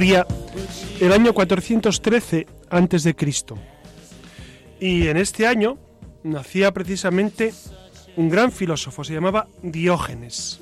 El 0.00 1.12
año 1.12 1.34
413 1.34 2.46
a.C. 2.70 3.16
Y 4.80 5.08
en 5.08 5.16
este 5.18 5.46
año 5.46 5.76
nacía 6.22 6.72
precisamente 6.72 7.52
un 8.16 8.30
gran 8.30 8.50
filósofo, 8.50 9.04
se 9.04 9.12
llamaba 9.12 9.46
Diógenes. 9.62 10.60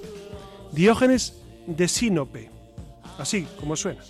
Diógenes 0.72 1.40
de 1.68 1.86
Sinope, 1.86 2.50
así 3.16 3.46
como 3.60 3.76
suena. 3.76 4.00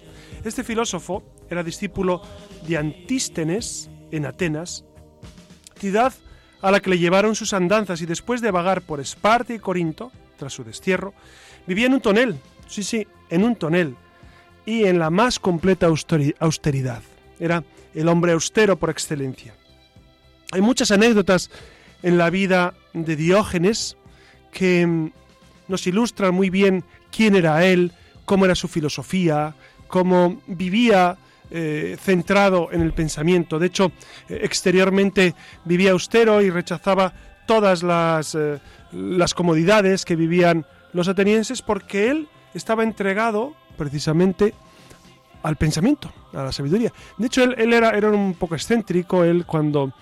Este 0.44 0.64
filósofo 0.64 1.22
era 1.50 1.62
discípulo 1.62 2.22
de 2.66 2.78
Antístenes 2.78 3.90
en 4.10 4.24
Atenas, 4.24 4.86
ciudad 5.78 6.14
a 6.62 6.70
la 6.70 6.80
que 6.80 6.88
le 6.88 6.98
llevaron 6.98 7.34
sus 7.34 7.52
andanzas 7.52 8.00
y 8.00 8.06
después 8.06 8.40
de 8.40 8.50
vagar 8.50 8.80
por 8.80 8.98
Esparta 8.98 9.52
y 9.52 9.58
Corinto, 9.58 10.10
tras 10.38 10.54
su 10.54 10.64
destierro, 10.64 11.12
vivía 11.66 11.84
en 11.84 11.92
un 11.92 12.00
tonel, 12.00 12.40
sí, 12.66 12.82
sí, 12.82 13.06
en 13.28 13.44
un 13.44 13.56
tonel, 13.56 13.94
y 14.68 14.84
en 14.84 14.98
la 14.98 15.08
más 15.08 15.38
completa 15.38 15.86
austeridad. 15.86 17.02
Era 17.40 17.64
el 17.94 18.06
hombre 18.06 18.32
austero 18.32 18.78
por 18.78 18.90
excelencia. 18.90 19.54
Hay 20.52 20.60
muchas 20.60 20.90
anécdotas 20.90 21.50
en 22.02 22.18
la 22.18 22.28
vida 22.28 22.74
de 22.92 23.16
Diógenes 23.16 23.96
que 24.52 24.86
mm, 24.86 25.10
nos 25.68 25.86
ilustran 25.86 26.34
muy 26.34 26.50
bien 26.50 26.84
quién 27.10 27.34
era 27.34 27.64
él, 27.64 27.92
cómo 28.26 28.44
era 28.44 28.54
su 28.54 28.68
filosofía, 28.68 29.54
cómo 29.86 30.42
vivía 30.46 31.16
eh, 31.50 31.96
centrado 31.98 32.68
en 32.70 32.82
el 32.82 32.92
pensamiento. 32.92 33.58
De 33.58 33.68
hecho, 33.68 33.90
eh, 34.28 34.40
exteriormente 34.42 35.34
vivía 35.64 35.92
austero 35.92 36.42
y 36.42 36.50
rechazaba 36.50 37.14
todas 37.46 37.82
las, 37.82 38.34
eh, 38.34 38.58
las 38.92 39.32
comodidades 39.32 40.04
que 40.04 40.14
vivían 40.14 40.66
los 40.92 41.08
atenienses 41.08 41.62
porque 41.62 42.10
él 42.10 42.28
estaba 42.52 42.82
entregado 42.82 43.54
precisamente 43.78 44.52
al 45.42 45.56
pensamiento, 45.56 46.12
a 46.32 46.42
la 46.44 46.52
sabiduría. 46.52 46.92
De 47.16 47.26
hecho, 47.26 47.42
él, 47.42 47.72
era, 47.72 47.90
era, 47.90 48.10
un 48.10 48.34
poco 48.34 48.54
excéntrico, 48.54 49.24
él 49.24 49.44
cuando 49.46 49.92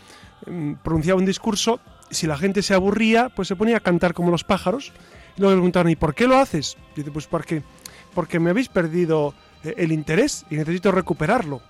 mm, 0.46 0.74
pronunciaba 0.82 1.18
un 1.18 1.26
discurso, 1.26 1.80
si 2.10 2.26
la 2.26 2.36
gente 2.36 2.62
se 2.62 2.74
aburría, 2.74 3.28
pues 3.28 3.48
se 3.48 3.56
ponía 3.56 3.78
a 3.78 3.80
cantar 3.80 4.14
como 4.14 4.30
los 4.30 4.44
pájaros. 4.44 4.92
Y 5.36 5.40
luego 5.40 5.52
le 5.52 5.56
preguntaron, 5.56 5.90
¿y 5.90 5.96
por 5.96 6.14
qué 6.14 6.26
lo 6.26 6.36
haces? 6.36 6.76
dice, 6.94 7.10
pues 7.10 7.26
porque, 7.26 7.62
porque 8.14 8.38
me 8.40 8.50
habéis 8.50 8.68
perdido 8.68 9.34
eh, 9.64 9.74
el 9.76 9.92
interés 9.92 10.46
y 10.50 10.56
necesito 10.56 10.92
recuperarlo. 10.92 11.60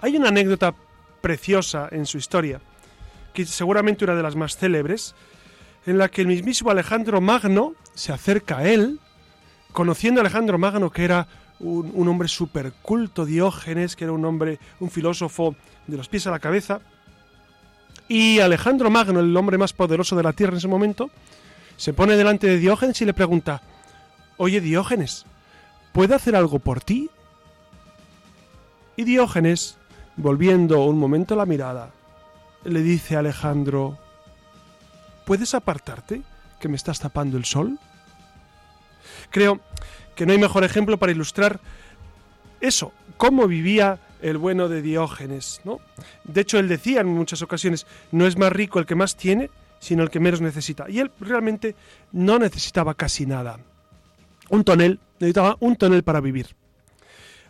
Hay 0.00 0.16
una 0.16 0.28
anécdota 0.28 0.74
preciosa 1.20 1.88
en 1.90 2.06
su 2.06 2.18
historia, 2.18 2.60
que 3.32 3.46
seguramente 3.46 4.04
una 4.04 4.14
de 4.14 4.22
las 4.22 4.36
más 4.36 4.56
célebres, 4.56 5.14
en 5.86 5.98
la 5.98 6.08
que 6.08 6.22
el 6.22 6.28
mismísimo 6.28 6.70
Alejandro 6.70 7.20
Magno 7.20 7.74
se 7.94 8.12
acerca 8.12 8.58
a 8.58 8.68
él, 8.68 9.00
conociendo 9.72 10.20
a 10.20 10.22
Alejandro 10.22 10.58
Magno 10.58 10.90
que 10.90 11.04
era 11.04 11.28
un, 11.62 12.08
hombre 12.08 12.28
súper 12.28 12.72
culto, 12.82 13.24
Diógenes, 13.24 13.96
que 13.96 14.04
era 14.04 14.12
un 14.12 14.24
hombre, 14.24 14.58
un 14.80 14.90
filósofo 14.90 15.54
de 15.86 15.96
los 15.96 16.08
pies 16.08 16.26
a 16.26 16.30
la 16.30 16.38
cabeza, 16.38 16.80
y 18.08 18.40
Alejandro 18.40 18.90
Magno, 18.90 19.20
el 19.20 19.36
hombre 19.36 19.58
más 19.58 19.72
poderoso 19.72 20.16
de 20.16 20.22
la 20.22 20.32
tierra 20.32 20.52
en 20.52 20.58
ese 20.58 20.68
momento, 20.68 21.10
se 21.76 21.92
pone 21.92 22.16
delante 22.16 22.46
de 22.46 22.58
Diógenes 22.58 23.00
y 23.00 23.04
le 23.04 23.14
pregunta, 23.14 23.62
oye 24.36 24.60
Diógenes, 24.60 25.24
¿puedo 25.92 26.14
hacer 26.14 26.36
algo 26.36 26.58
por 26.58 26.82
ti? 26.82 27.10
Y 28.96 29.04
Diógenes, 29.04 29.78
volviendo 30.16 30.84
un 30.84 30.98
momento 30.98 31.34
la 31.36 31.46
mirada, 31.46 31.90
le 32.64 32.82
dice 32.82 33.16
a 33.16 33.20
Alejandro, 33.20 33.98
¿puedes 35.24 35.54
apartarte? 35.54 36.22
que 36.62 36.68
me 36.68 36.76
estás 36.76 37.00
tapando 37.00 37.36
el 37.36 37.44
sol? 37.44 37.76
Creo 39.30 39.60
que 40.14 40.26
no 40.26 40.32
hay 40.32 40.38
mejor 40.38 40.64
ejemplo 40.64 40.98
para 40.98 41.12
ilustrar 41.12 41.60
eso, 42.60 42.92
cómo 43.16 43.46
vivía 43.48 43.98
el 44.20 44.38
bueno 44.38 44.68
de 44.68 44.82
Diógenes, 44.82 45.60
¿no? 45.64 45.80
De 46.24 46.42
hecho, 46.42 46.58
él 46.58 46.68
decía 46.68 47.00
en 47.00 47.08
muchas 47.08 47.42
ocasiones, 47.42 47.86
no 48.12 48.26
es 48.26 48.38
más 48.38 48.52
rico 48.52 48.78
el 48.78 48.86
que 48.86 48.94
más 48.94 49.16
tiene, 49.16 49.50
sino 49.80 50.04
el 50.04 50.10
que 50.10 50.20
menos 50.20 50.40
necesita. 50.40 50.88
Y 50.88 51.00
él 51.00 51.10
realmente 51.18 51.74
no 52.12 52.38
necesitaba 52.38 52.94
casi 52.94 53.26
nada. 53.26 53.58
Un 54.48 54.62
tonel, 54.62 55.00
necesitaba 55.18 55.56
un 55.58 55.74
tonel 55.74 56.04
para 56.04 56.20
vivir. 56.20 56.54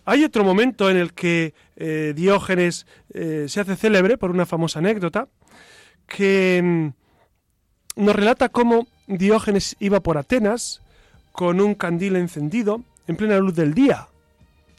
Hay 0.05 0.25
otro 0.25 0.43
momento 0.43 0.91
en 0.91 0.97
el 0.97 1.12
que 1.12 1.55
eh, 1.77 2.12
Diógenes 2.17 2.87
eh, 3.12 3.47
se 3.49 3.61
hace 3.61 3.77
célebre 3.77 4.17
por 4.17 4.31
una 4.31 4.47
famosa 4.47 4.79
anécdota 4.79 5.29
que 6.06 6.61
mm, 6.62 8.03
nos 8.03 8.17
relata 8.17 8.49
cómo 8.49 8.89
Diógenes 9.06 9.77
iba 9.79 10.00
por 10.00 10.17
Atenas 10.17 10.83
con 11.32 11.60
un 11.60 11.75
candil 11.75 12.16
encendido 12.16 12.82
en 13.06 13.16
plena 13.16 13.38
luz 13.38 13.54
del 13.54 13.75
día. 13.75 14.09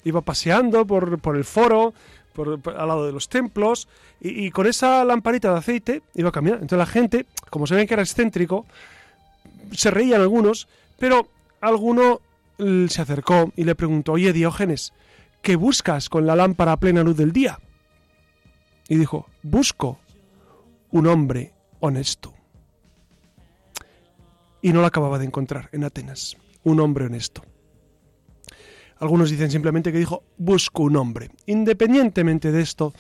Iba 0.04 0.22
paseando 0.22 0.86
por, 0.86 1.20
el 1.36 1.44
foro, 1.44 1.94
por, 2.34 2.60
al 2.78 2.88
lado 2.88 3.06
de 3.06 3.12
los 3.12 3.30
templos, 3.30 3.88
y, 4.20 4.52
con 4.52 4.68
esa 4.68 5.04
lamparita 5.04 5.52
de 5.52 5.58
aceite 5.58 6.02
iba 6.16 6.32
caminando. 6.32 6.64
Entonces 6.64 6.80
la 6.80 6.92
gente, 6.92 7.26
como 7.50 7.68
se 7.68 7.76
ven 7.76 7.88
que 7.88 7.94
era 7.94 8.04
excéntrico, 8.04 8.66
se 9.72 9.92
reían 9.92 10.22
algunos, 10.22 10.68
pero 11.00 11.28
alguno 11.60 12.22
se 12.58 13.02
acercó 13.02 13.52
y 13.56 13.64
le 13.64 13.76
preguntó, 13.76 14.14
oye 14.14 14.32
Diógenes, 14.32 14.94
¿qué 15.42 15.56
buscas 15.56 16.08
con 16.08 16.26
la 16.26 16.36
lámpara 16.36 16.74
a 16.74 16.78
plena 16.78 17.04
luz 17.04 17.18
del 17.18 17.34
día? 17.34 17.60
Y 18.88 18.96
dijo, 18.96 19.28
busco 19.42 20.00
un 20.92 21.08
hombre 21.08 21.52
honesto. 21.80 22.34
Y 24.62 24.72
no 24.72 24.82
lo 24.82 24.88
acababa 24.88 25.20
de 25.20 25.26
encontrar 25.26 25.68
en 25.74 25.84
Atenas 25.84 26.38
un 26.64 26.80
hombre 26.80 27.06
honesto. 27.06 27.44
Algunos 29.00 29.30
dicen 29.30 29.52
simplemente 29.52 29.92
que 29.92 29.98
dijo, 29.98 30.24
busco 30.38 30.84
un 30.84 30.96
hombre. 30.96 31.30
Independientemente 31.46 32.52
de 32.52 32.62
esto, 32.62 32.94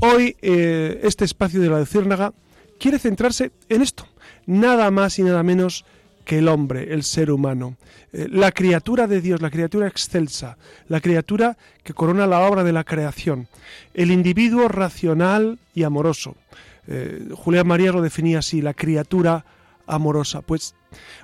hoy 0.00 0.36
eh, 0.42 1.00
este 1.02 1.24
espacio 1.24 1.60
de 1.60 1.70
la 1.70 1.78
Luciérnaga 1.78 2.32
quiere 2.78 2.98
centrarse 2.98 3.52
en 3.68 3.82
esto, 3.82 4.06
nada 4.46 4.90
más 4.90 5.18
y 5.18 5.22
nada 5.22 5.42
menos 5.42 5.84
que 6.24 6.38
el 6.38 6.48
hombre, 6.48 6.92
el 6.92 7.02
ser 7.02 7.30
humano, 7.30 7.76
eh, 8.12 8.26
la 8.30 8.52
criatura 8.52 9.06
de 9.06 9.22
Dios, 9.22 9.40
la 9.40 9.50
criatura 9.50 9.88
excelsa, 9.88 10.58
la 10.88 11.00
criatura 11.00 11.56
que 11.82 11.94
corona 11.94 12.26
la 12.26 12.40
obra 12.40 12.64
de 12.64 12.72
la 12.72 12.84
creación, 12.84 13.48
el 13.94 14.10
individuo 14.10 14.68
racional 14.68 15.58
y 15.74 15.84
amoroso. 15.84 16.36
Eh, 16.86 17.30
Julián 17.32 17.66
María 17.66 17.92
lo 17.92 18.02
definía 18.02 18.40
así, 18.40 18.60
la 18.60 18.74
criatura 18.74 19.46
amorosa. 19.88 20.42
Pues 20.42 20.74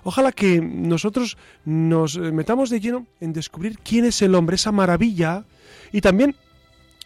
ojalá 0.02 0.32
que 0.32 0.60
nosotros 0.60 1.36
nos 1.64 2.18
metamos 2.18 2.70
de 2.70 2.80
lleno 2.80 3.06
en 3.20 3.32
descubrir 3.32 3.78
quién 3.78 4.04
es 4.04 4.22
el 4.22 4.34
hombre, 4.34 4.56
esa 4.56 4.72
maravilla 4.72 5.44
y 5.92 6.00
también 6.00 6.34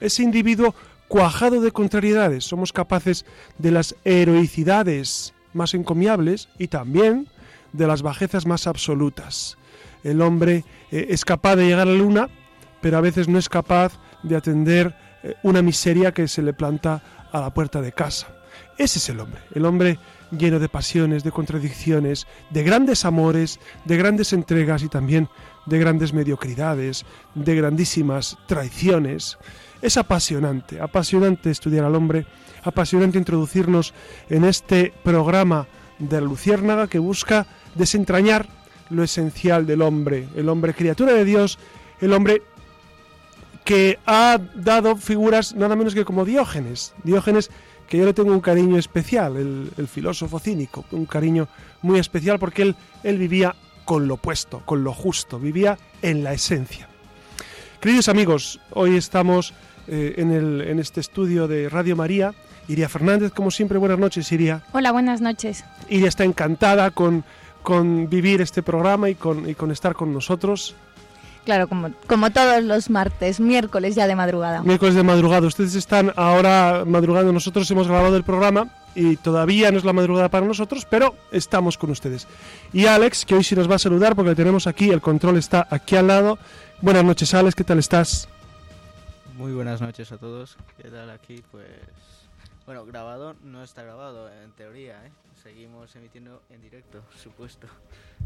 ese 0.00 0.22
individuo 0.22 0.74
cuajado 1.08 1.60
de 1.60 1.72
contrariedades. 1.72 2.44
Somos 2.44 2.72
capaces 2.72 3.24
de 3.58 3.70
las 3.70 3.96
heroicidades 4.04 5.34
más 5.52 5.74
encomiables 5.74 6.48
y 6.58 6.68
también 6.68 7.28
de 7.72 7.86
las 7.86 8.02
bajezas 8.02 8.46
más 8.46 8.66
absolutas. 8.66 9.58
El 10.04 10.22
hombre 10.22 10.64
eh, 10.90 11.06
es 11.10 11.24
capaz 11.24 11.56
de 11.56 11.66
llegar 11.66 11.88
a 11.88 11.92
la 11.92 11.98
luna, 11.98 12.28
pero 12.80 12.98
a 12.98 13.00
veces 13.00 13.28
no 13.28 13.38
es 13.38 13.48
capaz 13.48 13.98
de 14.22 14.36
atender 14.36 14.94
eh, 15.22 15.34
una 15.42 15.62
miseria 15.62 16.12
que 16.12 16.28
se 16.28 16.42
le 16.42 16.52
planta 16.52 17.02
a 17.32 17.40
la 17.40 17.52
puerta 17.52 17.80
de 17.80 17.92
casa. 17.92 18.28
Ese 18.76 18.98
es 18.98 19.08
el 19.08 19.20
hombre, 19.20 19.40
el 19.54 19.64
hombre 19.64 19.98
lleno 20.30 20.58
de 20.58 20.68
pasiones, 20.68 21.24
de 21.24 21.32
contradicciones, 21.32 22.26
de 22.50 22.62
grandes 22.62 23.04
amores, 23.04 23.60
de 23.84 23.96
grandes 23.96 24.32
entregas 24.32 24.82
y 24.82 24.88
también 24.88 25.28
de 25.66 25.78
grandes 25.78 26.12
mediocridades, 26.12 27.04
de 27.34 27.54
grandísimas 27.54 28.38
traiciones. 28.46 29.38
Es 29.82 29.96
apasionante, 29.96 30.80
apasionante 30.80 31.50
estudiar 31.50 31.84
al 31.84 31.94
hombre, 31.94 32.26
apasionante 32.64 33.18
introducirnos 33.18 33.94
en 34.28 34.44
este 34.44 34.92
programa 35.02 35.66
de 35.98 36.20
Luciérnaga 36.20 36.86
que 36.86 36.98
busca 36.98 37.46
desentrañar 37.74 38.48
lo 38.90 39.02
esencial 39.02 39.66
del 39.66 39.82
hombre, 39.82 40.28
el 40.36 40.48
hombre 40.48 40.74
criatura 40.74 41.12
de 41.12 41.24
Dios, 41.24 41.58
el 42.00 42.12
hombre 42.12 42.42
que 43.64 43.98
ha 44.06 44.38
dado 44.54 44.96
figuras 44.96 45.54
nada 45.54 45.76
menos 45.76 45.94
que 45.94 46.04
como 46.04 46.24
Diógenes. 46.24 46.94
Diógenes 47.04 47.50
que 47.88 47.96
yo 47.96 48.04
le 48.04 48.12
tengo 48.12 48.32
un 48.32 48.40
cariño 48.40 48.76
especial, 48.78 49.36
el, 49.36 49.88
filósofo 49.88 50.38
cínico, 50.38 50.84
un 50.92 51.06
cariño 51.06 51.48
muy 51.82 51.98
especial 51.98 52.38
porque 52.38 52.62
él, 52.62 52.76
él 53.02 53.18
vivía 53.18 53.54
con 53.84 54.06
lo 54.06 54.14
opuesto, 54.14 54.62
con 54.64 54.84
lo 54.84 54.92
justo, 54.92 55.38
vivía 55.38 55.78
en 56.02 56.22
la 56.22 56.34
esencia. 56.34 56.88
Queridos 57.80 58.08
amigos, 58.08 58.60
hoy 58.72 58.96
estamos 58.96 59.54
eh, 59.86 60.14
en, 60.18 60.30
el, 60.30 60.60
en 60.60 60.78
este 60.78 61.00
estudio 61.00 61.48
de 61.48 61.68
Radio 61.68 61.96
María. 61.96 62.34
Iria 62.68 62.90
Fernández, 62.90 63.32
como 63.32 63.50
siempre, 63.50 63.78
buenas 63.78 63.98
noches, 63.98 64.30
Iria. 64.30 64.62
Hola, 64.72 64.92
buenas 64.92 65.22
noches. 65.22 65.64
Iria 65.88 66.08
está 66.08 66.24
encantada 66.24 66.90
con, 66.90 67.24
con 67.62 68.10
vivir 68.10 68.42
este 68.42 68.62
programa 68.62 69.08
y 69.08 69.14
con, 69.14 69.48
y 69.48 69.54
con 69.54 69.70
estar 69.70 69.94
con 69.94 70.12
nosotros. 70.12 70.74
Claro, 71.48 71.66
como, 71.66 71.90
como 72.06 72.30
todos 72.30 72.62
los 72.62 72.90
martes, 72.90 73.40
miércoles 73.40 73.94
ya 73.94 74.06
de 74.06 74.14
madrugada. 74.14 74.62
Miércoles 74.62 74.94
de 74.94 75.02
madrugada. 75.02 75.46
Ustedes 75.46 75.74
están 75.76 76.12
ahora 76.14 76.84
madrugando. 76.86 77.32
Nosotros 77.32 77.70
hemos 77.70 77.88
grabado 77.88 78.18
el 78.18 78.22
programa 78.22 78.68
y 78.94 79.16
todavía 79.16 79.72
no 79.72 79.78
es 79.78 79.84
la 79.86 79.94
madrugada 79.94 80.28
para 80.28 80.44
nosotros, 80.44 80.84
pero 80.84 81.14
estamos 81.32 81.78
con 81.78 81.88
ustedes. 81.88 82.26
Y 82.74 82.84
Alex, 82.84 83.24
que 83.24 83.34
hoy 83.34 83.44
sí 83.44 83.56
nos 83.56 83.70
va 83.70 83.76
a 83.76 83.78
saludar 83.78 84.14
porque 84.14 84.28
le 84.28 84.36
tenemos 84.36 84.66
aquí, 84.66 84.90
el 84.90 85.00
control 85.00 85.38
está 85.38 85.66
aquí 85.70 85.96
al 85.96 86.08
lado. 86.08 86.38
Buenas 86.82 87.02
noches, 87.02 87.32
Alex, 87.32 87.54
¿qué 87.54 87.64
tal 87.64 87.78
estás? 87.78 88.28
Muy 89.38 89.52
buenas 89.52 89.80
noches 89.80 90.12
a 90.12 90.18
todos. 90.18 90.58
¿Qué 90.76 90.90
tal 90.90 91.08
aquí? 91.08 91.42
Pues 91.50 91.64
bueno, 92.68 92.84
grabado 92.84 93.34
no 93.44 93.64
está 93.64 93.82
grabado 93.82 94.30
en 94.30 94.52
teoría, 94.52 95.02
¿eh? 95.06 95.10
Seguimos 95.42 95.96
emitiendo 95.96 96.42
en 96.50 96.60
directo, 96.60 97.02
supuesto. 97.16 97.66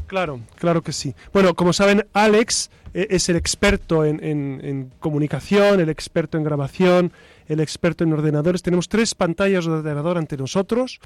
Claro, 0.05 0.41
claro 0.55 0.81
que 0.81 0.91
sí. 0.91 1.15
Bueno, 1.31 1.53
como 1.53 1.71
saben, 1.71 2.05
Alex 2.11 2.69
eh, 2.93 3.07
es 3.09 3.29
el 3.29 3.37
experto 3.37 4.03
en, 4.03 4.91
comunicación, 4.99 5.79
el 5.79 5.87
experto 5.87 6.37
en 6.37 6.43
grabación, 6.43 7.13
el 7.47 7.61
experto 7.61 8.03
en 8.03 8.11
ordenadores. 8.11 8.61
Tenemos 8.61 8.89
tres 8.89 9.15
pantallas 9.15 9.63
de 9.63 9.71
ordenador 9.71 10.17
ante 10.17 10.35
nosotros. 10.35 10.99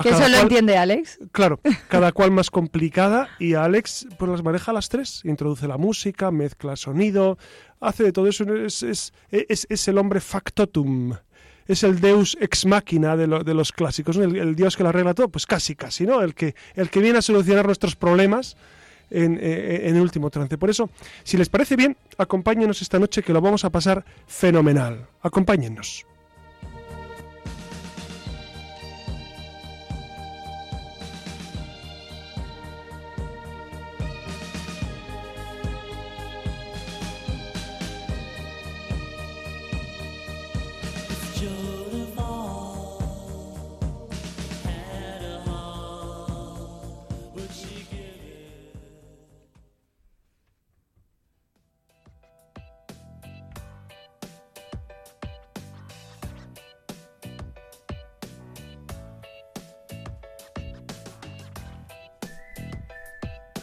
¿Que 0.00 0.10
eso 0.10 0.28
lo 0.28 0.38
entiende 0.38 0.76
Alex? 0.76 1.18
Claro, 1.32 1.58
cada 1.88 2.12
cual 2.12 2.30
más 2.30 2.50
complicada 2.50 3.30
y 3.40 3.54
Alex 3.54 4.06
pues 4.16 4.30
las 4.30 4.44
maneja 4.44 4.72
las 4.72 4.88
tres. 4.88 5.22
Introduce 5.24 5.66
la 5.66 5.76
música, 5.76 6.30
mezcla 6.30 6.76
sonido, 6.76 7.36
hace 7.80 8.04
de 8.04 8.12
todo 8.12 8.28
eso. 8.28 8.44
Es, 8.54 8.84
es, 8.84 9.12
es 9.32 9.88
el 9.88 9.98
hombre 9.98 10.20
factotum 10.20 11.14
es 11.66 11.82
el 11.82 12.00
deus 12.00 12.36
ex 12.40 12.66
machina 12.66 13.16
de, 13.16 13.26
los 13.26 13.72
clásicos, 13.72 14.16
el, 14.16 14.54
dios 14.54 14.76
que 14.76 14.82
lo 14.82 14.90
arregla 14.90 15.14
todo, 15.14 15.28
pues 15.28 15.46
casi, 15.46 15.74
casi, 15.74 16.04
¿no? 16.04 16.22
El 16.22 16.34
que, 16.34 16.54
el 16.74 16.90
que 16.90 17.00
viene 17.00 17.18
a 17.18 17.22
solucionar 17.22 17.66
nuestros 17.66 17.96
problemas 17.96 18.56
en, 19.10 19.38
eh, 19.40 19.88
en, 19.88 19.96
el 19.96 20.02
último 20.02 20.30
trance. 20.30 20.58
Por 20.58 20.70
eso, 20.70 20.90
si 21.22 21.36
les 21.36 21.48
parece 21.48 21.76
bien, 21.76 21.96
acompáñenos 22.18 22.82
esta 22.82 22.98
noche 22.98 23.22
que 23.22 23.32
lo 23.32 23.40
vamos 23.40 23.64
a 23.64 23.70
pasar 23.70 24.04
fenomenal. 24.26 25.06
Acompáñennos. 25.22 26.06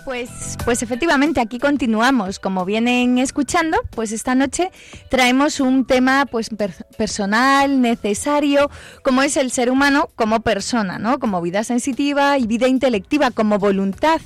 Pues, 0.06 0.58
pues 0.66 0.82
efectivamente, 0.82 1.40
aquí 1.40 1.60
continuamos. 1.60 2.40
Como 2.40 2.66
vienen 2.66 3.18
escuchando, 3.18 3.78
pues 3.92 4.12
esta 4.12 4.36
noche 4.36 4.72
traemos 5.10 5.60
un 5.60 5.86
tema 5.86 6.26
pues 6.26 6.50
personal, 6.98 7.82
necesario, 7.82 8.70
como 9.04 9.22
es 9.22 9.38
el 9.38 9.52
ser 9.52 9.70
humano 9.70 10.10
como 10.16 10.42
persona, 10.42 10.98
¿no? 10.98 11.20
Como 11.20 11.42
vida 11.42 11.64
sensitiva 11.64 12.38
y 12.38 12.48
vida 12.48 12.68
intelectiva, 12.68 13.32
como 13.32 13.60
voluntad 13.60 14.22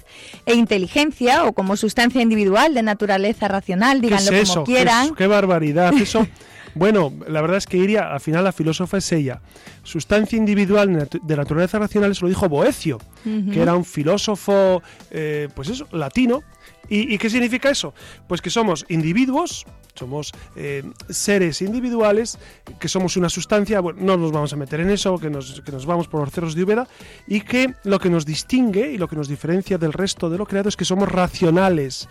e 0.46 0.56
inteligencia 0.56 1.44
o 1.46 1.54
como 1.54 1.78
sustancia 1.78 2.22
individual 2.22 2.74
de 2.74 2.84
naturaleza 2.84 3.48
racional, 3.48 4.02
díganlo 4.02 4.32
como 4.46 4.64
quieran. 4.64 5.16
qué 5.16 5.28
barbaridad, 5.28 5.94
eso 5.94 6.26
Bueno, 6.76 7.14
la 7.28 7.42
verdad 7.42 7.58
es 7.58 7.66
que 7.66 7.78
Iria, 7.78 8.12
al 8.14 8.20
final 8.20 8.44
la 8.44 8.52
filósofa 8.52 8.98
es 8.98 9.12
ella. 9.12 9.42
Sustancia 9.84 10.38
individual 10.38 11.08
de 11.10 11.36
naturaleza 11.38 11.80
racional, 11.80 12.12
eso 12.12 12.26
lo 12.26 12.30
dijo 12.30 12.50
Boecio, 12.50 13.00
que 13.24 13.62
era 13.62 13.76
un 13.76 13.86
filósofo, 13.86 14.84
eh, 15.10 15.48
pues 15.56 15.70
eso, 15.70 15.88
latino. 15.92 16.44
¿Y, 16.88 17.18
qué 17.18 17.30
significa 17.30 17.70
eso? 17.70 17.94
Pues 18.28 18.42
que 18.42 18.52
somos 18.52 18.86
individuos, 18.90 19.66
somos 19.96 20.32
eh, 20.56 20.84
seres 21.10 21.62
individuales, 21.62 22.38
que 22.80 22.88
somos 22.88 23.18
una 23.18 23.30
sustancia, 23.30 23.80
bueno, 23.80 24.02
no 24.04 24.18
nos 24.18 24.32
vamos 24.32 24.54
a 24.54 24.56
meter 24.56 24.82
en 24.82 24.92
eso, 24.92 25.18
que 25.18 25.32
nos, 25.32 25.62
que 25.62 25.72
nos 25.72 25.86
vamos 25.88 26.08
por 26.08 26.20
los 26.22 26.32
cerros 26.32 26.54
de 26.54 26.64
Úbeda, 26.64 26.88
y 27.28 27.42
que 27.42 27.74
lo 27.86 28.00
que 28.00 28.10
nos 28.10 28.26
distingue 28.26 28.92
y 28.92 28.98
lo 29.00 29.08
que 29.08 29.16
nos 29.16 29.28
diferencia 29.28 29.78
del 29.80 29.94
resto 29.94 30.30
de 30.30 30.38
lo 30.38 30.46
creado 30.46 30.70
es 30.70 30.76
que 30.76 30.86
somos 30.86 31.10
racionales. 31.10 32.08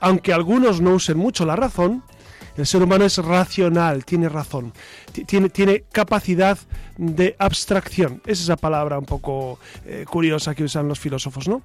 Aunque 0.00 0.32
algunos 0.32 0.80
no 0.80 0.94
usen 0.94 1.18
mucho 1.18 1.46
la 1.46 1.54
razón, 1.54 2.02
el 2.56 2.66
ser 2.66 2.82
humano 2.82 3.04
es 3.04 3.18
racional, 3.18 4.04
tiene 4.04 4.28
razón, 4.28 4.72
tiene, 5.26 5.84
capacidad 5.92 6.58
de 6.96 7.36
abstracción. 7.38 8.22
Es 8.26 8.40
esa 8.40 8.56
palabra 8.56 8.98
un 8.98 9.04
poco 9.04 9.58
eh, 9.84 10.04
curiosa 10.08 10.54
que 10.54 10.64
usan 10.64 10.88
los 10.88 10.98
filósofos, 10.98 11.48
¿no? 11.48 11.62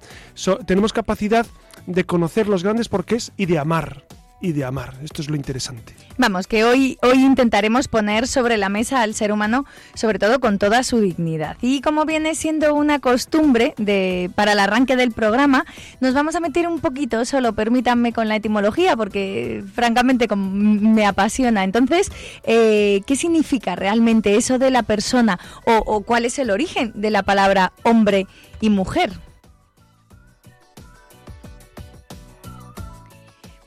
tenemos 0.66 0.92
capacidad 0.92 1.46
de 1.86 2.04
conocer 2.04 2.48
los 2.48 2.62
grandes 2.62 2.88
porqués 2.88 3.32
y 3.36 3.46
de 3.46 3.58
amar 3.58 4.04
y 4.42 4.52
de 4.52 4.64
amar. 4.64 4.94
Esto 5.02 5.22
es 5.22 5.30
lo 5.30 5.36
interesante. 5.36 5.94
Vamos, 6.18 6.46
que 6.46 6.64
hoy, 6.64 6.98
hoy 7.00 7.24
intentaremos 7.24 7.88
poner 7.88 8.26
sobre 8.26 8.58
la 8.58 8.68
mesa 8.68 9.00
al 9.00 9.14
ser 9.14 9.32
humano, 9.32 9.64
sobre 9.94 10.18
todo 10.18 10.40
con 10.40 10.58
toda 10.58 10.82
su 10.82 11.00
dignidad. 11.00 11.56
Y 11.62 11.80
como 11.80 12.04
viene 12.04 12.34
siendo 12.34 12.74
una 12.74 12.98
costumbre 12.98 13.74
de, 13.78 14.30
para 14.34 14.52
el 14.52 14.58
arranque 14.58 14.96
del 14.96 15.12
programa, 15.12 15.64
nos 16.00 16.12
vamos 16.12 16.34
a 16.34 16.40
meter 16.40 16.66
un 16.66 16.80
poquito, 16.80 17.24
solo 17.24 17.54
permítanme 17.54 18.12
con 18.12 18.28
la 18.28 18.36
etimología, 18.36 18.96
porque 18.96 19.64
francamente 19.72 20.28
me 20.34 21.06
apasiona. 21.06 21.64
Entonces, 21.64 22.10
eh, 22.42 23.00
¿qué 23.06 23.16
significa 23.16 23.76
realmente 23.76 24.36
eso 24.36 24.58
de 24.58 24.70
la 24.70 24.82
persona 24.82 25.38
o, 25.64 25.76
o 25.86 26.00
cuál 26.02 26.24
es 26.24 26.38
el 26.38 26.50
origen 26.50 26.92
de 26.94 27.10
la 27.10 27.22
palabra 27.22 27.72
hombre 27.84 28.26
y 28.60 28.70
mujer? 28.70 29.12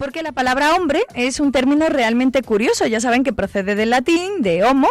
Porque 0.05 0.21
la 0.21 0.33
palabra 0.33 0.75
hombre 0.75 1.01
es 1.15 1.39
un 1.39 1.51
término 1.51 1.89
realmente 1.89 2.43
curioso. 2.43 2.85
Ya 2.85 2.99
saben 2.99 3.23
que 3.23 3.33
procede 3.33 3.73
del 3.73 3.89
latín, 3.89 4.43
de 4.43 4.63
homo, 4.63 4.87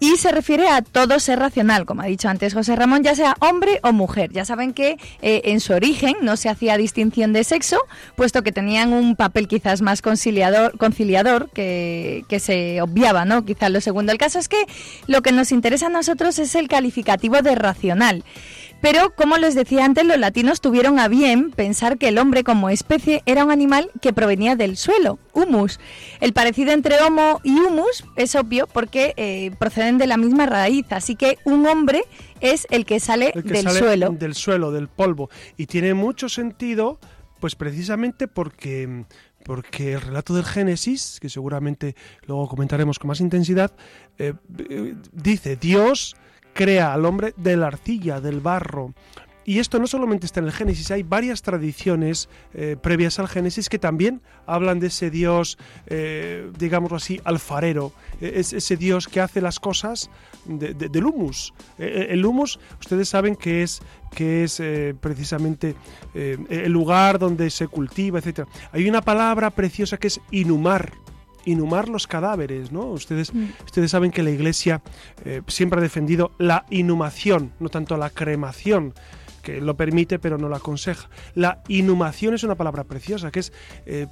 y 0.00 0.16
se 0.16 0.32
refiere 0.32 0.68
a 0.68 0.80
todo 0.80 1.20
ser 1.20 1.38
racional, 1.38 1.84
como 1.84 2.00
ha 2.00 2.06
dicho 2.06 2.30
antes 2.30 2.54
José 2.54 2.74
Ramón, 2.74 3.02
ya 3.02 3.14
sea 3.14 3.36
hombre 3.40 3.78
o 3.82 3.92
mujer. 3.92 4.32
Ya 4.32 4.46
saben 4.46 4.72
que 4.72 4.96
eh, 5.20 5.42
en 5.44 5.60
su 5.60 5.74
origen 5.74 6.14
no 6.22 6.38
se 6.38 6.48
hacía 6.48 6.78
distinción 6.78 7.34
de 7.34 7.44
sexo, 7.44 7.78
puesto 8.16 8.42
que 8.42 8.52
tenían 8.52 8.94
un 8.94 9.16
papel 9.16 9.48
quizás 9.48 9.82
más 9.82 10.00
conciliador, 10.00 10.78
conciliador 10.78 11.50
que, 11.50 12.24
que 12.26 12.40
se 12.40 12.80
obviaba, 12.80 13.26
¿no? 13.26 13.44
Quizás 13.44 13.70
lo 13.70 13.82
segundo. 13.82 14.12
El 14.12 14.18
caso 14.18 14.38
es 14.38 14.48
que 14.48 14.64
lo 15.06 15.20
que 15.20 15.32
nos 15.32 15.52
interesa 15.52 15.88
a 15.88 15.90
nosotros 15.90 16.38
es 16.38 16.54
el 16.54 16.68
calificativo 16.68 17.42
de 17.42 17.54
racional. 17.54 18.24
Pero, 18.84 19.14
como 19.14 19.38
les 19.38 19.54
decía 19.54 19.86
antes, 19.86 20.04
los 20.04 20.18
latinos 20.18 20.60
tuvieron 20.60 20.98
a 20.98 21.08
bien 21.08 21.52
pensar 21.52 21.96
que 21.96 22.08
el 22.08 22.18
hombre 22.18 22.44
como 22.44 22.68
especie 22.68 23.22
era 23.24 23.42
un 23.42 23.50
animal 23.50 23.90
que 24.02 24.12
provenía 24.12 24.56
del 24.56 24.76
suelo, 24.76 25.18
humus. 25.32 25.80
El 26.20 26.34
parecido 26.34 26.70
entre 26.70 27.00
homo 27.00 27.40
y 27.44 27.58
humus 27.58 28.04
es 28.16 28.34
obvio 28.34 28.66
porque 28.66 29.14
eh, 29.16 29.52
proceden 29.58 29.96
de 29.96 30.06
la 30.06 30.18
misma 30.18 30.44
raíz, 30.44 30.84
así 30.90 31.16
que 31.16 31.38
un 31.44 31.66
hombre 31.66 32.02
es 32.42 32.66
el 32.68 32.84
que 32.84 33.00
sale 33.00 33.32
del 33.34 33.70
suelo. 33.70 34.10
Del 34.10 34.34
suelo, 34.34 34.70
del 34.70 34.88
polvo. 34.88 35.30
Y 35.56 35.64
tiene 35.64 35.94
mucho 35.94 36.28
sentido, 36.28 36.98
pues 37.40 37.54
precisamente 37.54 38.28
porque 38.28 39.06
porque 39.46 39.94
el 39.94 40.02
relato 40.02 40.34
del 40.34 40.44
Génesis, 40.44 41.20
que 41.20 41.30
seguramente 41.30 41.96
luego 42.26 42.48
comentaremos 42.48 42.98
con 42.98 43.08
más 43.08 43.20
intensidad, 43.20 43.72
eh, 44.18 44.34
eh, 44.58 44.94
dice 45.12 45.56
Dios 45.56 46.16
crea 46.54 46.94
al 46.94 47.04
hombre 47.04 47.34
de 47.36 47.56
la 47.56 47.66
arcilla, 47.66 48.20
del 48.20 48.40
barro. 48.40 48.94
Y 49.46 49.58
esto 49.58 49.78
no 49.78 49.86
solamente 49.86 50.24
está 50.24 50.40
en 50.40 50.46
el 50.46 50.52
Génesis, 50.52 50.90
hay 50.90 51.02
varias 51.02 51.42
tradiciones 51.42 52.30
eh, 52.54 52.76
previas 52.80 53.18
al 53.18 53.28
Génesis 53.28 53.68
que 53.68 53.78
también 53.78 54.22
hablan 54.46 54.80
de 54.80 54.86
ese 54.86 55.10
Dios, 55.10 55.58
eh, 55.86 56.50
digámoslo 56.58 56.96
así, 56.96 57.20
alfarero, 57.24 57.92
e-, 58.20 58.40
es 58.40 58.54
ese 58.54 58.76
Dios 58.76 59.06
que 59.06 59.20
hace 59.20 59.42
las 59.42 59.60
cosas 59.60 60.08
del 60.46 61.04
humus. 61.04 61.52
E-, 61.78 61.84
e-, 61.84 62.14
el 62.14 62.24
humus, 62.24 62.58
ustedes 62.80 63.10
saben 63.10 63.36
que 63.36 63.62
es, 63.62 63.82
que 64.14 64.44
es 64.44 64.60
eh, 64.60 64.94
precisamente 64.98 65.74
el 66.14 66.72
lugar 66.72 67.18
donde 67.18 67.50
se 67.50 67.66
cultiva, 67.68 68.20
etc. 68.20 68.46
Hay 68.72 68.88
una 68.88 69.02
palabra 69.02 69.50
preciosa 69.50 69.98
que 69.98 70.06
es 70.06 70.20
inhumar 70.30 70.92
inhumar 71.44 71.88
los 71.88 72.06
cadáveres, 72.06 72.72
¿no? 72.72 72.86
Ustedes, 72.86 73.34
mm. 73.34 73.44
ustedes 73.64 73.90
saben 73.90 74.10
que 74.10 74.22
la 74.22 74.30
Iglesia 74.30 74.82
siempre 75.46 75.78
ha 75.78 75.82
defendido 75.82 76.32
la 76.38 76.66
inhumación, 76.70 77.52
no 77.60 77.68
tanto 77.68 77.96
la 77.96 78.10
cremación 78.10 78.94
que 79.44 79.60
lo 79.60 79.76
permite 79.76 80.18
pero 80.18 80.38
no 80.38 80.48
lo 80.48 80.56
aconseja. 80.56 81.08
La 81.34 81.62
inhumación 81.68 82.34
es 82.34 82.42
una 82.42 82.56
palabra 82.56 82.82
preciosa, 82.82 83.30
que 83.30 83.40
es 83.40 83.52
eh, 83.86 84.08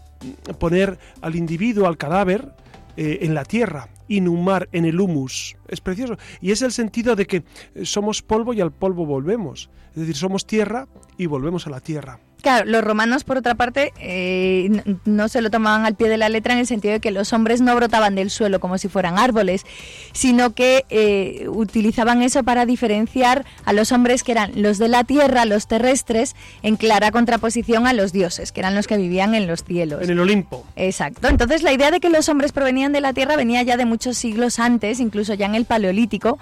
poner 0.60 0.98
al 1.20 1.34
individuo, 1.34 1.88
al 1.88 1.96
cadáver, 1.96 2.54
eh, 2.96 3.20
en 3.22 3.34
la 3.34 3.44
tierra, 3.44 3.88
inhumar 4.06 4.68
en 4.70 4.84
el 4.84 5.00
humus. 5.00 5.56
Es 5.66 5.80
precioso. 5.80 6.18
Y 6.40 6.52
es 6.52 6.60
el 6.60 6.72
sentido 6.72 7.16
de 7.16 7.26
que 7.26 7.42
somos 7.82 8.22
polvo 8.22 8.52
y 8.52 8.60
al 8.60 8.70
polvo 8.70 9.06
volvemos. 9.06 9.70
Es 9.90 9.96
decir, 9.96 10.14
somos 10.14 10.46
tierra 10.46 10.86
y 11.16 11.26
volvemos 11.26 11.66
a 11.66 11.70
la 11.70 11.80
tierra. 11.80 12.20
Claro, 12.42 12.68
los 12.68 12.82
romanos, 12.82 13.22
por 13.22 13.36
otra 13.36 13.54
parte, 13.54 13.92
eh, 14.00 14.82
no 15.04 15.28
se 15.28 15.40
lo 15.40 15.50
tomaban 15.50 15.86
al 15.86 15.94
pie 15.94 16.08
de 16.08 16.18
la 16.18 16.28
letra 16.28 16.54
en 16.54 16.58
el 16.58 16.66
sentido 16.66 16.94
de 16.94 17.00
que 17.00 17.12
los 17.12 17.32
hombres 17.32 17.60
no 17.60 17.74
brotaban 17.76 18.16
del 18.16 18.30
suelo 18.30 18.58
como 18.58 18.78
si 18.78 18.88
fueran 18.88 19.16
árboles, 19.16 19.64
sino 20.12 20.52
que 20.52 20.84
eh, 20.90 21.46
utilizaban 21.48 22.20
eso 22.20 22.42
para 22.42 22.66
diferenciar 22.66 23.46
a 23.64 23.72
los 23.72 23.92
hombres 23.92 24.24
que 24.24 24.32
eran 24.32 24.50
los 24.56 24.78
de 24.78 24.88
la 24.88 25.04
tierra, 25.04 25.44
los 25.44 25.68
terrestres, 25.68 26.34
en 26.64 26.74
clara 26.74 27.12
contraposición 27.12 27.86
a 27.86 27.92
los 27.92 28.12
dioses, 28.12 28.50
que 28.50 28.58
eran 28.58 28.74
los 28.74 28.88
que 28.88 28.96
vivían 28.96 29.36
en 29.36 29.46
los 29.46 29.62
cielos. 29.62 30.02
En 30.02 30.10
el 30.10 30.18
Olimpo. 30.18 30.66
Exacto. 30.74 31.28
Entonces, 31.28 31.62
la 31.62 31.72
idea 31.72 31.92
de 31.92 32.00
que 32.00 32.10
los 32.10 32.28
hombres 32.28 32.50
provenían 32.50 32.92
de 32.92 33.00
la 33.00 33.12
tierra 33.12 33.36
venía 33.36 33.62
ya 33.62 33.76
de 33.76 33.84
muchos 33.84 34.18
siglos 34.18 34.58
antes, 34.58 34.98
incluso 34.98 35.34
ya 35.34 35.46
en 35.46 35.54
el 35.54 35.64
Paleolítico, 35.64 36.40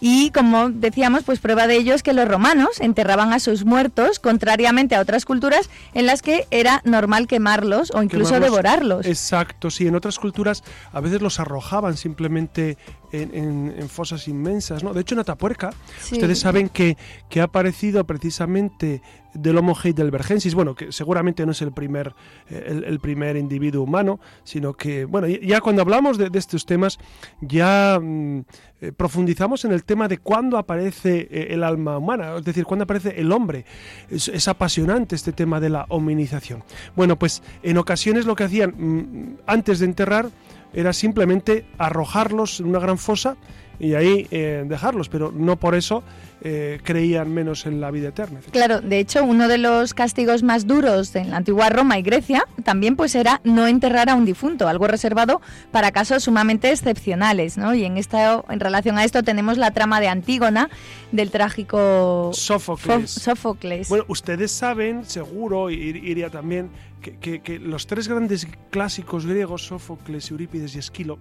y 0.00 0.30
como 0.30 0.70
decíamos, 0.70 1.24
pues 1.24 1.38
prueba 1.38 1.66
de 1.66 1.76
ello 1.76 1.94
es 1.94 2.02
que 2.02 2.12
los 2.12 2.26
romanos 2.26 2.80
enterraban 2.80 3.32
a 3.32 3.38
sus 3.38 3.64
muertos, 3.64 4.18
contrariamente 4.18 4.94
a 4.94 5.00
otras 5.00 5.24
culturas 5.24 5.68
en 5.94 6.06
las 6.06 6.22
que 6.22 6.46
era 6.50 6.80
normal 6.84 7.26
quemarlos 7.26 7.92
o 7.94 8.02
incluso 8.02 8.40
devorarlos. 8.40 9.06
Exacto, 9.06 9.70
sí, 9.70 9.86
en 9.86 9.94
otras 9.94 10.18
culturas 10.18 10.64
a 10.92 11.00
veces 11.00 11.20
los 11.20 11.38
arrojaban 11.38 11.96
simplemente 11.96 12.78
en, 13.12 13.88
fosas 13.88 14.28
inmensas, 14.28 14.82
¿no? 14.82 14.94
De 14.94 15.00
hecho, 15.00 15.14
en 15.14 15.20
Atapuerca, 15.20 15.74
ustedes 16.10 16.38
saben 16.38 16.68
que, 16.68 16.96
que 17.28 17.40
ha 17.40 17.44
aparecido 17.44 18.04
precisamente 18.04 19.02
del 19.34 19.58
Homo 19.58 19.76
heidelbergensis, 19.82 20.54
bueno, 20.54 20.74
que 20.74 20.92
seguramente 20.92 21.44
no 21.46 21.52
es 21.52 21.62
el 21.62 21.72
primer, 21.72 22.14
eh, 22.48 22.82
el, 22.86 23.00
primer 23.00 23.36
individuo 23.36 23.84
humano, 23.84 24.20
sino 24.44 24.74
que, 24.74 25.04
bueno, 25.04 25.28
ya 25.28 25.60
cuando 25.60 25.82
hablamos 25.82 26.18
de, 26.18 26.30
estos 26.34 26.66
temas, 26.66 26.98
ya 27.40 27.98
mm, 28.00 28.40
eh, 28.80 28.92
profundizamos 28.92 29.64
en 29.64 29.72
el 29.72 29.84
tema 29.84 30.08
de 30.08 30.18
cuándo 30.18 30.58
aparece 30.58 31.28
eh, 31.30 31.48
el 31.50 31.64
alma 31.64 31.98
humana, 31.98 32.36
es 32.36 32.44
decir, 32.44 32.64
cuándo 32.64 32.84
aparece 32.84 33.20
el 33.20 33.32
hombre. 33.32 33.64
Es, 34.10 34.48
apasionante 34.48 35.14
este 35.14 35.32
tema 35.32 35.60
de 35.60 35.68
la 35.68 35.86
hominización. 35.90 36.64
Bueno, 36.96 37.16
pues 37.16 37.42
en 37.62 37.78
ocasiones 37.78 38.26
lo 38.26 38.34
que 38.34 38.44
hacían 38.44 38.74
mm, 38.76 39.38
antes 39.46 39.78
de 39.78 39.86
enterrar, 39.86 40.30
era 40.72 40.92
simplemente 40.92 41.66
arrojarlos 41.78 42.60
en 42.60 42.66
una 42.66 42.78
gran 42.78 42.96
fosa 42.96 43.36
y 43.80 43.94
ahí 43.94 44.28
dejarlos, 44.30 45.08
pero 45.08 45.32
no 45.32 45.56
por 45.56 45.74
eso 45.74 46.04
eh, 46.42 46.80
creían 46.82 47.32
menos 47.32 47.66
en 47.66 47.80
la 47.80 47.90
vida 47.90 48.08
eterna. 48.08 48.40
Claro, 48.50 48.80
de 48.80 48.98
hecho, 48.98 49.24
uno 49.24 49.46
de 49.46 49.58
los 49.58 49.92
castigos 49.92 50.42
más 50.42 50.66
duros 50.66 51.14
en 51.14 51.30
la 51.30 51.36
antigua 51.36 51.68
Roma 51.68 51.98
y 51.98 52.02
Grecia 52.02 52.46
también 52.64 52.96
pues 52.96 53.14
era 53.14 53.40
no 53.44 53.66
enterrar 53.66 54.08
a 54.08 54.14
un 54.14 54.24
difunto, 54.24 54.66
algo 54.66 54.86
reservado 54.86 55.40
para 55.70 55.92
casos 55.92 56.24
sumamente 56.24 56.70
excepcionales, 56.70 57.58
¿no? 57.58 57.74
Y 57.74 57.84
en 57.84 57.98
esta 57.98 58.42
en 58.48 58.60
relación 58.60 58.96
a 58.96 59.04
esto 59.04 59.22
tenemos 59.22 59.58
la 59.58 59.70
trama 59.72 60.00
de 60.00 60.08
Antígona 60.08 60.70
del 61.12 61.30
trágico 61.30 62.30
Sófocles. 62.32 63.10
Sófocles. 63.10 63.88
Bueno, 63.88 64.04
ustedes 64.08 64.50
saben, 64.50 65.04
seguro, 65.04 65.70
iría 65.70 66.30
también 66.30 66.70
que, 67.00 67.40
que 67.40 67.58
los 67.58 67.86
tres 67.86 68.08
grandes 68.08 68.46
clásicos 68.70 69.26
griegos, 69.26 69.66
Sófocles, 69.66 70.30
Eurípides 70.30 70.74
y 70.74 70.78
Esquilo, 70.78 71.18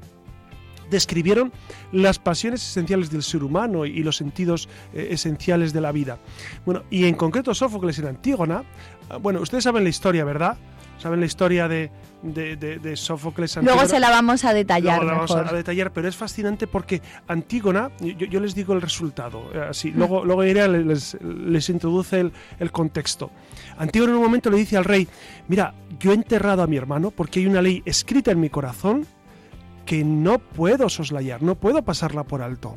describieron 0.89 1.51
las 1.91 2.19
pasiones 2.19 2.61
esenciales 2.67 3.09
del 3.09 3.23
ser 3.23 3.43
humano 3.43 3.85
y 3.85 4.03
los 4.03 4.17
sentidos 4.17 4.69
eh, 4.93 5.09
esenciales 5.11 5.73
de 5.73 5.81
la 5.81 5.91
vida. 5.91 6.17
Bueno, 6.65 6.83
y 6.89 7.05
en 7.05 7.15
concreto 7.15 7.53
Sófocles 7.53 7.99
en 7.99 8.07
Antígona, 8.07 8.63
ah, 9.09 9.17
bueno, 9.17 9.41
ustedes 9.41 9.63
saben 9.63 9.83
la 9.83 9.89
historia, 9.89 10.23
¿verdad? 10.23 10.57
Saben 10.97 11.21
la 11.21 11.27
historia 11.27 11.69
de, 11.69 11.89
de, 12.21 12.97
Sófocles. 12.97 13.55
Antígona. 13.55 13.75
Luego 13.77 13.89
se 13.89 14.01
la 14.01 14.09
vamos 14.09 14.43
a 14.43 14.53
detallar. 14.53 14.97
Luego 14.97 15.05
la 15.05 15.13
vamos 15.13 15.31
a 15.31 15.55
detallar, 15.55 15.93
pero 15.93 16.09
es 16.09 16.15
fascinante 16.17 16.67
porque 16.67 17.01
Antígona, 17.25 17.89
yo, 18.01 18.39
les 18.41 18.53
digo 18.53 18.73
el 18.73 18.81
resultado, 18.81 19.49
eh, 19.53 19.67
así, 19.69 19.91
mm. 19.91 19.97
luego, 19.97 20.25
luego 20.25 20.43
Irea 20.43 20.67
les, 20.67 21.17
les 21.21 21.69
introduce 21.69 22.19
el, 22.19 22.33
el, 22.59 22.73
contexto. 22.73 23.31
Antígona 23.77 24.11
en 24.11 24.17
un 24.17 24.25
momento 24.25 24.49
le 24.49 24.57
dice 24.57 24.75
al 24.75 24.83
rey, 24.83 25.07
mira, 25.47 25.73
yo 26.01 26.11
he 26.11 26.15
enterrado 26.15 26.63
a 26.63 26.67
mi 26.67 26.75
hermano 26.75 27.11
porque 27.11 27.39
hay 27.39 27.45
una 27.45 27.61
ley 27.61 27.81
escrita 27.85 28.31
en 28.31 28.41
mi 28.41 28.49
corazón 28.49 29.07
que 29.89 30.03
no 30.03 30.37
puedo 30.37 30.87
soslayar, 30.87 31.41
no 31.41 31.55
puedo 31.55 31.81
pasarla 31.81 32.23
por 32.23 32.43
alto. 32.43 32.75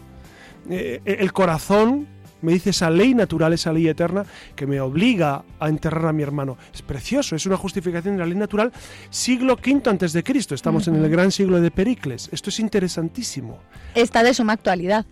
Eh, 0.71 1.03
el 1.05 1.31
corazón 1.35 2.09
me 2.41 2.53
dice 2.53 2.71
esa 2.71 2.89
ley 2.89 3.13
natural, 3.13 3.53
esa 3.53 3.71
ley 3.71 3.87
eterna, 3.87 4.25
que 4.57 4.67
me 4.67 4.81
obliga 4.81 5.45
a 5.61 5.69
enterrar 5.69 6.07
a 6.07 6.13
mi 6.15 6.23
hermano. 6.23 6.57
Es 6.73 6.81
precioso, 6.81 7.37
es 7.37 7.45
una 7.45 7.59
justificación 7.59 8.15
de 8.15 8.21
la 8.21 8.27
ley 8.27 8.39
natural. 8.39 8.73
Siglo 9.11 9.59
V 9.63 9.91
antes 9.91 10.15
de 10.15 10.25
Cristo, 10.25 10.55
estamos 10.55 10.89
en 10.89 10.95
el 10.95 11.11
gran 11.11 11.31
siglo 11.31 11.61
de 11.61 11.71
Pericles. 11.71 12.31
Esto 12.33 12.49
es 12.49 12.59
interesantísimo. 12.61 13.59
Está 13.95 14.23
de 14.23 14.33
suma 14.33 14.55
actualidad 14.55 15.05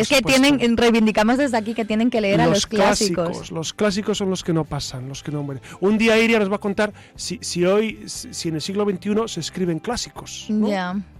es 0.00 0.08
que 0.08 0.22
tienen, 0.22 0.76
reivindicamos 0.76 1.38
desde 1.38 1.56
aquí 1.56 1.74
que 1.74 1.84
tienen 1.84 2.10
que 2.10 2.20
leer 2.20 2.40
a 2.40 2.46
los 2.46 2.66
clásicos. 2.66 3.50
Los 3.50 3.72
clásicos 3.72 4.18
son 4.18 4.30
los 4.30 4.42
que 4.42 4.52
no 4.52 4.64
pasan, 4.64 5.08
los 5.08 5.22
que 5.22 5.30
no 5.30 5.42
mueren. 5.42 5.62
Un 5.80 5.98
día 5.98 6.18
Iria 6.18 6.38
nos 6.38 6.50
va 6.50 6.56
a 6.56 6.60
contar 6.60 6.92
si, 7.14 7.38
si 7.42 7.64
hoy, 7.64 8.04
si 8.06 8.48
en 8.48 8.56
el 8.56 8.60
siglo 8.60 8.84
XXI 8.84 9.10
se 9.26 9.40
escriben 9.40 9.78
clásicos, 9.78 10.48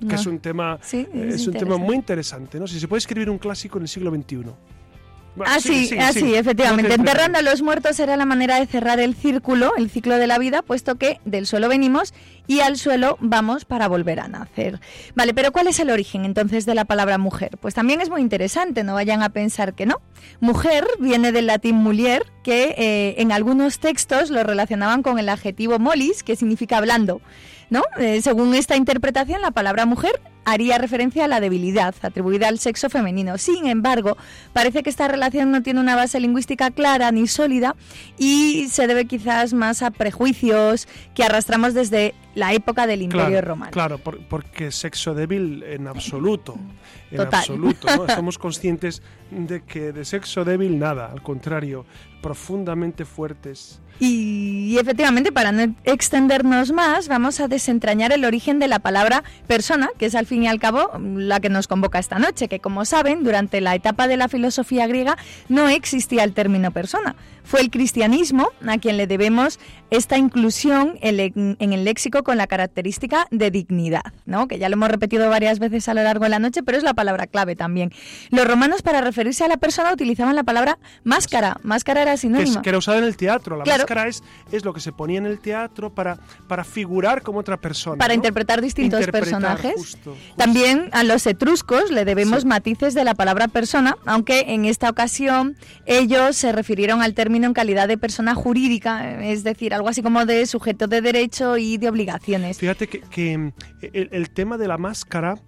que 0.09 0.14
es 0.14 0.26
un 0.26 0.38
tema, 0.38 0.79
es, 0.83 1.47
un 1.47 1.55
tema 1.55 1.76
muy 1.76 1.97
interesante, 1.97 2.59
¿no? 2.59 2.67
Si 2.67 2.79
se 2.81 2.88
puede 2.88 2.99
escribir 2.99 3.31
un 3.31 3.38
clásico 3.38 3.79
en 3.79 3.83
el 3.83 3.88
siglo 3.88 4.11
XXI. 4.11 4.52
Así, 5.44 5.96
así, 5.98 6.34
efectivamente. 6.34 6.94
Enterrando 6.94 7.38
a 7.38 7.42
los 7.42 7.62
muertos 7.62 7.98
era 8.00 8.16
la 8.16 8.24
manera 8.24 8.58
de 8.58 8.66
cerrar 8.66 9.00
el 9.00 9.14
círculo, 9.14 9.72
el 9.76 9.90
ciclo 9.90 10.16
de 10.16 10.26
la 10.26 10.38
vida, 10.38 10.62
puesto 10.62 10.96
que 10.96 11.20
del 11.24 11.46
suelo 11.46 11.68
venimos 11.68 12.12
y 12.46 12.60
al 12.60 12.76
suelo 12.76 13.16
vamos 13.20 13.64
para 13.64 13.88
volver 13.88 14.20
a 14.20 14.28
nacer. 14.28 14.80
Vale, 15.14 15.32
pero 15.34 15.52
¿cuál 15.52 15.68
es 15.68 15.78
el 15.80 15.90
origen 15.90 16.24
entonces 16.24 16.66
de 16.66 16.74
la 16.74 16.84
palabra 16.84 17.18
mujer? 17.18 17.56
Pues 17.58 17.74
también 17.74 18.00
es 18.00 18.10
muy 18.10 18.20
interesante, 18.20 18.84
no 18.84 18.94
vayan 18.94 19.22
a 19.22 19.30
pensar 19.30 19.74
que 19.74 19.86
no. 19.86 20.00
Mujer 20.40 20.86
viene 20.98 21.32
del 21.32 21.46
latín 21.46 21.76
mulier, 21.76 22.26
que 22.42 22.74
eh, 22.76 23.14
en 23.18 23.32
algunos 23.32 23.78
textos 23.78 24.30
lo 24.30 24.42
relacionaban 24.42 25.02
con 25.02 25.18
el 25.18 25.28
adjetivo 25.28 25.78
molis, 25.78 26.22
que 26.22 26.36
significa 26.36 26.80
blando. 26.80 27.20
¿No? 27.73 27.83
Eh, 27.97 28.21
según 28.21 28.55
esta 28.55 28.76
interpretación, 28.76 29.41
la 29.41 29.50
palabra 29.50 29.87
mujer 29.87 30.21
haría 30.45 30.76
referencia 30.76 31.25
a 31.25 31.29
la 31.29 31.41
debilidad 31.41 31.95
atribuida 32.02 32.49
al 32.49 32.59
sexo 32.59 32.91
femenino. 32.91 33.38
Sin 33.38 33.67
embargo, 33.67 34.19
parece 34.52 34.83
que 34.83 34.91
esta 34.91 35.09
relación 35.09 35.50
no 35.50 35.62
tiene 35.62 35.81
una 35.81 35.97
base 35.97 36.21
lingüística 36.21 36.71
clara 36.71 37.11
ni 37.12 37.26
sólida 37.26 37.75
y 38.19 38.69
se 38.69 38.87
debe 38.87 39.07
quizás 39.07 39.55
más 39.55 39.83
a 39.83 39.91
prejuicios 39.91 40.87
que 41.14 41.25
arrastramos 41.25 41.73
desde 41.73 42.14
la 42.35 42.52
época 42.52 42.87
del 42.87 43.00
Imperio 43.00 43.41
Romano. 43.41 43.71
Claro, 43.71 43.97
porque 43.97 44.71
sexo 44.71 45.14
débil 45.14 45.62
en 45.62 45.87
absoluto. 45.87 46.59
En 47.11 47.23
absoluto. 47.23 47.88
¿no? 47.97 48.07
Somos 48.14 48.37
conscientes 48.37 49.02
de 49.31 49.62
que 49.62 49.93
de 49.93 50.05
sexo 50.05 50.45
débil 50.45 50.79
nada, 50.79 51.07
al 51.11 51.23
contrario, 51.23 51.87
profundamente 52.23 53.05
fuertes. 53.05 53.83
Y, 54.05 54.79
efectivamente, 54.81 55.31
para 55.31 55.52
no 55.52 55.76
extendernos 55.85 56.73
más, 56.73 57.07
vamos 57.09 57.38
a 57.38 57.47
desentrañar 57.47 58.12
el 58.12 58.25
origen 58.25 58.59
de 58.59 58.67
la 58.67 58.81
palabra 58.81 59.23
persona, 59.47 59.91
que 59.97 60.07
es 60.07 60.14
al 60.14 60.26
fin 60.26 60.43
y 60.43 60.49
al 60.49 60.59
cabo 60.59 60.91
la 60.99 61.38
que 61.38 61.49
nos 61.49 61.69
convoca 61.69 61.99
esta 61.99 62.19
noche, 62.19 62.49
que 62.49 62.59
como 62.59 62.85
saben, 62.85 63.23
durante 63.23 63.61
la 63.61 63.75
etapa 63.75 64.09
de 64.09 64.17
la 64.17 64.29
filosofía 64.29 64.87
griega 64.87 65.17
no 65.49 65.69
existía 65.69 66.25
el 66.25 66.33
término 66.33 66.73
persona. 66.73 67.14
Fue 67.45 67.61
el 67.61 67.71
cristianismo 67.71 68.49
a 68.67 68.79
quien 68.79 68.97
le 68.97 69.07
debemos 69.07 69.59
esta 69.91 70.17
inclusión 70.17 70.99
en, 71.02 71.57
el 71.59 71.85
léxico 71.85 72.23
con 72.23 72.38
la 72.38 72.47
característica 72.47 73.26
de 73.31 73.50
dignidad, 73.50 74.12
¿no? 74.26 74.49
que 74.49 74.59
ya 74.59 74.69
lo 74.69 74.75
hemos 74.75 74.91
repetido 74.91 75.29
varias 75.29 75.59
veces 75.59 75.88
a 75.88 75.95
lo 75.95 76.02
largo 76.02 76.25
de 76.25 76.31
la 76.31 76.38
noche, 76.38 76.62
pero 76.62 76.79
es 76.79 76.85
la 76.85 76.95
palabra 76.95 77.26
clave 77.26 77.57
también. 77.57 77.93
Los 78.31 78.47
romanos 78.47 78.83
para 78.83 79.00
referirse 79.00 79.45
a 79.45 79.49
la 79.49 79.59
persona 79.59 79.93
utilizaban 79.93 80.37
la 80.37 80.45
palabra 80.45 80.79
máscara. 81.05 81.59
Máscara 81.62 82.02
era 82.02 82.12
sinónimo. 82.16 82.62
Que, 82.62 82.69
era 82.69 82.78
usada 82.78 82.99
en 82.99 83.04
el 83.04 83.16
teatro. 83.16 83.57
La 83.57 83.64
máscara 83.64 84.09
es, 84.09 84.23
es 84.50 84.64
lo 84.64 84.73
que 84.73 84.81
se 84.81 84.92
ponía 84.92 85.19
en 85.19 85.26
el 85.26 85.38
teatro 85.38 85.90
para, 85.90 86.19
para 86.49 86.64
figurar 86.64 87.23
como 87.23 87.38
otra 87.40 87.57
persona. 87.57 87.99
Para 87.99 88.14
interpretar 88.14 88.61
distintos 88.61 89.07
personajes. 89.09 89.99
También 90.37 90.88
a 90.92 91.04
los 91.04 91.26
etruscos 91.26 91.90
le 91.90 92.04
debemos 92.04 92.45
matices 92.45 92.95
de 92.95 93.04
la 93.04 93.14
palabra 93.14 93.49
persona, 93.49 93.97
aunque 94.07 94.47
en 94.49 94.64
esta 94.64 94.88
ocasión 94.90 95.57
ellos 95.87 96.37
se 96.37 96.52
refirieron 96.52 97.02
al 97.02 97.14
término 97.14 97.47
en 97.47 97.54
calidad 97.54 97.88
de 97.88 97.99
persona 97.99 98.35
jurídica, 98.35 99.23
es 99.23 99.45
decir, 99.45 99.75
algo 99.75 99.88
así 99.88 100.02
como 100.02 100.25
de 100.26 100.47
sujeto 100.47 100.87
de 100.87 101.00
derecho 101.00 101.57
y 101.57 101.78
de 101.78 101.88
obligaciones. 101.88 102.59
Fíjate 102.59 102.88
que, 102.88 103.38
mm, 103.38 103.52
el, 103.92 104.31
tema 104.31 104.57
de 104.57 104.69
la 104.69 104.78
máscara 104.78 105.38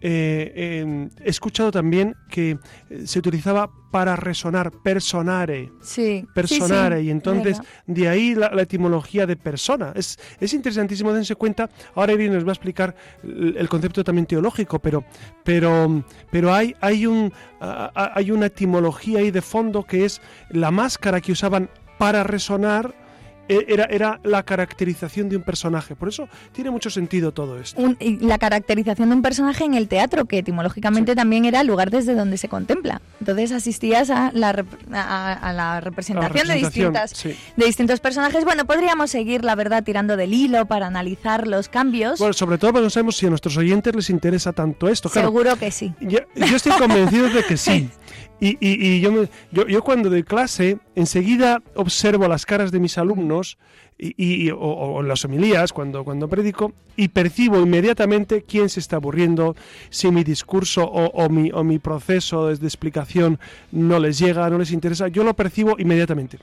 eh, 0.00 0.80
em, 0.80 1.08
he 1.24 1.30
escuchado 1.30 1.70
también 1.70 2.14
que 2.30 2.58
eh, 2.90 3.06
se 3.06 3.18
utilizaba 3.18 3.70
para 3.90 4.16
resonar, 4.16 4.70
personare. 4.70 5.72
Sí. 5.80 6.26
Personare. 6.34 7.02
y 7.02 7.10
entonces 7.10 7.60
de 7.86 8.08
ahí 8.08 8.34
la, 8.34 8.50
etimología 8.62 9.26
de 9.26 9.36
persona. 9.36 9.92
Es, 9.94 10.18
es 10.40 10.52
interesantísimo, 10.52 11.12
dense 11.12 11.34
cuenta. 11.34 11.70
Ahora 11.94 12.12
Irene 12.12 12.34
nos 12.34 12.44
va 12.44 12.50
a 12.50 12.52
explicar 12.52 12.94
el, 13.22 13.68
concepto 13.68 14.04
también 14.04 14.26
teológico, 14.26 14.78
pero, 14.78 15.04
pero, 15.42 16.04
pero 16.30 16.52
hay, 16.52 16.74
hay, 16.80 17.06
un, 17.06 17.32
hay 17.60 18.30
una 18.30 18.46
etimología 18.46 19.20
ahí 19.20 19.30
de 19.30 19.42
fondo 19.42 19.84
que 19.84 20.04
es 20.04 20.20
la 20.50 20.70
máscara 20.70 21.20
que 21.20 21.32
usaban 21.32 21.70
para 21.98 22.22
resonar 22.22 23.07
era, 23.48 23.84
era 23.84 24.20
la 24.24 24.42
caracterización 24.42 25.28
de 25.28 25.36
un 25.36 25.42
personaje. 25.42 25.96
Por 25.96 26.08
eso 26.08 26.28
tiene 26.52 26.70
mucho 26.70 26.90
sentido 26.90 27.32
todo 27.32 27.58
esto. 27.58 27.82
la 28.00 28.38
caracterización 28.38 29.08
de 29.10 29.16
un 29.16 29.22
personaje 29.22 29.64
en 29.64 29.74
el 29.74 29.88
teatro, 29.88 30.26
que 30.26 30.38
etimológicamente 30.38 31.14
también 31.14 31.44
era 31.44 31.60
el 31.60 31.66
lugar 31.66 31.90
desde 31.90 32.14
donde 32.14 32.36
se 32.36 32.48
contempla. 32.48 33.00
Entonces 33.20 33.52
asistías 33.52 34.10
a 34.10 34.30
la, 34.32 34.64
a, 34.92 35.52
la, 35.52 35.80
representación, 35.80 36.48
de, 36.48 36.54
distintas, 36.54 37.22
de 37.22 37.66
distintos 37.66 38.00
personajes. 38.00 38.44
Bueno, 38.44 38.64
podríamos 38.64 39.10
seguir, 39.10 39.44
la 39.44 39.54
verdad, 39.54 39.82
tirando 39.82 40.16
del 40.16 40.34
hilo 40.34 40.66
para 40.66 40.86
analizar 40.86 41.46
los 41.46 41.68
cambios. 41.68 42.18
Bueno, 42.18 42.32
sobre 42.34 42.58
todo 42.58 42.72
porque 42.72 42.84
no 42.84 42.90
sabemos 42.90 43.16
si 43.16 43.26
a 43.26 43.30
nuestros 43.30 43.56
oyentes 43.56 43.94
les 43.94 44.10
interesa 44.10 44.52
tanto 44.52 44.88
esto. 44.88 45.08
Seguro 45.08 45.56
que 45.56 45.70
sí. 45.70 45.94
yo 46.00 46.20
estoy 46.34 46.72
convencido 46.72 47.28
de 47.30 47.44
que 47.44 47.56
sí. 47.56 47.90
Y, 48.40 48.56
y, 48.60 49.00
yo, 49.00 49.24
yo, 49.50 49.66
yo, 49.66 49.82
cuando 49.82 50.10
doy 50.10 50.22
clase, 50.22 50.78
enseguida 50.94 51.62
observo 51.74 52.28
las 52.28 52.46
caras 52.46 52.70
de 52.70 52.78
mis 52.78 52.96
alumnos 52.96 53.58
y, 53.98 54.50
o, 54.52 55.02
las 55.02 55.24
homilías, 55.24 55.72
cuando, 55.72 56.04
cuando 56.04 56.28
predico, 56.28 56.72
y 56.96 57.08
percibo 57.08 57.58
inmediatamente 57.60 58.42
quién 58.42 58.68
se 58.68 58.80
está 58.80 58.96
aburriendo, 58.96 59.56
si 59.90 60.10
mi 60.10 60.22
discurso 60.22 60.84
o, 60.84 61.28
mi, 61.28 61.50
o 61.52 61.64
mi 61.64 61.78
proceso 61.78 62.46
de 62.46 62.66
explicación 62.66 63.40
no 63.72 63.98
les 63.98 64.18
llega, 64.18 64.48
no 64.50 64.58
les 64.58 64.70
interesa, 64.70 65.08
yo 65.08 65.24
lo 65.24 65.34
percibo 65.34 65.74
inmediatamente. 65.78 66.38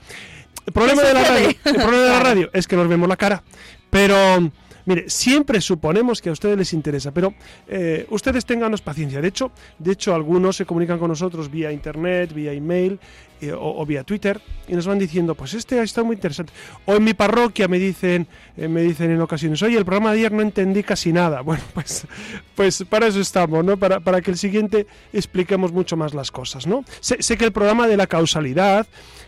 El 0.65 0.73
problema, 0.73 1.03
de 1.03 1.13
la, 1.13 1.23
radio, 1.23 1.49
el 1.63 1.75
problema 1.75 2.03
de 2.03 2.09
la 2.09 2.19
radio 2.23 2.49
es 2.51 2.67
que 2.67 2.75
nos 2.75 2.87
vemos 2.87 3.07
la 3.07 3.15
cara, 3.15 3.43
pero 3.89 4.51
Mire, 4.85 5.09
siempre 5.09 5.61
suponemos 5.61 6.21
que 6.21 6.29
a 6.29 6.31
ustedes 6.31 6.57
les 6.57 6.73
interesa, 6.73 7.11
pero 7.11 7.33
eh, 7.67 8.05
ustedes 8.09 8.45
tenganos 8.45 8.81
paciencia. 8.81 9.19
De 9.19 9.27
hecho, 9.27 9.51
de 9.79 9.93
hecho, 9.93 10.13
algunos 10.13 10.55
se 10.55 10.65
comunican 10.65 10.99
con 10.99 11.09
nosotros 11.09 11.49
vía 11.49 11.71
internet, 11.71 12.33
vía 12.33 12.53
email 12.53 12.99
eh, 13.41 13.51
o, 13.53 13.85
vía 13.85 14.03
Twitter 14.03 14.39
y 14.67 14.73
nos 14.73 14.87
van 14.87 14.99
diciendo, 14.99 15.35
pues 15.35 15.53
este 15.55 15.79
ha 15.79 15.83
estado 15.83 16.05
muy 16.05 16.15
interesante. 16.15 16.53
O 16.85 16.95
en 16.95 17.03
mi 17.03 17.13
parroquia 17.13 17.67
me 17.67 17.79
dicen, 17.79 18.27
eh, 18.55 18.67
me 18.67 18.81
dicen 18.81 19.11
en 19.11 19.21
ocasiones, 19.21 19.61
oye, 19.63 19.77
el 19.77 19.85
programa 19.85 20.11
de 20.11 20.19
ayer 20.19 20.31
no 20.31 20.41
entendí 20.41 20.83
casi 20.83 21.11
nada. 21.11 21.41
Bueno, 21.45 21.63
pues, 21.73 22.07
pues 22.55 22.83
para 22.89 23.07
eso 23.07 23.19
estamos, 23.19 23.63
¿no? 23.63 23.77
Para, 23.77 23.99
para 23.99 24.21
que 24.21 24.31
el 24.31 24.37
siguiente 24.37 24.87
expliquemos 25.13 25.71
mucho 25.71 25.95
más 25.95 26.13
las 26.13 26.31
cosas, 26.31 26.65
¿no? 26.65 26.83
Sé, 26.99 27.21
sé 27.21 27.37
que 27.37 27.45
el 27.45 27.51
programa 27.51 27.87
de 27.87 27.97
la 27.97 28.07
causalidad 28.07 28.87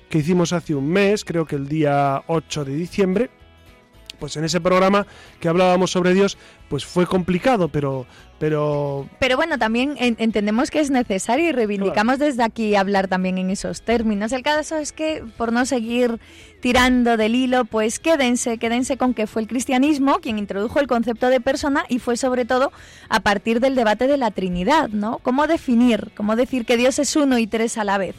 que 0.09 0.19
hicimos 0.19 0.53
hace 0.53 0.73
un 0.73 0.87
mes, 0.89 1.23
creo 1.25 1.45
que 1.45 1.55
el 1.55 1.67
día 1.67 2.23
8 2.27 2.65
de 2.65 2.75
diciembre, 2.75 3.29
pues 4.19 4.37
en 4.37 4.43
ese 4.43 4.61
programa 4.61 5.05
que 5.39 5.49
hablábamos 5.49 5.91
sobre 5.91 6.13
Dios, 6.13 6.37
pues 6.69 6.85
fue 6.85 7.05
complicado, 7.05 7.69
pero... 7.69 8.05
Pero, 8.39 9.09
pero 9.17 9.35
bueno, 9.35 9.57
también 9.57 9.95
entendemos 9.97 10.69
que 10.69 10.79
es 10.79 10.91
necesario 10.91 11.49
y 11.49 11.51
reivindicamos 11.53 12.19
desde 12.19 12.43
aquí 12.43 12.75
hablar 12.75 13.07
también 13.07 13.39
en 13.39 13.49
esos 13.49 13.81
términos. 13.81 14.31
El 14.31 14.43
caso 14.43 14.77
es 14.77 14.91
que, 14.91 15.23
por 15.37 15.51
no 15.51 15.65
seguir 15.65 16.19
tirando 16.59 17.17
del 17.17 17.33
hilo, 17.33 17.65
pues 17.65 17.97
quédense, 17.97 18.59
quédense 18.59 18.95
con 18.95 19.15
que 19.15 19.25
fue 19.25 19.41
el 19.41 19.47
cristianismo 19.47 20.19
quien 20.19 20.37
introdujo 20.37 20.79
el 20.79 20.85
concepto 20.85 21.29
de 21.29 21.41
persona 21.41 21.85
y 21.89 21.97
fue 21.97 22.15
sobre 22.15 22.45
todo 22.45 22.71
a 23.09 23.21
partir 23.21 23.59
del 23.59 23.73
debate 23.73 24.05
de 24.05 24.17
la 24.17 24.29
Trinidad, 24.29 24.89
¿no? 24.89 25.17
¿Cómo 25.23 25.47
definir, 25.47 26.11
cómo 26.15 26.35
decir 26.35 26.65
que 26.67 26.77
Dios 26.77 26.99
es 26.99 27.15
uno 27.15 27.39
y 27.39 27.47
tres 27.47 27.79
a 27.79 27.83
la 27.83 27.97
vez? 27.97 28.15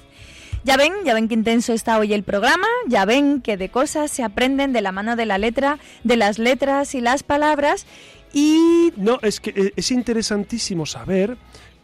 Ya 0.64 0.77
ven, 0.77 0.92
ya 1.05 1.14
ven 1.14 1.29
qué 1.29 1.35
intenso 1.35 1.73
está 1.73 1.99
hoy 1.99 2.12
el 2.12 2.25
programa, 2.25 2.66
ya 2.88 3.05
ven 3.05 3.40
que 3.40 3.57
de 3.57 3.68
cosas 3.68 4.11
se 4.11 4.23
aprenden 4.23 4.73
de 4.73 4.83
la 4.83 4.92
mano 4.92 5.16
de 5.16 5.25
la 5.25 5.38
letra, 5.38 5.79
de 6.05 6.16
las 6.16 6.38
letras 6.38 6.94
y 6.94 7.01
las 7.01 7.23
palabras 7.23 7.87
y... 8.33 8.92
No, 8.97 9.18
es 9.23 9.40
que 9.40 9.51
eh, 9.51 9.73
es 9.77 9.90
interesantísimo 9.90 10.87
saber 10.87 11.37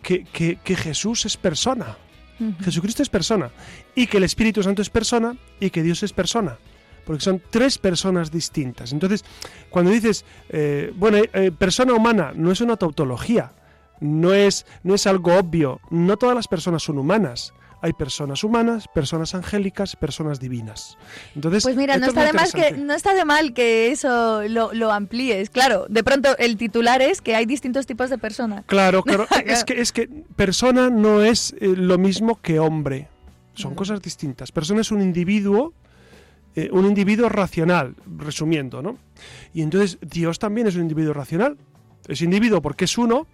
que, 0.03 0.59
Jesús 0.65 1.25
es 1.25 1.37
persona. 1.37 1.97
Jesucristo 2.63 3.03
es 3.03 3.09
persona. 3.09 3.51
Y 3.95 4.07
que 4.07 4.19
el 4.19 4.25
Espíritu 4.25 4.63
Santo 4.63 4.83
es 4.83 4.91
persona 4.91 5.37
y 5.61 5.71
que 5.71 5.83
Dios 5.83 6.03
es 6.03 6.13
persona. 6.13 6.59
Porque 7.07 7.23
son 7.23 7.41
tres 7.51 7.79
personas 7.79 8.31
distintas. 8.31 8.93
Entonces, 8.93 9.25
cuando 9.71 9.91
dices, 9.91 10.25
eh, 10.49 10.93
bueno, 10.97 11.19
eh, 11.33 11.51
persona 11.57 11.95
humana 11.95 12.33
no 12.35 12.51
es 12.51 12.61
una 12.61 12.77
tautología, 12.77 13.53
no 14.01 14.35
es, 14.35 14.67
no 14.83 14.95
es 14.95 15.07
algo 15.07 15.37
obvio. 15.37 15.81
No 15.91 16.17
todas 16.17 16.35
las 16.35 16.49
personas 16.49 16.83
son 16.83 16.99
humanas 16.99 17.55
hay 17.85 17.93
personas 17.93 18.43
humanas, 18.43 18.89
personas 18.89 19.35
angélicas, 19.35 19.95
personas 19.95 20.41
divinas. 20.41 20.97
Entonces, 21.35 21.65
pues 21.65 21.77
mira, 21.77 21.99
no 21.99 22.07
está, 22.07 22.25
de 22.25 22.51
que, 22.55 22.73
no 22.79 22.95
está 22.95 23.13
de 23.13 23.27
mal 23.27 23.53
que 23.53 23.91
eso 23.91 24.43
lo, 24.49 24.91
amplíes. 24.91 25.51
Claro, 25.51 25.85
de 25.91 26.03
pronto 26.03 26.35
el 26.39 26.57
titular 26.57 27.03
es 27.03 27.21
que 27.21 27.37
hay 27.37 27.45
distintos 27.45 27.85
tipos 27.85 28.09
de 28.09 28.17
personas. 28.17 28.65
Claro, 28.65 29.03
claro. 29.05 29.27
es, 29.45 29.65
que, 29.65 29.83
es 29.83 29.93
que 29.93 30.09
persona 30.35 30.89
no 30.89 31.23
es 31.23 31.55
eh, 31.61 31.75
lo 31.77 31.99
mismo 31.99 32.41
que 32.41 32.59
hombre. 32.59 33.09
Son 33.53 33.75
cosas 33.75 34.01
distintas. 34.01 34.51
Persona 34.51 34.81
es 34.81 34.91
un 34.91 35.03
individuo 35.03 35.75
eh, 36.57 36.71
un 36.73 36.87
individuo 36.87 37.29
racional, 37.29 37.97
resumiendo, 38.17 38.81
¿no? 38.81 38.97
Y 39.53 39.61
entonces 39.61 39.99
Dios 40.01 40.39
también 40.39 40.69
es 40.69 40.77
un 40.77 40.83
individuo 40.83 41.13
racional. 41.13 41.59
Es 42.09 42.23
individuo 42.23 42.63
porque 42.63 42.87
es 42.87 42.97
uno, 42.97 43.27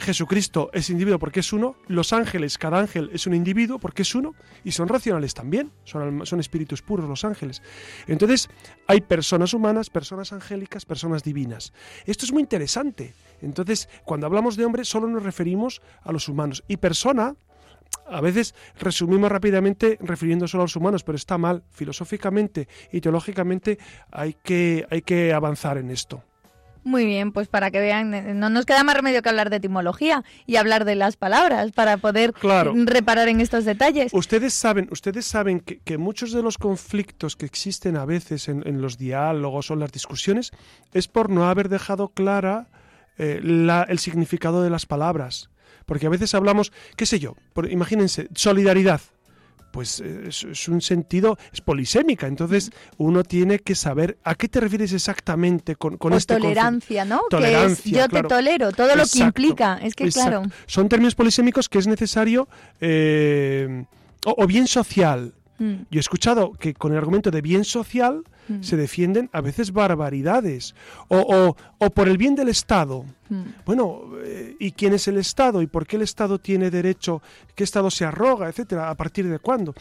Jesucristo 0.00 0.70
es 0.72 0.90
individuo 0.90 1.18
porque 1.18 1.40
es 1.40 1.52
uno, 1.52 1.76
los 1.86 2.12
ángeles, 2.12 2.58
cada 2.58 2.78
ángel 2.78 3.10
es 3.12 3.26
un 3.26 3.34
individuo 3.34 3.78
porque 3.78 4.02
es 4.02 4.14
uno, 4.14 4.34
y 4.64 4.72
son 4.72 4.88
racionales 4.88 5.34
también, 5.34 5.70
son, 5.84 6.26
son 6.26 6.40
espíritus 6.40 6.82
puros 6.82 7.08
los 7.08 7.24
ángeles. 7.24 7.62
Entonces, 8.06 8.48
hay 8.86 9.00
personas 9.00 9.54
humanas, 9.54 9.90
personas 9.90 10.32
angélicas, 10.32 10.84
personas 10.84 11.22
divinas. 11.22 11.72
Esto 12.06 12.24
es 12.24 12.32
muy 12.32 12.42
interesante. 12.42 13.14
Entonces, 13.42 13.88
cuando 14.04 14.26
hablamos 14.26 14.56
de 14.56 14.64
hombre, 14.64 14.84
solo 14.84 15.08
nos 15.08 15.22
referimos 15.22 15.80
a 16.02 16.12
los 16.12 16.28
humanos. 16.28 16.64
Y 16.68 16.76
persona, 16.78 17.34
a 18.06 18.20
veces 18.20 18.54
resumimos 18.78 19.30
rápidamente 19.30 19.98
refiriendo 20.00 20.48
solo 20.48 20.62
a 20.62 20.64
los 20.64 20.76
humanos, 20.76 21.04
pero 21.04 21.16
está 21.16 21.38
mal. 21.38 21.62
Filosóficamente 21.70 22.68
y 22.92 23.00
teológicamente 23.00 23.78
hay 24.10 24.34
que, 24.34 24.86
hay 24.90 25.02
que 25.02 25.32
avanzar 25.32 25.78
en 25.78 25.90
esto. 25.90 26.22
Muy 26.82 27.04
bien, 27.04 27.32
pues 27.32 27.48
para 27.48 27.70
que 27.70 27.80
vean, 27.80 28.14
eh, 28.14 28.34
no 28.34 28.48
nos 28.48 28.64
queda 28.64 28.84
más 28.84 28.96
remedio 28.96 29.22
que 29.22 29.28
hablar 29.28 29.50
de 29.50 29.56
etimología 29.56 30.24
y 30.46 30.56
hablar 30.56 30.84
de 30.84 30.94
las 30.94 31.16
palabras 31.16 31.72
para 31.72 31.98
poder 31.98 32.32
reparar 32.42 33.28
en 33.28 33.40
estos 33.40 33.64
detalles. 33.64 34.12
Ustedes 34.14 34.54
saben, 34.54 34.88
ustedes 34.90 35.26
saben 35.26 35.60
que, 35.60 35.98
muchos 35.98 36.32
de 36.32 36.42
los 36.42 36.56
conflictos 36.56 37.36
que 37.36 37.46
existen 37.46 37.96
a 37.96 38.06
veces 38.06 38.48
en, 38.48 38.80
los 38.80 38.96
diálogos 38.96 39.70
o 39.70 39.74
en 39.74 39.80
las 39.80 39.92
discusiones 39.92 40.52
es 40.92 41.08
por 41.08 41.28
no 41.28 41.48
haber 41.48 41.68
dejado 41.68 42.08
clara 42.08 42.68
eh, 43.18 43.40
el 43.88 43.98
significado 43.98 44.62
de 44.62 44.70
las 44.70 44.86
palabras. 44.86 45.50
Porque 45.84 46.06
a 46.06 46.10
veces 46.10 46.34
hablamos, 46.34 46.72
qué 46.96 47.04
sé 47.04 47.18
yo, 47.18 47.36
imagínense, 47.68 48.28
solidaridad 48.34 49.00
pues 49.70 50.00
es, 50.00 50.68
un 50.68 50.80
sentido, 50.80 51.38
es 51.52 51.60
polisémica. 51.60 52.26
Entonces 52.26 52.70
uno 52.98 53.24
tiene 53.24 53.58
que 53.58 53.74
saber 53.74 54.18
a 54.24 54.34
qué 54.34 54.48
te 54.48 54.60
refieres 54.60 54.92
exactamente 54.92 55.76
con, 55.76 55.96
con 55.96 56.12
este 56.12 56.34
tolerancia, 56.34 57.04
¿no? 57.04 57.22
Tolerancia, 57.30 58.02
yo 58.02 58.08
te 58.08 58.22
tolero, 58.22 58.72
todo 58.72 58.94
lo 58.96 59.04
que 59.06 59.18
implica. 59.20 59.78
Es 59.82 59.94
que 59.94 60.08
claro. 60.10 60.42
Son 60.66 60.88
términos 60.88 61.14
polisémicos 61.14 61.68
que 61.68 61.78
es 61.78 61.86
necesario 61.86 62.48
eh, 62.80 63.84
o, 64.24 64.46
bien 64.46 64.66
social. 64.66 65.34
Mm. 65.58 65.74
Yo 65.90 65.98
he 65.98 66.00
escuchado 66.00 66.52
que 66.52 66.74
con 66.74 66.92
el 66.92 66.98
argumento 66.98 67.30
de 67.30 67.40
bien 67.40 67.64
social 67.64 68.24
Mm. 68.50 68.62
se 68.62 68.76
defienden 68.76 69.30
a 69.32 69.40
veces 69.40 69.72
barbaridades 69.72 70.74
o, 71.08 71.54
o, 71.78 71.90
por 71.90 72.08
el 72.08 72.18
bien 72.18 72.34
del 72.34 72.48
Estado. 72.48 73.04
Mm. 73.28 73.42
Bueno, 73.64 74.02
eh, 74.24 74.56
¿y 74.58 74.72
quién 74.72 74.92
es 74.92 75.06
el 75.06 75.18
Estado? 75.18 75.62
¿Y 75.62 75.68
por 75.68 75.86
qué 75.86 75.96
el 75.96 76.02
Estado 76.02 76.40
tiene 76.40 76.68
derecho? 76.70 77.22
¿Qué 77.54 77.62
Estado 77.62 77.90
se 77.90 78.04
arroga? 78.04 78.48
Etcétera. 78.48 78.90
¿A 78.90 78.96
partir 78.96 79.28
de 79.28 79.38
cuándo? 79.38 79.72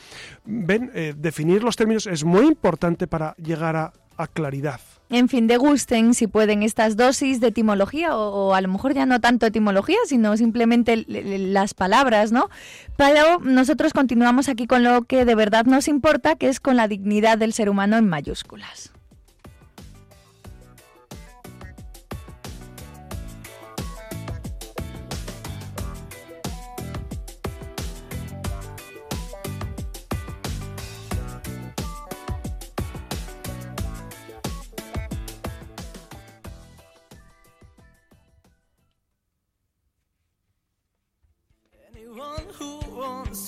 Ven, 0.46 0.92
eh, 0.94 1.16
definir 1.18 1.64
los 1.64 1.76
términos 1.76 2.06
es 2.06 2.24
muy 2.24 2.46
importante 2.46 3.08
para 3.08 3.36
llegar 3.38 3.76
a, 3.76 3.94
a 4.18 4.28
claridad. 4.28 4.80
En 5.10 5.28
fin, 5.28 5.48
degusten 5.48 6.14
si 6.14 6.28
pueden 6.28 6.62
estas 6.62 6.96
dosis 6.96 7.40
de 7.40 7.48
etimología 7.48 8.16
o, 8.16 8.54
a 8.54 8.62
lo 8.62 8.68
mejor 8.68 8.94
ya 8.94 9.08
no 9.08 9.20
tanto 9.20 9.48
etimología, 9.48 9.98
sino 10.06 10.38
simplemente 10.38 11.04
las 11.08 11.74
palabras, 11.74 12.32
¿no? 12.32 12.50
Pero 12.96 13.40
nosotros 13.40 13.92
continuamos 13.92 14.50
aquí 14.50 14.68
con 14.68 14.84
lo 14.84 15.04
que 15.06 15.26
de 15.26 15.34
verdad 15.34 15.66
nos 15.66 15.88
importa, 15.88 16.36
que 16.36 16.48
es 16.48 16.60
con 16.60 16.76
la 16.76 16.88
dignidad 16.88 17.40
del 17.40 17.54
ser 17.54 17.70
humano 17.70 17.98
en 17.98 18.08
mayúsculas. 18.08 18.92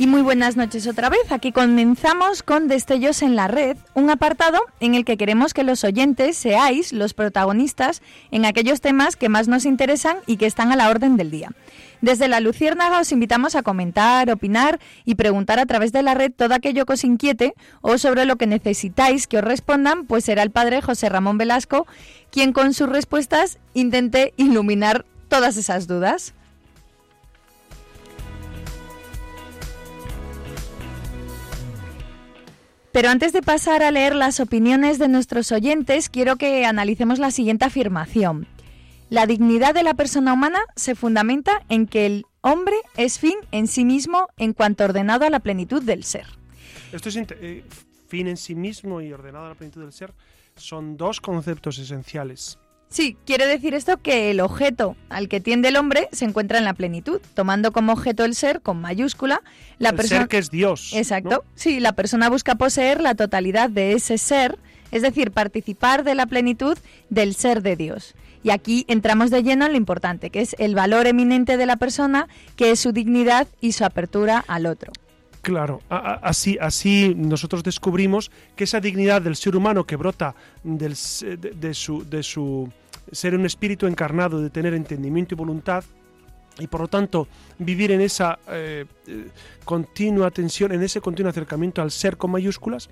Y 0.00 0.06
muy 0.06 0.22
buenas 0.22 0.56
noches 0.56 0.86
otra 0.86 1.08
vez. 1.08 1.32
Aquí 1.32 1.50
comenzamos 1.50 2.44
con 2.44 2.68
Destellos 2.68 3.20
en 3.20 3.34
la 3.34 3.48
Red, 3.48 3.76
un 3.94 4.10
apartado 4.10 4.60
en 4.78 4.94
el 4.94 5.04
que 5.04 5.16
queremos 5.16 5.54
que 5.54 5.64
los 5.64 5.82
oyentes 5.82 6.36
seáis 6.36 6.92
los 6.92 7.14
protagonistas 7.14 8.00
en 8.30 8.44
aquellos 8.44 8.80
temas 8.80 9.16
que 9.16 9.28
más 9.28 9.48
nos 9.48 9.64
interesan 9.64 10.18
y 10.26 10.36
que 10.36 10.46
están 10.46 10.70
a 10.70 10.76
la 10.76 10.88
orden 10.88 11.16
del 11.16 11.32
día. 11.32 11.50
Desde 12.00 12.28
la 12.28 12.38
Luciérnaga 12.38 13.00
os 13.00 13.10
invitamos 13.10 13.56
a 13.56 13.62
comentar, 13.62 14.30
opinar 14.30 14.78
y 15.04 15.16
preguntar 15.16 15.58
a 15.58 15.66
través 15.66 15.90
de 15.90 16.04
la 16.04 16.14
red 16.14 16.30
todo 16.30 16.54
aquello 16.54 16.86
que 16.86 16.92
os 16.92 17.02
inquiete 17.02 17.54
o 17.80 17.98
sobre 17.98 18.24
lo 18.24 18.36
que 18.36 18.46
necesitáis 18.46 19.26
que 19.26 19.38
os 19.38 19.44
respondan, 19.44 20.06
pues 20.06 20.24
será 20.24 20.44
el 20.44 20.52
padre 20.52 20.80
José 20.80 21.08
Ramón 21.08 21.38
Velasco 21.38 21.88
quien 22.30 22.52
con 22.52 22.72
sus 22.72 22.88
respuestas 22.88 23.58
intente 23.74 24.32
iluminar 24.36 25.06
todas 25.28 25.56
esas 25.56 25.88
dudas. 25.88 26.34
Pero 32.98 33.10
antes 33.10 33.32
de 33.32 33.42
pasar 33.42 33.84
a 33.84 33.92
leer 33.92 34.16
las 34.16 34.40
opiniones 34.40 34.98
de 34.98 35.06
nuestros 35.06 35.52
oyentes, 35.52 36.08
quiero 36.08 36.34
que 36.34 36.66
analicemos 36.66 37.20
la 37.20 37.30
siguiente 37.30 37.64
afirmación. 37.64 38.48
La 39.08 39.24
dignidad 39.24 39.72
de 39.72 39.84
la 39.84 39.94
persona 39.94 40.32
humana 40.32 40.58
se 40.74 40.96
fundamenta 40.96 41.62
en 41.68 41.86
que 41.86 42.06
el 42.06 42.26
hombre 42.40 42.74
es 42.96 43.20
fin 43.20 43.36
en 43.52 43.68
sí 43.68 43.84
mismo 43.84 44.26
en 44.36 44.52
cuanto 44.52 44.82
ordenado 44.82 45.24
a 45.24 45.30
la 45.30 45.38
plenitud 45.38 45.80
del 45.80 46.02
ser. 46.02 46.26
Esto 46.90 47.08
es 47.08 47.16
eh, 47.16 47.62
fin 48.08 48.26
en 48.26 48.36
sí 48.36 48.56
mismo 48.56 49.00
y 49.00 49.12
ordenado 49.12 49.46
a 49.46 49.50
la 49.50 49.54
plenitud 49.54 49.80
del 49.80 49.92
ser. 49.92 50.12
Son 50.56 50.96
dos 50.96 51.20
conceptos 51.20 51.78
esenciales. 51.78 52.58
Sí, 52.88 53.16
quiere 53.26 53.46
decir 53.46 53.74
esto 53.74 53.98
que 53.98 54.30
el 54.30 54.40
objeto 54.40 54.96
al 55.10 55.28
que 55.28 55.40
tiende 55.40 55.68
el 55.68 55.76
hombre 55.76 56.08
se 56.10 56.24
encuentra 56.24 56.58
en 56.58 56.64
la 56.64 56.72
plenitud, 56.72 57.20
tomando 57.34 57.70
como 57.70 57.92
objeto 57.92 58.24
el 58.24 58.34
ser 58.34 58.62
con 58.62 58.80
mayúscula, 58.80 59.42
la 59.78 59.90
el 59.90 59.96
persona 59.96 60.20
ser 60.22 60.28
que 60.28 60.38
es 60.38 60.50
Dios. 60.50 60.90
¿no? 60.92 60.98
Exacto. 60.98 61.44
Sí, 61.54 61.80
la 61.80 61.92
persona 61.92 62.30
busca 62.30 62.54
poseer 62.54 63.00
la 63.00 63.14
totalidad 63.14 63.68
de 63.68 63.92
ese 63.92 64.16
ser, 64.16 64.58
es 64.90 65.02
decir, 65.02 65.32
participar 65.32 66.02
de 66.02 66.14
la 66.14 66.26
plenitud 66.26 66.78
del 67.10 67.34
ser 67.34 67.62
de 67.62 67.76
Dios. 67.76 68.14
Y 68.42 68.50
aquí 68.50 68.86
entramos 68.88 69.30
de 69.30 69.42
lleno 69.42 69.66
en 69.66 69.72
lo 69.72 69.78
importante, 69.78 70.30
que 70.30 70.40
es 70.40 70.56
el 70.58 70.74
valor 70.74 71.06
eminente 71.06 71.56
de 71.58 71.66
la 71.66 71.76
persona, 71.76 72.28
que 72.56 72.70
es 72.70 72.80
su 72.80 72.92
dignidad 72.92 73.48
y 73.60 73.72
su 73.72 73.84
apertura 73.84 74.42
al 74.46 74.64
otro. 74.64 74.92
Claro, 75.42 75.80
así, 75.88 76.58
así 76.60 77.14
nosotros 77.16 77.62
descubrimos 77.62 78.30
que 78.56 78.64
esa 78.64 78.80
dignidad 78.80 79.22
del 79.22 79.36
ser 79.36 79.56
humano 79.56 79.84
que 79.84 79.96
brota 79.96 80.34
del 80.62 80.94
de, 80.94 81.36
de 81.36 81.74
su, 81.74 82.04
de 82.08 82.22
su 82.22 82.70
ser 83.12 83.34
un 83.34 83.46
espíritu 83.46 83.86
encarnado, 83.86 84.40
de 84.40 84.50
tener 84.50 84.74
entendimiento 84.74 85.34
y 85.34 85.38
voluntad, 85.38 85.84
y 86.58 86.66
por 86.66 86.80
lo 86.80 86.88
tanto 86.88 87.28
vivir 87.58 87.92
en 87.92 88.00
esa 88.00 88.38
eh, 88.48 88.84
eh, 89.06 89.28
continua 89.64 90.30
tensión, 90.30 90.72
en 90.72 90.82
ese 90.82 91.00
continuo 91.00 91.30
acercamiento 91.30 91.82
al 91.82 91.90
ser 91.90 92.16
con 92.16 92.32
mayúsculas, 92.32 92.90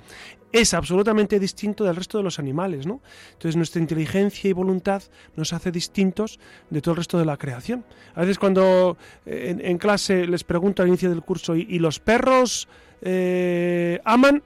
es 0.61 0.75
absolutamente 0.75 1.38
distinto 1.38 1.85
del 1.85 1.97
resto 1.97 2.19
de 2.19 2.25
los 2.25 2.38
animales, 2.38 2.87
¿no? 2.87 3.01
Entonces 3.33 3.57
nuestra 3.57 3.81
inteligencia 3.81 4.49
y 4.49 4.53
voluntad 4.53 5.03
nos 5.37 5.53
hace 5.53 5.71
distintos 5.71 6.40
de 6.71 6.81
todo 6.81 6.92
el 6.92 6.99
resto 6.99 7.19
de 7.19 7.25
la 7.25 7.37
creación. 7.37 7.85
A 8.14 8.21
veces 8.21 8.38
cuando 8.38 8.97
eh, 9.27 9.55
en, 9.59 9.79
clase 9.79 10.27
les 10.27 10.45
pregunto 10.45 10.83
al 10.83 10.88
inicio 10.88 11.11
del 11.11 11.23
curso, 11.23 11.55
¿y, 11.57 11.66
y 11.69 11.79
los 11.79 12.01
perros 12.01 12.69
eh, 13.03 14.01
aman? 14.05 14.42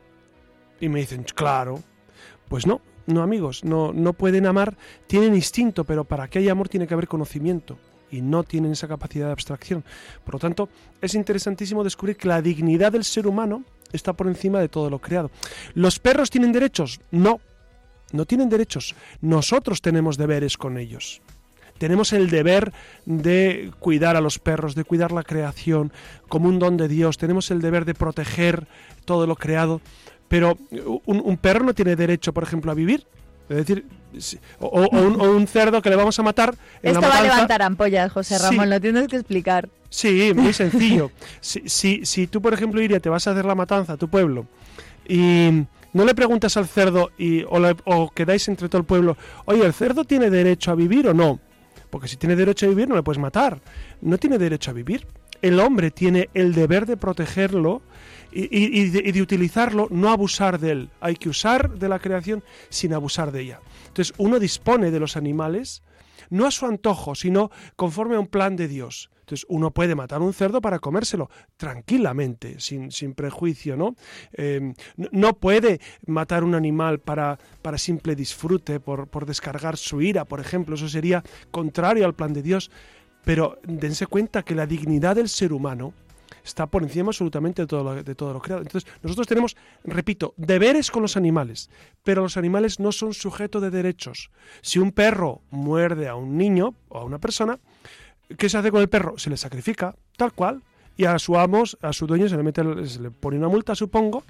Y 0.80 0.88
me 0.88 1.00
dicen, 1.00 1.24
claro. 1.34 1.80
Pues 2.48 2.66
no, 2.66 2.80
no 3.06 3.22
amigos, 3.22 3.62
no, 3.62 3.92
no 3.92 4.12
pueden 4.12 4.46
amar, 4.46 4.76
tienen 5.06 5.36
instinto, 5.36 5.84
pero 5.84 6.04
para 6.04 6.28
que 6.28 6.40
haya 6.40 6.50
amor 6.50 6.68
tiene 6.68 6.88
que 6.88 6.94
haber 6.94 7.06
conocimiento 7.06 7.78
y 8.10 8.22
no 8.22 8.42
tienen 8.42 8.72
esa 8.72 8.88
capacidad 8.88 9.26
de 9.26 9.32
abstracción. 9.32 9.84
Por 10.24 10.34
lo 10.34 10.40
tanto, 10.40 10.68
es 11.00 11.14
interesantísimo 11.14 11.84
descubrir 11.84 12.16
que 12.16 12.26
la 12.26 12.42
dignidad 12.42 12.90
del 12.90 13.04
ser 13.04 13.28
humano 13.28 13.64
está 13.92 14.12
por 14.12 14.26
encima 14.28 14.60
de 14.60 14.68
todo 14.68 14.90
lo 14.90 14.98
creado. 14.98 15.30
¿Los 15.74 15.98
perros 15.98 16.30
tienen 16.30 16.52
derechos? 16.52 17.00
No, 17.10 17.40
no 18.12 18.24
tienen 18.24 18.48
derechos. 18.48 18.94
Nosotros 19.20 19.80
tenemos 19.82 20.16
deberes 20.16 20.56
con 20.56 20.78
ellos. 20.78 21.20
Tenemos 21.78 22.12
el 22.12 22.28
deber 22.28 22.72
de 23.06 23.72
cuidar 23.78 24.14
a 24.16 24.20
los 24.20 24.38
perros, 24.38 24.74
de 24.74 24.84
cuidar 24.84 25.12
la 25.12 25.22
creación 25.22 25.92
como 26.28 26.48
un 26.48 26.58
don 26.58 26.76
de 26.76 26.88
Dios. 26.88 27.16
Tenemos 27.16 27.50
el 27.50 27.62
deber 27.62 27.86
de 27.86 27.94
proteger 27.94 28.66
todo 29.06 29.26
lo 29.26 29.34
creado. 29.36 29.80
Pero 30.28 30.58
un, 31.06 31.22
un 31.24 31.36
perro 31.38 31.64
no 31.64 31.74
tiene 31.74 31.96
derecho, 31.96 32.32
por 32.34 32.42
ejemplo, 32.42 32.70
a 32.70 32.74
vivir. 32.74 33.06
Es 33.48 33.56
decir, 33.56 33.86
o, 34.60 34.66
o 34.66 35.00
un, 35.00 35.20
o 35.20 35.30
un 35.32 35.46
cerdo 35.48 35.80
que 35.82 35.90
le 35.90 35.96
vamos 35.96 36.18
a 36.18 36.22
matar. 36.22 36.54
En 36.82 36.90
Esto 36.90 37.00
la 37.00 37.08
va 37.08 37.18
a 37.18 37.22
levantar 37.22 37.62
ampollas, 37.62 38.12
José 38.12 38.38
Sí. 38.38 38.44
Ramón, 38.44 38.70
lo 38.70 38.80
tienes 38.80 39.08
que 39.08 39.16
explicar. 39.16 39.68
Sí, 39.90 40.32
muy 40.34 40.52
sencillo. 40.52 41.10
si, 41.40 41.68
si, 41.68 42.06
si 42.06 42.26
tú, 42.28 42.40
por 42.40 42.54
ejemplo, 42.54 42.80
Iria, 42.80 43.00
te 43.00 43.08
vas 43.08 43.26
a 43.26 43.32
hacer 43.32 43.44
la 43.44 43.54
matanza 43.54 43.94
a 43.94 43.96
tu 43.96 44.08
pueblo 44.08 44.46
y 45.06 45.64
no 45.92 46.04
le 46.04 46.14
preguntas 46.14 46.56
al 46.56 46.68
cerdo 46.68 47.10
y, 47.18 47.42
o, 47.48 47.58
le- 47.58 47.76
o 47.84 48.10
quedáis 48.10 48.46
entre 48.48 48.68
todo 48.68 48.78
el 48.78 48.86
pueblo, 48.86 49.16
oye, 49.46 49.64
¿el 49.66 49.72
cerdo 49.72 50.04
tiene 50.04 50.30
derecho 50.30 50.70
a 50.70 50.74
vivir 50.76 51.08
o 51.08 51.14
no? 51.14 51.40
Porque 51.90 52.06
si 52.06 52.16
tiene 52.16 52.36
derecho 52.36 52.66
a 52.66 52.68
vivir 52.68 52.88
no 52.88 52.94
le 52.94 53.02
puedes 53.02 53.18
matar. 53.20 53.60
No 54.00 54.16
tiene 54.16 54.38
derecho 54.38 54.70
a 54.70 54.74
vivir. 54.74 55.06
El 55.42 55.58
hombre 55.58 55.90
tiene 55.90 56.28
el 56.34 56.54
deber 56.54 56.86
de 56.86 56.96
protegerlo 56.96 57.82
y, 58.30 58.90
de, 58.90 59.02
y 59.04 59.10
de 59.10 59.22
utilizarlo, 59.22 59.88
no 59.90 60.10
abusar 60.10 60.60
de 60.60 60.70
él. 60.70 60.90
Hay 61.00 61.16
que 61.16 61.28
usar 61.28 61.70
de 61.78 61.88
la 61.88 61.98
creación 61.98 62.44
sin 62.68 62.94
abusar 62.94 63.32
de 63.32 63.40
ella. 63.40 63.60
Entonces 63.88 64.14
uno 64.18 64.38
dispone 64.38 64.92
de 64.92 65.00
los 65.00 65.16
animales 65.16 65.82
no 66.28 66.46
a 66.46 66.52
su 66.52 66.66
antojo, 66.66 67.16
sino 67.16 67.50
conforme 67.74 68.14
a 68.14 68.20
un 68.20 68.28
plan 68.28 68.54
de 68.54 68.68
Dios. 68.68 69.10
Entonces 69.30 69.46
uno 69.48 69.70
puede 69.70 69.94
matar 69.94 70.20
un 70.22 70.32
cerdo 70.32 70.60
para 70.60 70.80
comérselo 70.80 71.30
tranquilamente, 71.56 72.58
sin, 72.58 72.90
sin 72.90 73.14
prejuicio, 73.14 73.76
¿no? 73.76 73.94
Eh, 74.32 74.74
no- 74.96 75.08
no 75.12 75.34
puede 75.34 75.80
matar 76.04 76.42
un 76.42 76.56
animal 76.56 76.98
para, 76.98 77.38
para 77.62 77.78
simple 77.78 78.16
disfrute, 78.16 78.80
por, 78.80 79.06
por 79.06 79.26
descargar 79.26 79.76
su 79.76 80.02
ira, 80.02 80.24
por 80.24 80.40
ejemplo. 80.40 80.74
Eso 80.74 80.88
sería 80.88 81.22
contrario 81.52 82.06
al 82.06 82.14
plan 82.14 82.32
de 82.32 82.42
Dios. 82.42 82.72
Pero 83.24 83.58
dense 83.62 84.08
cuenta 84.08 84.42
que 84.42 84.56
la 84.56 84.66
dignidad 84.66 85.14
del 85.14 85.28
ser 85.28 85.52
humano 85.52 85.92
está 86.42 86.66
por 86.66 86.82
encima 86.82 87.10
absolutamente 87.10 87.62
de 87.62 87.68
todo 87.68 87.84
lo, 87.84 88.02
de 88.02 88.14
todo 88.16 88.32
lo 88.32 88.40
creado. 88.40 88.62
Entonces, 88.62 88.90
nosotros 89.02 89.28
tenemos, 89.28 89.56
repito, 89.84 90.34
deberes 90.38 90.90
con 90.90 91.02
los 91.02 91.16
animales, 91.16 91.70
pero 92.02 92.22
los 92.22 92.36
animales 92.36 92.80
no 92.80 92.90
son 92.90 93.14
sujeto 93.14 93.60
de 93.60 93.70
derechos. 93.70 94.32
Si 94.60 94.80
un 94.80 94.90
perro 94.90 95.42
muerde 95.50 96.08
a 96.08 96.16
un 96.16 96.36
niño 96.36 96.74
o 96.88 96.98
a 96.98 97.04
una 97.04 97.18
persona, 97.20 97.60
¿qué 98.36 98.48
se 98.48 98.58
hace 98.58 98.70
con 98.70 98.80
el 98.80 98.88
perro? 98.88 99.18
Se 99.18 99.30
le 99.30 99.36
sacrifica, 99.36 99.94
tal 100.16 100.32
cual, 100.32 100.62
y 100.96 101.04
a 101.04 101.18
su 101.18 101.38
amo, 101.38 101.64
a 101.80 101.92
su 101.92 102.06
dueño 102.06 102.28
se 102.28 102.36
le, 102.36 102.42
mete, 102.42 102.62
se 102.86 103.00
le 103.00 103.10
pone 103.10 103.38
una 103.38 103.48
multa, 103.48 103.74
supongo, 103.74 104.24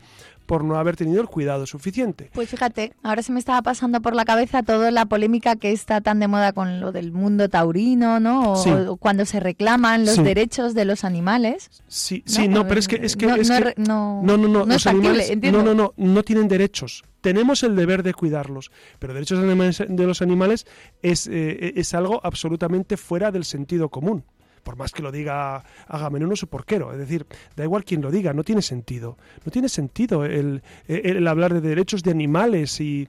por 0.51 0.65
no 0.65 0.75
haber 0.77 0.97
tenido 0.97 1.21
el 1.23 1.29
cuidado 1.29 1.65
suficiente. 1.65 2.29
Pues 2.35 2.49
fíjate, 2.49 2.93
ahora 3.05 3.23
se 3.23 3.31
me 3.31 3.39
estaba 3.39 3.63
pasando 3.63 4.01
por 4.03 4.17
la 4.17 4.25
cabeza 4.25 4.65
toda 4.65 4.91
la 4.91 5.07
polémica 5.07 5.55
que 5.55 5.71
está 5.71 6.01
tan 6.01 6.19
de 6.19 6.27
moda 6.27 6.53
con 6.53 6.81
lo 6.81 6.91
del 6.91 7.13
mundo 7.13 7.49
taurino, 7.49 8.19
¿no? 8.19 8.55
O, 8.55 8.57
Sí. 8.57 8.69
o 8.71 8.97
cuando 8.97 9.25
se 9.27 9.39
reclaman 9.39 10.05
los 10.05 10.17
Sí. 10.17 10.23
derechos 10.25 10.75
de 10.75 10.85
los 10.87 11.05
animales. 11.05 11.71
Sí, 11.87 12.25
sí, 12.27 12.49
no, 12.49 12.67
pero 12.67 12.81
es 12.81 12.89
que 12.89 12.97
es 12.97 13.15
que, 13.15 13.27
no, 13.29 13.37
es 13.37 13.49
no 13.49 13.59
que- 13.59 13.75
no- 13.77 14.23
no, 14.25 14.37
no, 14.37 14.49
no, 14.49 14.49
no 14.49 14.67
los 14.67 14.83
factible, 14.83 15.37
no, 15.53 15.63
no, 15.63 15.73
no, 15.73 15.95
no 15.97 16.23
tienen 16.25 16.49
derechos. 16.49 17.05
Tenemos 17.21 17.63
el 17.63 17.77
deber 17.77 18.03
de 18.03 18.13
cuidarlos, 18.13 18.73
pero 18.99 19.15
derechos 19.15 19.39
de 19.41 20.05
los 20.07 20.21
animales 20.21 20.67
es, 21.01 21.29
eh, 21.29 21.75
es 21.77 21.95
algo 21.95 22.21
absolutamente 22.25 22.97
fuera 22.97 23.31
del 23.31 23.45
sentido 23.45 23.89
común. 23.89 24.25
Por 24.62 24.77
más 24.77 24.92
que 24.92 25.03
lo 25.03 25.11
diga 25.11 25.64
Agamenón 25.88 26.37
su 26.37 26.46
porquero, 26.46 26.92
es 26.92 26.99
decir, 26.99 27.27
da 27.57 27.64
igual 27.64 27.85
quien 27.85 28.03
lo 28.03 28.11
diga, 28.11 28.33
no 28.33 28.44
tiene 28.44 28.62
sentido. 28.62 29.16
No 29.44 29.51
tiene 29.51 29.68
sentido 29.68 30.25
el, 30.25 30.62
hablar 31.27 31.55
de 31.55 31.61
derechos 31.61 32.03
de 32.03 32.11
animales 32.11 32.81
y 32.81 33.09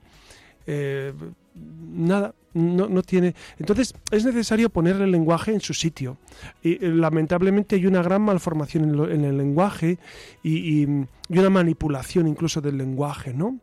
eh, 0.67 1.13
nada, 1.55 2.33
no, 2.53 2.87
no 2.87 3.01
tiene. 3.01 3.33
Entonces 3.59 3.93
es 4.11 4.23
necesario 4.25 4.69
poner 4.69 4.95
el 4.97 5.11
lenguaje 5.11 5.51
en 5.53 5.59
su 5.61 5.73
sitio. 5.73 6.17
Y 6.63 6.73
eh, 6.83 6.89
lamentablemente 6.89 7.75
hay 7.75 7.85
una 7.85 8.01
gran 8.01 8.21
malformación 8.21 8.83
en, 8.85 8.95
lo- 8.97 9.09
en 9.11 9.23
el 9.25 9.37
lenguaje 9.37 9.97
y, 10.43 10.85
una 11.29 11.49
manipulación 11.49 12.27
incluso 12.27 12.61
del 12.61 12.77
lenguaje, 12.77 13.33
¿no? 13.33 13.59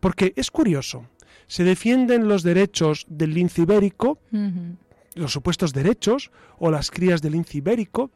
Porque 0.00 0.32
es 0.36 0.50
curioso, 0.50 1.06
se 1.46 1.64
defienden 1.64 2.28
los 2.28 2.42
derechos 2.42 3.04
del 3.08 3.34
lince 3.34 3.62
ibérico. 3.62 4.18
Los 5.16 5.32
supuestos 5.32 5.72
derechos 5.72 6.30
o 6.58 6.70
las 6.70 6.90
crías 6.92 7.20
del 7.20 7.32
lince 7.32 7.58
ibérico, 7.58 8.10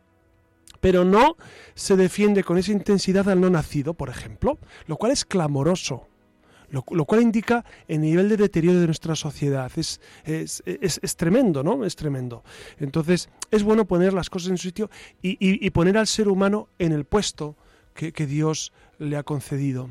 pero 0.81 1.05
no 1.05 1.37
se 1.75 1.97
defiende 1.97 2.45
con 2.45 2.57
esa 2.57 2.71
intensidad 2.73 3.29
al 3.29 3.41
no 3.41 3.51
nacido, 3.51 3.95
por 3.95 4.09
ejemplo, 4.09 4.59
lo 4.87 4.97
cual 4.97 5.11
es 5.13 5.25
clamoroso. 5.25 6.07
Lo, 6.71 6.83
cual 7.05 7.21
indica 7.23 7.65
el 7.89 8.01
nivel 8.01 8.29
de 8.29 8.37
deterioro 8.37 8.79
de 8.79 8.87
nuestra 8.87 9.17
sociedad. 9.17 9.73
Es, 9.75 10.01
es, 10.25 10.63
es, 10.65 11.01
es 11.03 11.17
tremendo, 11.17 11.65
¿no? 11.65 11.85
Es 11.85 11.97
tremendo. 11.97 12.45
Entonces, 12.79 13.29
es 13.51 13.65
bueno 13.65 13.87
poner 13.87 14.13
las 14.13 14.31
cosas 14.31 14.51
en 14.51 14.57
su 14.57 14.69
sitio 14.69 14.89
y, 15.21 15.31
y- 15.45 15.67
y 15.67 15.71
poner 15.71 15.99
al 15.99 16.07
ser 16.07 16.29
humano 16.29 16.69
en 16.79 16.93
el 16.93 17.05
puesto 17.07 17.57
que, 17.93 18.13
que 18.13 18.25
Dios 18.25 18.73
le 19.01 19.17
ha 19.17 19.25
concedido. 19.25 19.91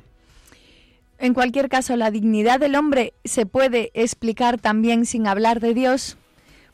En 1.18 1.34
cualquier 1.34 1.68
caso, 1.68 1.98
la 1.98 2.12
dignidad 2.12 2.62
del 2.62 2.76
hombre 2.76 3.14
se 3.26 3.46
puede 3.46 3.92
explicar 3.94 4.58
también 4.58 5.06
sin 5.06 5.28
hablar 5.28 5.60
de 5.60 5.74
Dios. 5.74 6.18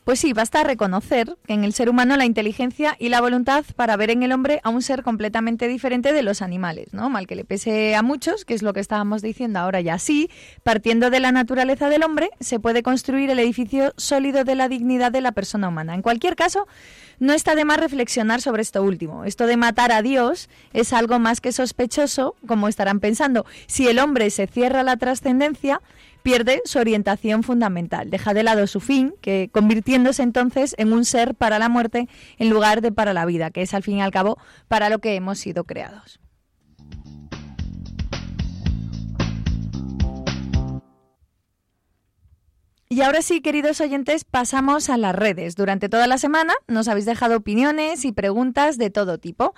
Pues 0.06 0.20
sí, 0.20 0.32
basta 0.32 0.62
reconocer 0.62 1.36
que 1.48 1.54
en 1.54 1.64
el 1.64 1.72
ser 1.72 1.90
humano 1.90 2.16
la 2.16 2.24
inteligencia 2.24 2.94
y 3.00 3.08
la 3.08 3.20
voluntad 3.20 3.64
para 3.74 3.96
ver 3.96 4.10
en 4.10 4.22
el 4.22 4.30
hombre 4.30 4.60
a 4.62 4.68
un 4.68 4.80
ser 4.80 5.02
completamente 5.02 5.66
diferente 5.66 6.12
de 6.12 6.22
los 6.22 6.42
animales, 6.42 6.94
¿no? 6.94 7.10
Mal 7.10 7.26
que 7.26 7.34
le 7.34 7.44
pese 7.44 7.96
a 7.96 8.02
muchos, 8.02 8.44
que 8.44 8.54
es 8.54 8.62
lo 8.62 8.72
que 8.72 8.78
estábamos 8.78 9.20
diciendo 9.20 9.58
ahora 9.58 9.80
ya 9.80 9.98
sí, 9.98 10.30
partiendo 10.62 11.10
de 11.10 11.18
la 11.18 11.32
naturaleza 11.32 11.88
del 11.88 12.04
hombre, 12.04 12.30
se 12.38 12.60
puede 12.60 12.84
construir 12.84 13.30
el 13.30 13.40
edificio 13.40 13.94
sólido 13.96 14.44
de 14.44 14.54
la 14.54 14.68
dignidad 14.68 15.10
de 15.10 15.22
la 15.22 15.32
persona 15.32 15.66
humana. 15.66 15.96
En 15.96 16.02
cualquier 16.02 16.36
caso, 16.36 16.68
no 17.18 17.32
está 17.32 17.56
de 17.56 17.64
más 17.64 17.80
reflexionar 17.80 18.40
sobre 18.40 18.62
esto 18.62 18.84
último. 18.84 19.24
Esto 19.24 19.48
de 19.48 19.56
matar 19.56 19.90
a 19.90 20.02
Dios 20.02 20.48
es 20.72 20.92
algo 20.92 21.18
más 21.18 21.40
que 21.40 21.50
sospechoso, 21.50 22.36
como 22.46 22.68
estarán 22.68 23.00
pensando. 23.00 23.44
Si 23.66 23.88
el 23.88 23.98
hombre 23.98 24.30
se 24.30 24.46
cierra 24.46 24.84
la 24.84 24.98
trascendencia, 24.98 25.80
pierde 26.26 26.60
su 26.64 26.80
orientación 26.80 27.44
fundamental, 27.44 28.10
deja 28.10 28.34
de 28.34 28.42
lado 28.42 28.66
su 28.66 28.80
fin, 28.80 29.14
que 29.20 29.48
convirtiéndose 29.52 30.24
entonces 30.24 30.74
en 30.76 30.92
un 30.92 31.04
ser 31.04 31.36
para 31.36 31.60
la 31.60 31.68
muerte 31.68 32.08
en 32.38 32.50
lugar 32.50 32.80
de 32.80 32.90
para 32.90 33.14
la 33.14 33.24
vida, 33.26 33.52
que 33.52 33.62
es 33.62 33.72
al 33.74 33.84
fin 33.84 33.98
y 33.98 34.02
al 34.02 34.10
cabo 34.10 34.36
para 34.66 34.90
lo 34.90 34.98
que 34.98 35.14
hemos 35.14 35.38
sido 35.38 35.62
creados. 35.62 36.18
Y 42.88 43.02
ahora 43.02 43.22
sí, 43.22 43.40
queridos 43.40 43.80
oyentes, 43.80 44.24
pasamos 44.24 44.90
a 44.90 44.96
las 44.96 45.14
redes. 45.14 45.54
Durante 45.54 45.88
toda 45.88 46.08
la 46.08 46.18
semana 46.18 46.54
nos 46.66 46.88
habéis 46.88 47.06
dejado 47.06 47.36
opiniones 47.36 48.04
y 48.04 48.10
preguntas 48.10 48.78
de 48.78 48.90
todo 48.90 49.18
tipo. 49.18 49.54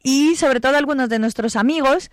Y 0.00 0.36
sobre 0.36 0.60
todo 0.60 0.76
algunos 0.76 1.08
de 1.08 1.18
nuestros 1.18 1.56
amigos, 1.56 2.12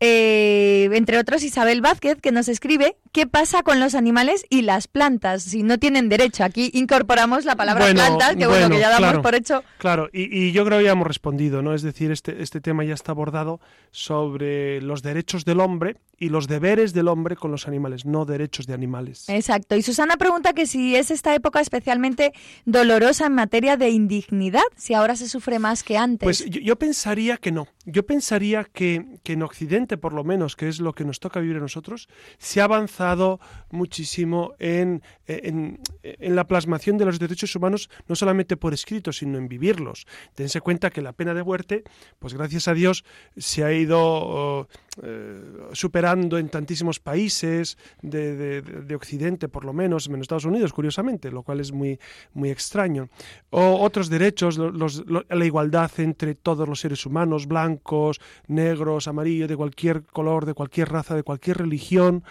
eh, 0.00 0.88
entre 0.92 1.18
otros 1.18 1.42
Isabel 1.42 1.80
Vázquez, 1.80 2.20
que 2.20 2.32
nos 2.32 2.48
escribe 2.48 2.96
qué 3.12 3.26
pasa 3.26 3.62
con 3.62 3.80
los 3.80 3.94
animales 3.94 4.44
y 4.48 4.62
las 4.62 4.86
plantas 4.86 5.42
si 5.42 5.62
no 5.62 5.78
tienen 5.78 6.08
derecho. 6.08 6.44
Aquí 6.44 6.70
incorporamos 6.74 7.44
la 7.44 7.56
palabra 7.56 7.84
Bueno, 7.84 8.00
plantas, 8.00 8.36
que 8.36 8.46
bueno, 8.46 8.50
bueno, 8.50 8.74
que 8.74 8.80
ya 8.80 8.90
damos 8.90 9.08
claro. 9.10 9.22
por 9.22 9.34
hecho. 9.34 9.64
Claro, 9.78 10.08
y, 10.12 10.46
y 10.46 10.52
yo 10.52 10.64
creo 10.64 10.78
que 10.78 10.84
ya 10.84 10.92
hemos 10.92 11.06
respondido, 11.06 11.62
¿no? 11.62 11.74
Es 11.74 11.82
decir, 11.82 12.10
este, 12.10 12.42
este 12.42 12.60
tema 12.60 12.84
ya 12.84 12.94
está 12.94 13.12
abordado 13.12 13.60
sobre 13.90 14.80
los 14.82 15.02
derechos 15.02 15.44
del 15.44 15.60
hombre 15.60 15.96
y 16.18 16.28
los 16.28 16.48
deberes 16.48 16.92
del 16.92 17.08
hombre 17.08 17.36
con 17.36 17.50
los 17.50 17.68
animales, 17.68 18.04
no 18.04 18.24
derechos 18.24 18.66
de 18.66 18.74
animales. 18.74 19.28
Exacto. 19.28 19.76
Y 19.76 19.82
Susana 19.82 20.16
pregunta 20.16 20.52
que 20.52 20.66
si 20.66 20.96
es 20.96 21.10
esta 21.10 21.34
época 21.34 21.60
especialmente 21.60 22.32
dolorosa 22.64 23.26
en 23.26 23.34
materia 23.34 23.76
de 23.76 23.90
indignidad, 23.90 24.62
si 24.76 24.94
ahora 24.94 25.16
se 25.16 25.28
sufre 25.28 25.58
más 25.58 25.82
que 25.82 25.96
antes. 25.96 26.26
Pues 26.26 26.44
yo, 26.44 26.60
yo 26.60 26.76
pensaría 26.76 27.36
que 27.36 27.52
no. 27.52 27.68
Yo 27.84 28.04
pensaría 28.04 28.64
que, 28.64 29.20
que 29.22 29.34
en 29.34 29.42
Occidente, 29.42 29.87
por 29.96 30.12
lo 30.12 30.24
menos, 30.24 30.56
que 30.56 30.68
es 30.68 30.80
lo 30.80 30.92
que 30.92 31.04
nos 31.04 31.20
toca 31.20 31.40
vivir 31.40 31.56
a 31.56 31.60
nosotros, 31.60 32.08
se 32.38 32.60
ha 32.60 32.64
avanzado 32.64 33.40
muchísimo 33.70 34.54
en, 34.58 35.02
en, 35.26 35.80
en 36.02 36.36
la 36.36 36.46
plasmación 36.46 36.98
de 36.98 37.04
los 37.06 37.18
derechos 37.18 37.54
humanos, 37.56 37.88
no 38.08 38.14
solamente 38.16 38.56
por 38.56 38.74
escrito, 38.74 39.12
sino 39.12 39.38
en 39.38 39.48
vivirlos. 39.48 40.06
Tense 40.34 40.60
cuenta 40.60 40.90
que 40.90 41.00
la 41.00 41.12
pena 41.12 41.32
de 41.34 41.42
muerte, 41.44 41.84
pues 42.18 42.34
gracias 42.34 42.68
a 42.68 42.74
Dios, 42.74 43.04
se 43.36 43.64
ha 43.64 43.72
ido 43.72 43.98
oh, 44.00 44.68
eh, 45.02 45.40
superando 45.72 46.36
en 46.38 46.48
tantísimos 46.48 46.98
países 47.00 47.78
de, 48.02 48.34
de- 48.36 48.62
de 48.62 48.94
Occidente, 48.94 49.48
por 49.48 49.64
lo 49.64 49.72
menos, 49.72 50.08
menos 50.08 50.24
Estados 50.24 50.44
Unidos, 50.44 50.72
curiosamente, 50.72 51.30
lo 51.30 51.42
cual 51.42 51.60
es 51.60 51.70
muy, 51.72 51.98
muy 52.34 52.50
extraño. 52.50 53.08
O 53.50 53.80
otros 53.80 54.08
derechos, 54.10 54.58
lo- 54.58 54.70
los- 54.70 55.06
lo- 55.06 55.24
la 55.28 55.44
igualdad 55.44 55.90
entre 55.98 56.34
todos 56.34 56.68
los 56.68 56.80
seres 56.80 57.06
humanos, 57.06 57.46
blancos, 57.46 58.20
negros, 58.48 59.06
amarillos, 59.06 59.48
de 59.48 59.56
cualquier 59.56 59.77
color, 60.12 60.46
de 60.46 60.54
cualquier 60.54 60.90
raza, 60.90 61.14
de 61.14 61.22
cualquier 61.22 61.58
religión, 61.58 62.24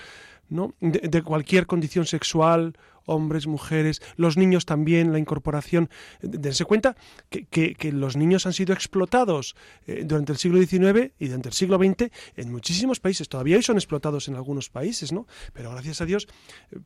¿no? 0.50 0.74
de, 0.80 1.00
de 1.08 1.22
cualquier 1.22 1.66
condición 1.68 2.06
sexual, 2.06 2.78
hombres, 3.08 3.48
mujeres, 3.48 4.02
los 4.16 4.38
niños 4.38 4.66
también, 4.66 5.12
la 5.12 5.18
incorporación. 5.20 5.90
Dense 6.22 6.64
cuenta 6.66 6.96
que, 7.30 7.46
que- 7.46 7.74
que 7.74 7.92
los 7.92 8.16
niños 8.16 8.46
han 8.46 8.54
sido 8.54 8.74
explotados 8.74 9.56
eh, 9.88 10.04
durante 10.06 10.32
el 10.34 10.38
siglo 10.38 10.60
XIX 10.64 11.12
y 11.20 11.26
durante 11.28 11.50
el 11.50 11.54
siglo 11.54 11.78
XX 11.78 12.12
en 12.36 12.52
muchísimos 12.52 13.00
países. 13.00 13.28
Todavía 13.28 13.58
hoy 13.58 13.64
son 13.64 13.78
explotados 13.78 14.28
en 14.28 14.36
algunos 14.36 14.70
países, 14.70 15.12
¿no? 15.12 15.26
Pero 15.54 15.72
gracias 15.72 16.02
a 16.02 16.06
Dios, 16.06 16.28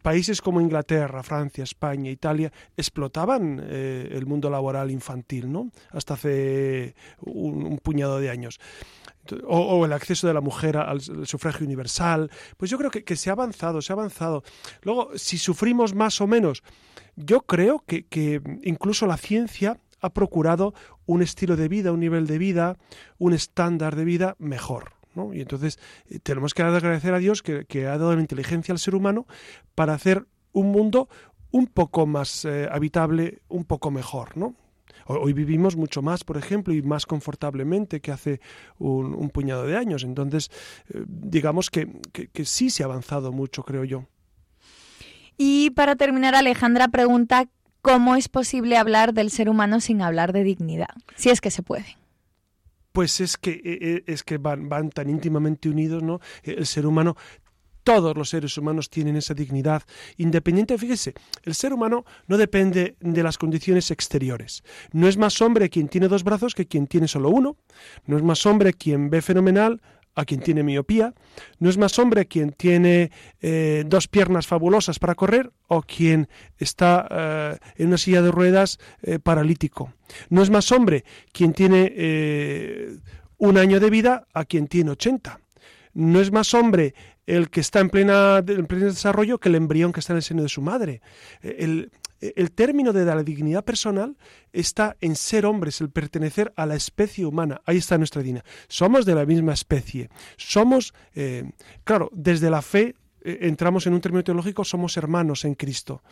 países 0.01 0.41
como 0.41 0.61
Inglaterra, 0.61 1.23
Francia, 1.23 1.63
España, 1.63 2.09
Italia, 2.09 2.51
explotaban 2.77 3.61
eh, 3.63 4.09
el 4.13 4.25
mundo 4.25 4.49
laboral 4.49 4.91
infantil, 4.91 5.51
¿no? 5.51 5.71
Hasta 5.89 6.13
hace 6.13 6.95
un, 7.21 7.65
un 7.65 7.77
puñado 7.79 8.19
de 8.19 8.29
años. 8.29 8.59
O, 9.47 9.59
o 9.59 9.85
el 9.85 9.93
acceso 9.93 10.25
de 10.27 10.33
la 10.33 10.41
mujer 10.41 10.77
al, 10.77 10.89
al 10.89 11.27
sufragio 11.27 11.63
universal. 11.65 12.31
Pues 12.57 12.71
yo 12.71 12.77
creo 12.79 12.89
que, 12.89 13.03
que 13.03 13.15
se 13.15 13.29
ha 13.29 13.33
avanzado, 13.33 13.79
se 13.81 13.93
ha 13.93 13.95
avanzado. 13.95 14.43
Luego, 14.81 15.11
si 15.15 15.37
sufrimos 15.37 15.93
más 15.93 16.10
o 16.19 16.27
menos, 16.27 16.63
yo 17.15 17.41
creo 17.41 17.83
que, 17.85 18.41
incluso 18.63 19.05
la 19.05 19.17
ciencia 19.17 19.77
ha 20.01 20.09
procurado 20.09 20.73
un 21.05 21.21
estilo 21.21 21.55
de 21.55 21.67
vida, 21.67 21.91
un 21.91 21.99
nivel 21.99 22.27
de 22.27 22.37
vida, 22.37 22.77
un 23.17 23.33
estándar 23.33 23.95
de 23.95 24.05
vida 24.05 24.35
mejor. 24.39 24.93
Y 25.33 25.41
entonces 25.41 25.77
eh, 26.09 26.19
tenemos 26.19 26.53
que 26.53 26.63
agradecer 26.63 27.13
a 27.13 27.19
Dios 27.19 27.43
que, 27.43 27.85
ha 27.85 27.97
dado 27.97 28.15
la 28.15 28.21
inteligencia 28.21 28.71
al 28.71 28.79
ser 28.79 28.95
humano 28.95 29.27
para 29.75 29.93
hacer 29.93 30.25
un 30.53 30.71
mundo 30.71 31.09
un 31.51 31.67
poco 31.67 32.05
más 32.05 32.45
eh, 32.45 32.67
habitable, 32.71 33.41
un 33.49 33.65
poco 33.65 33.91
mejor, 33.91 34.35
Hoy 35.07 35.33
vivimos 35.33 35.75
mucho 35.75 36.01
más, 36.01 36.23
por 36.23 36.37
ejemplo, 36.37 36.73
y 36.73 36.81
más 36.83 37.05
confortablemente 37.05 38.01
que 38.01 38.11
hace 38.11 38.39
un, 38.77 39.29
puñado 39.29 39.65
de 39.65 39.75
años. 39.75 40.03
Entonces, 40.03 40.49
eh, 40.89 41.03
digamos 41.07 41.69
que 41.69 41.89
sí 42.45 42.69
se 42.69 42.83
ha 42.83 42.85
avanzado 42.85 43.33
mucho, 43.33 43.63
creo 43.63 43.83
yo. 43.83 44.05
Y 45.43 45.71
para 45.71 45.95
terminar, 45.95 46.35
Alejandra 46.35 46.89
pregunta 46.89 47.49
cómo 47.81 48.15
es 48.15 48.29
posible 48.29 48.77
hablar 48.77 49.11
del 49.11 49.31
ser 49.31 49.49
humano 49.49 49.79
sin 49.81 50.03
hablar 50.03 50.33
de 50.33 50.43
dignidad, 50.43 50.93
si 51.15 51.31
es 51.31 51.41
que 51.41 51.49
se 51.49 51.63
puede. 51.63 51.97
Pues 52.91 53.19
es 53.19 53.37
que, 53.37 53.53
eh, 53.53 53.61
eh, 53.65 54.03
es 54.05 54.21
que 54.21 54.37
van, 54.37 54.69
van 54.69 54.91
tan 54.91 55.09
íntimamente 55.09 55.67
unidos, 55.67 56.03
¿no? 56.03 56.19
Eh, 56.43 56.53
El 56.59 56.67
ser 56.67 56.85
humano, 56.85 57.17
todos 57.83 58.15
los 58.15 58.29
seres 58.29 58.55
humanos 58.55 58.91
tienen 58.91 59.15
esa 59.15 59.33
dignidad 59.33 59.81
independiente. 60.17 60.77
Fíjese, 60.77 61.15
el 61.41 61.55
ser 61.55 61.73
humano 61.73 62.05
no 62.27 62.37
depende 62.37 62.95
de 62.99 63.23
las 63.23 63.39
condiciones 63.39 63.89
exteriores. 63.89 64.63
No 64.91 65.07
es 65.07 65.17
más 65.17 65.41
hombre 65.41 65.71
quien 65.71 65.87
tiene 65.87 66.07
dos 66.07 66.23
brazos 66.23 66.53
que 66.53 66.67
quien 66.67 66.85
tiene 66.85 67.07
solo 67.07 67.31
uno. 67.31 67.57
No 68.05 68.15
es 68.15 68.21
más 68.21 68.45
hombre 68.45 68.73
quien 68.73 69.09
ve 69.09 69.23
fenomenal 69.23 69.81
a 70.15 70.25
quien 70.25 70.41
tiene 70.41 70.63
miopía. 70.63 71.13
No 71.59 71.69
es 71.69 71.77
más 71.77 71.97
hombre 71.99 72.25
quien 72.25 72.51
tiene 72.51 73.11
eh, 73.41 73.83
dos 73.85 74.07
piernas 74.07 74.47
fabulosas 74.47 74.99
para 74.99 75.15
correr 75.15 75.51
o 75.67 75.81
quien 75.81 76.27
está 76.57 77.07
eh, 77.09 77.57
en 77.77 77.87
una 77.87 77.97
silla 77.97 78.21
de 78.21 78.31
ruedas 78.31 78.79
eh, 79.01 79.19
paralítico. 79.19 79.93
No 80.29 80.41
es 80.41 80.49
más 80.49 80.71
hombre 80.71 81.05
quien 81.31 81.53
tiene 81.53 82.99
un 83.37 83.57
año 83.57 83.79
de 83.79 83.89
vida 83.89 84.27
a 84.33 84.45
quien 84.45 84.67
tiene 84.67 84.91
80. 84.91 85.39
No 85.93 86.19
es 86.21 86.31
más 86.31 86.53
hombre 86.53 86.93
el 87.25 87.49
que 87.49 87.61
está 87.61 87.79
en, 87.79 87.89
plena, 87.89 88.43
en 88.45 88.65
pleno 88.65 88.85
desarrollo 88.85 89.39
que 89.39 89.49
el 89.49 89.55
embrión 89.55 89.93
que 89.93 90.01
está 90.01 90.13
en 90.13 90.17
el 90.17 90.23
seno 90.23 90.43
de 90.43 90.49
su 90.49 90.61
madre. 90.61 91.01
El, 91.41 91.91
el 92.21 92.51
término 92.51 92.93
de 92.93 93.03
la 93.05 93.23
dignidad 93.23 93.65
personal 93.65 94.15
está 94.53 94.95
en 95.01 95.15
ser 95.15 95.45
hombres, 95.45 95.81
el 95.81 95.89
pertenecer 95.89 96.53
a 96.55 96.65
la 96.65 96.75
especie 96.75 97.25
humana. 97.25 97.61
Ahí 97.65 97.77
está 97.77 97.97
nuestra 97.97 98.21
dignidad. 98.21 98.45
Somos 98.67 99.05
de 99.05 99.15
la 99.15 99.25
misma 99.25 99.53
especie. 99.53 100.09
Somos, 100.37 100.93
eh, 101.15 101.51
claro, 101.83 102.09
desde 102.13 102.49
la 102.49 102.61
fe 102.61 102.95
eh, 103.23 103.39
entramos 103.41 103.87
en 103.87 103.93
un 103.93 104.01
término 104.01 104.23
teológico, 104.23 104.63
somos 104.63 104.97
hermanos 104.97 105.45
en 105.45 105.55
Cristo. 105.55 106.03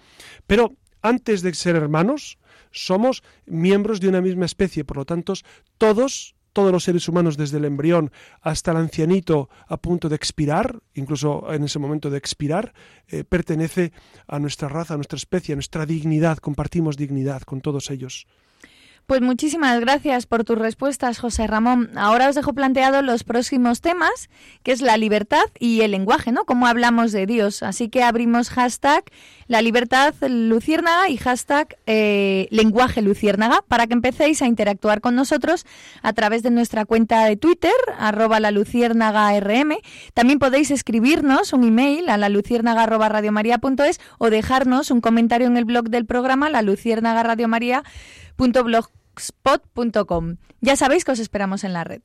Pero 0.48 0.76
antes 1.02 1.42
de 1.42 1.54
ser 1.54 1.76
hermanos, 1.76 2.40
somos 2.72 3.24
miembros 3.46 4.00
de 4.00 4.10
una 4.10 4.22
misma 4.22 4.46
especie. 4.46 4.84
Por 4.84 4.98
lo 4.98 5.06
tanto, 5.06 5.34
todos 5.78 6.36
todos 6.54 6.72
los 6.72 6.84
seres 6.84 7.08
humanos, 7.08 7.38
desde 7.38 7.58
el 7.58 7.66
embrión 7.66 8.12
hasta 8.42 8.72
el 8.72 8.78
ancianito 8.78 9.50
a 9.68 9.78
punto 9.78 10.10
de 10.10 10.16
expirar, 10.16 10.80
incluso 10.94 11.52
en 11.52 11.64
ese 11.64 11.80
momento 11.80 12.10
de 12.10 12.18
expirar, 12.18 12.74
eh, 13.08 13.24
pertenece 13.24 13.92
a 14.28 14.40
nuestra 14.40 14.70
raza, 14.70 14.94
a 14.94 14.98
nuestra 14.98 15.18
especie, 15.18 15.54
a 15.54 15.56
nuestra 15.56 15.86
dignidad. 15.86 16.38
Compartimos 16.38 16.98
dignidad 16.98 17.42
con 17.42 17.62
todos 17.62 17.92
ellos. 17.92 18.28
Pues 19.10 19.22
muchísimas 19.22 19.80
gracias 19.80 20.28
por 20.28 20.44
tus 20.44 20.56
respuestas, 20.56 21.18
José 21.18 21.48
Ramón. 21.48 21.90
Ahora 21.96 22.30
os 22.30 22.36
dejo 22.36 22.54
planteados 22.54 23.04
los 23.04 23.24
próximos 23.24 23.82
temas, 23.82 24.30
que 24.62 24.72
es 24.72 24.84
la 24.84 24.98
libertad 24.98 25.46
y 25.58 25.82
el 25.82 25.90
lenguaje, 25.90 26.32
¿no? 26.32 26.46
Cómo 26.46 26.68
hablamos 26.68 27.12
de 27.12 27.26
Dios. 27.26 27.64
Así 27.64 27.90
que 27.90 28.04
abrimos 28.04 28.52
hashtag 28.52 29.06
la 29.48 29.64
libertad 29.64 30.14
luciérnaga 30.22 31.10
y 31.10 31.18
hashtag 31.18 31.76
eh, 31.88 32.48
lenguaje 32.52 33.02
luciérnaga 33.02 33.64
para 33.68 33.88
que 33.88 33.94
empecéis 33.94 34.44
a 34.44 34.46
interactuar 34.46 35.02
con 35.02 35.16
nosotros 35.16 35.66
a 36.04 36.14
través 36.14 36.44
de 36.44 36.52
nuestra 36.52 36.86
cuenta 36.86 37.26
de 37.26 37.36
Twitter, 37.36 37.74
arroba 37.98 38.40
la 38.40 38.52
rm. 38.52 39.76
También 40.14 40.38
podéis 40.38 40.70
escribirnos 40.70 41.52
un 41.52 41.64
email 41.64 42.10
a 42.10 42.18
la 42.18 42.30
luciérnaga 42.30 42.84
arroba 42.84 43.10
o 44.20 44.30
dejarnos 44.30 44.92
un 44.92 45.02
comentario 45.02 45.48
en 45.48 45.58
el 45.58 45.66
blog 45.66 45.90
del 45.90 46.06
programa 46.06 46.52
la 46.52 46.62
luciérnaga 46.62 47.24
radiomaria.blogspot.com. 49.20 50.38
Ya 50.62 50.76
sabéis 50.76 51.06
que 51.06 51.12
os 51.12 51.20
esperamos 51.20 51.64
en 51.64 51.74
la 51.74 51.84
red. 51.84 52.02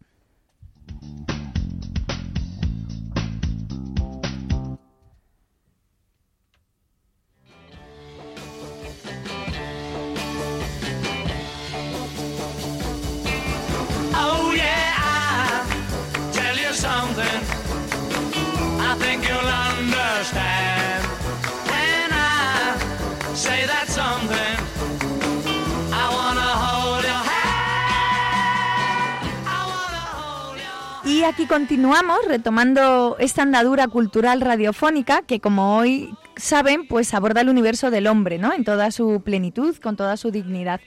Y 31.24 31.26
aquí 31.26 31.46
continuamos 31.46 32.18
retomando 32.28 33.16
esta 33.18 33.40
andadura 33.40 33.88
cultural 33.88 34.42
radiofónica 34.42 35.22
que 35.22 35.40
como 35.40 35.78
hoy 35.78 36.14
saben, 36.36 36.86
pues 36.86 37.14
aborda 37.14 37.40
el 37.40 37.48
universo 37.48 37.90
del 37.90 38.08
hombre, 38.08 38.36
¿no? 38.36 38.52
En 38.52 38.62
toda 38.62 38.90
su 38.90 39.22
plenitud, 39.24 39.74
con 39.78 39.96
toda 39.96 40.18
su 40.18 40.30
dignidad. 40.30 40.82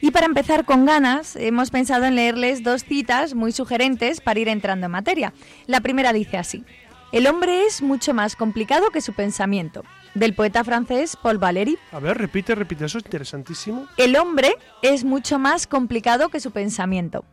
Y 0.00 0.12
para 0.12 0.26
empezar 0.26 0.64
con 0.64 0.86
ganas, 0.86 1.34
hemos 1.34 1.72
pensado 1.72 2.04
en 2.04 2.14
leerles 2.14 2.62
dos 2.62 2.84
citas 2.84 3.34
muy 3.34 3.50
sugerentes 3.50 4.20
para 4.20 4.38
ir 4.38 4.46
entrando 4.46 4.86
en 4.86 4.92
materia. 4.92 5.32
La 5.66 5.80
primera 5.80 6.12
dice 6.12 6.38
así: 6.38 6.64
El 7.10 7.26
hombre 7.26 7.64
es 7.66 7.82
mucho 7.82 8.14
más 8.14 8.36
complicado 8.36 8.90
que 8.90 9.00
su 9.00 9.12
pensamiento. 9.12 9.82
Del 10.14 10.34
poeta 10.34 10.62
francés 10.62 11.16
Paul 11.20 11.38
Valéry. 11.38 11.76
A 11.90 11.98
ver, 11.98 12.16
repite, 12.16 12.54
repite, 12.54 12.84
eso 12.84 12.98
es 12.98 13.04
interesantísimo, 13.06 13.88
El 13.96 14.14
hombre 14.14 14.54
es 14.82 15.02
mucho 15.02 15.40
más 15.40 15.66
complicado 15.66 16.28
que 16.28 16.38
su 16.38 16.52
pensamiento. 16.52 17.24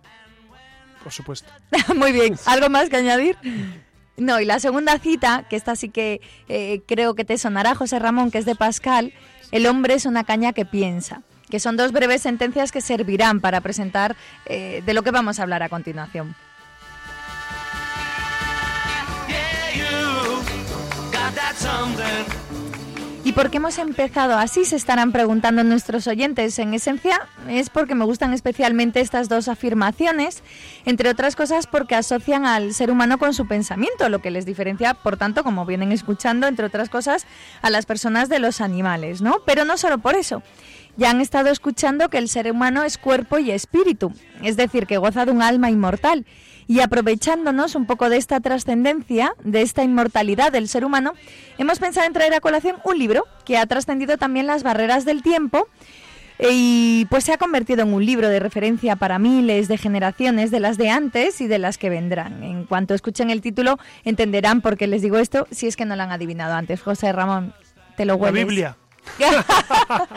Por 1.07 1.13
supuesto. 1.13 1.49
Muy 1.95 2.11
bien, 2.11 2.35
¿algo 2.45 2.67
más 2.67 2.89
que 2.89 2.97
añadir? 2.97 3.37
No, 4.17 4.41
y 4.41 4.45
la 4.45 4.59
segunda 4.59 4.99
cita, 4.99 5.45
que 5.49 5.55
esta 5.55 5.77
sí 5.77 5.87
que 5.87 6.19
eh, 6.49 6.81
creo 6.85 7.15
que 7.15 7.23
te 7.23 7.37
sonará, 7.37 7.75
José 7.75 7.97
Ramón, 7.97 8.29
que 8.29 8.39
es 8.39 8.45
de 8.45 8.55
Pascal, 8.55 9.13
el 9.53 9.67
hombre 9.67 9.93
es 9.93 10.05
una 10.05 10.25
caña 10.25 10.51
que 10.51 10.65
piensa, 10.65 11.21
que 11.49 11.61
son 11.61 11.77
dos 11.77 11.93
breves 11.93 12.23
sentencias 12.23 12.73
que 12.73 12.81
servirán 12.81 13.39
para 13.39 13.61
presentar 13.61 14.17
eh, 14.47 14.83
de 14.85 14.93
lo 14.93 15.01
que 15.01 15.11
vamos 15.11 15.39
a 15.39 15.43
hablar 15.43 15.63
a 15.63 15.69
continuación. 15.69 16.35
Yeah, 21.57 22.46
¿Y 23.27 23.33
por 23.33 23.49
qué 23.49 23.57
hemos 23.57 23.77
empezado 23.77 24.37
así? 24.37 24.63
Se 24.63 24.77
estarán 24.77 25.11
preguntando 25.11 25.61
nuestros 25.65 26.07
oyentes. 26.07 26.57
En 26.59 26.73
esencia 26.73 27.27
es 27.49 27.69
porque 27.69 27.93
me 27.93 28.05
gustan 28.05 28.31
especialmente 28.31 29.01
estas 29.01 29.27
dos 29.27 29.49
afirmaciones, 29.49 30.43
entre 30.85 31.09
otras 31.09 31.35
cosas 31.35 31.67
porque 31.67 31.95
asocian 31.95 32.45
al 32.45 32.73
ser 32.73 32.89
humano 32.89 33.17
con 33.17 33.33
su 33.33 33.45
pensamiento, 33.45 34.07
lo 34.07 34.19
que 34.19 34.31
les 34.31 34.45
diferencia, 34.45 34.93
por 34.93 35.17
tanto, 35.17 35.43
como 35.43 35.65
vienen 35.65 35.91
escuchando, 35.91 36.47
entre 36.47 36.67
otras 36.67 36.87
cosas, 36.87 37.27
a 37.61 37.69
las 37.69 37.85
personas 37.85 38.29
de 38.29 38.39
los 38.39 38.61
animales, 38.61 39.21
¿no? 39.21 39.41
Pero 39.45 39.65
no 39.65 39.75
solo 39.75 39.97
por 39.97 40.15
eso. 40.15 40.41
Ya 40.97 41.11
han 41.11 41.21
estado 41.21 41.49
escuchando 41.49 42.09
que 42.09 42.17
el 42.17 42.27
ser 42.27 42.51
humano 42.51 42.83
es 42.83 42.97
cuerpo 42.97 43.37
y 43.37 43.51
espíritu, 43.51 44.11
es 44.43 44.57
decir, 44.57 44.87
que 44.87 44.97
goza 44.97 45.25
de 45.25 45.31
un 45.31 45.43
alma 45.43 45.69
inmortal. 45.69 46.25
Y 46.65 46.81
aprovechándonos 46.81 47.75
un 47.75 47.85
poco 47.85 48.09
de 48.09 48.17
esta 48.17 48.39
trascendencia, 48.39 49.33
de 49.43 49.61
esta 49.61 49.83
inmortalidad 49.83 50.51
del 50.51 50.67
ser 50.67 50.83
humano, 50.83 51.13
hemos 51.59 51.77
pensado 51.79 52.07
en 52.07 52.13
traer 52.13 52.33
a 52.33 52.41
colación 52.41 52.77
un 52.83 52.97
libro 52.97 53.25
que 53.45 53.57
ha 53.57 53.65
trascendido 53.67 54.17
también 54.17 54.47
las 54.47 54.63
barreras 54.63 55.05
del 55.05 55.21
tiempo 55.21 55.67
y 56.39 57.05
pues 57.09 57.23
se 57.23 57.33
ha 57.33 57.37
convertido 57.37 57.83
en 57.83 57.93
un 57.93 58.05
libro 58.05 58.27
de 58.29 58.39
referencia 58.39 58.95
para 58.95 59.19
miles 59.19 59.67
de 59.67 59.77
generaciones 59.77 60.51
de 60.51 60.59
las 60.59 60.77
de 60.77 60.89
antes 60.89 61.41
y 61.41 61.47
de 61.47 61.59
las 61.59 61.77
que 61.77 61.89
vendrán. 61.89 62.43
En 62.43 62.65
cuanto 62.65 62.95
escuchen 62.95 63.29
el 63.29 63.41
título 63.41 63.77
entenderán 64.03 64.61
por 64.61 64.77
qué 64.77 64.87
les 64.87 65.03
digo 65.03 65.19
esto, 65.19 65.47
si 65.51 65.67
es 65.67 65.75
que 65.75 65.85
no 65.85 65.95
lo 65.95 66.03
han 66.03 66.11
adivinado 66.11 66.55
antes. 66.55 66.81
José 66.81 67.11
Ramón, 67.11 67.53
te 67.95 68.05
lo 68.05 68.13
La 68.13 68.19
hueles. 68.19 68.45
Biblia. 68.45 68.77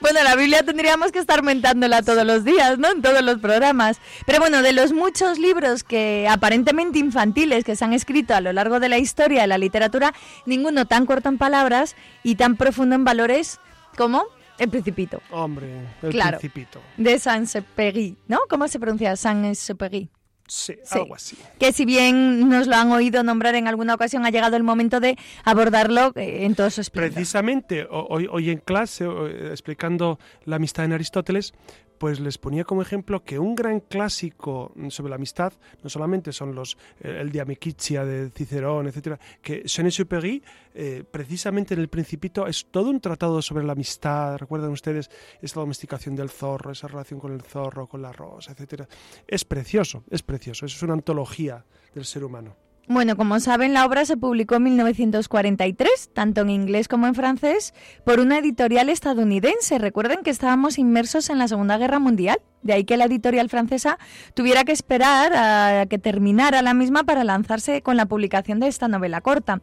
bueno, 0.00 0.22
la 0.22 0.36
Biblia 0.36 0.62
tendríamos 0.62 1.12
que 1.12 1.18
estar 1.18 1.42
mentándola 1.42 2.02
todos 2.02 2.24
los 2.26 2.44
días, 2.44 2.78
¿no? 2.78 2.90
En 2.90 3.02
todos 3.02 3.22
los 3.22 3.38
programas. 3.38 3.98
Pero 4.26 4.40
bueno, 4.40 4.62
de 4.62 4.72
los 4.72 4.92
muchos 4.92 5.38
libros 5.38 5.84
que 5.84 6.26
aparentemente 6.30 6.98
infantiles 6.98 7.64
que 7.64 7.76
se 7.76 7.84
han 7.84 7.92
escrito 7.92 8.34
a 8.34 8.40
lo 8.40 8.52
largo 8.52 8.80
de 8.80 8.88
la 8.88 8.98
historia 8.98 9.42
de 9.42 9.46
la 9.46 9.58
literatura, 9.58 10.14
ninguno 10.46 10.86
tan 10.86 11.06
corto 11.06 11.28
en 11.28 11.38
palabras 11.38 11.96
y 12.22 12.36
tan 12.36 12.56
profundo 12.56 12.94
en 12.94 13.04
valores 13.04 13.58
como 13.96 14.24
El 14.58 14.68
Principito, 14.70 15.20
Hombre, 15.30 15.86
el 16.02 16.10
Claro. 16.10 16.38
principito. 16.38 16.80
de 16.96 17.18
Saint-Exupéry, 17.18 18.16
¿no? 18.26 18.40
¿Cómo 18.48 18.68
se 18.68 18.78
pronuncia? 18.78 19.16
Saint-Exupéry. 19.16 20.08
Sí, 20.48 20.74
Sí. 20.82 20.98
algo 20.98 21.14
así. 21.14 21.36
Que 21.60 21.72
si 21.72 21.84
bien 21.84 22.48
nos 22.48 22.66
lo 22.66 22.74
han 22.76 22.90
oído 22.90 23.22
nombrar 23.22 23.54
en 23.54 23.68
alguna 23.68 23.94
ocasión, 23.94 24.24
ha 24.26 24.30
llegado 24.30 24.56
el 24.56 24.62
momento 24.62 24.98
de 24.98 25.16
abordarlo 25.44 26.12
eh, 26.16 26.44
en 26.46 26.54
todo 26.54 26.70
su 26.70 26.80
esplendor. 26.80 27.12
Precisamente 27.12 27.84
ho- 27.90 28.06
hoy, 28.08 28.26
hoy 28.30 28.50
en 28.50 28.58
clase, 28.58 29.04
eh, 29.04 29.48
explicando 29.50 30.18
la 30.44 30.56
amistad 30.56 30.84
en 30.86 30.94
Aristóteles, 30.94 31.52
pues 31.98 32.20
les 32.20 32.38
ponía 32.38 32.64
como 32.64 32.82
ejemplo 32.82 33.22
que 33.24 33.38
un 33.38 33.54
gran 33.54 33.80
clásico 33.80 34.72
sobre 34.88 35.10
la 35.10 35.16
amistad 35.16 35.52
no 35.82 35.90
solamente 35.90 36.32
son 36.32 36.54
los 36.54 36.76
eh, 37.00 37.18
el 37.20 37.30
de 37.32 37.40
Amicitia 37.40 38.04
de 38.04 38.30
Cicerón, 38.30 38.86
etcétera, 38.86 39.18
que 39.42 39.62
Saint-Exupéry 39.66 40.42
eh, 40.74 41.04
precisamente 41.10 41.74
en 41.74 41.80
el 41.80 41.88
Principito 41.88 42.46
es 42.46 42.66
todo 42.70 42.90
un 42.90 43.00
tratado 43.00 43.42
sobre 43.42 43.64
la 43.64 43.72
amistad. 43.72 44.36
Recuerdan 44.38 44.70
ustedes 44.70 45.10
esta 45.42 45.60
domesticación 45.60 46.14
del 46.14 46.30
zorro, 46.30 46.70
esa 46.70 46.88
relación 46.88 47.18
con 47.18 47.32
el 47.32 47.42
zorro, 47.42 47.86
con 47.86 48.00
la 48.00 48.12
rosa, 48.12 48.52
etcétera. 48.52 48.88
Es 49.26 49.44
precioso, 49.44 50.04
es 50.10 50.22
precioso. 50.22 50.66
Es 50.66 50.82
una 50.82 50.94
antología 50.94 51.64
del 51.94 52.04
ser 52.04 52.24
humano. 52.24 52.67
Bueno, 52.90 53.18
como 53.18 53.38
saben, 53.38 53.74
la 53.74 53.84
obra 53.84 54.06
se 54.06 54.16
publicó 54.16 54.54
en 54.54 54.62
1943, 54.62 56.08
tanto 56.14 56.40
en 56.40 56.48
inglés 56.48 56.88
como 56.88 57.06
en 57.06 57.14
francés, 57.14 57.74
por 58.02 58.18
una 58.18 58.38
editorial 58.38 58.88
estadounidense. 58.88 59.78
Recuerden 59.78 60.22
que 60.22 60.30
estábamos 60.30 60.78
inmersos 60.78 61.28
en 61.28 61.36
la 61.36 61.48
Segunda 61.48 61.76
Guerra 61.76 61.98
Mundial, 61.98 62.40
de 62.62 62.72
ahí 62.72 62.84
que 62.84 62.96
la 62.96 63.04
editorial 63.04 63.50
francesa 63.50 63.98
tuviera 64.32 64.64
que 64.64 64.72
esperar 64.72 65.32
a 65.34 65.84
que 65.84 65.98
terminara 65.98 66.62
la 66.62 66.72
misma 66.72 67.04
para 67.04 67.24
lanzarse 67.24 67.82
con 67.82 67.98
la 67.98 68.06
publicación 68.06 68.58
de 68.58 68.68
esta 68.68 68.88
novela 68.88 69.20
corta. 69.20 69.60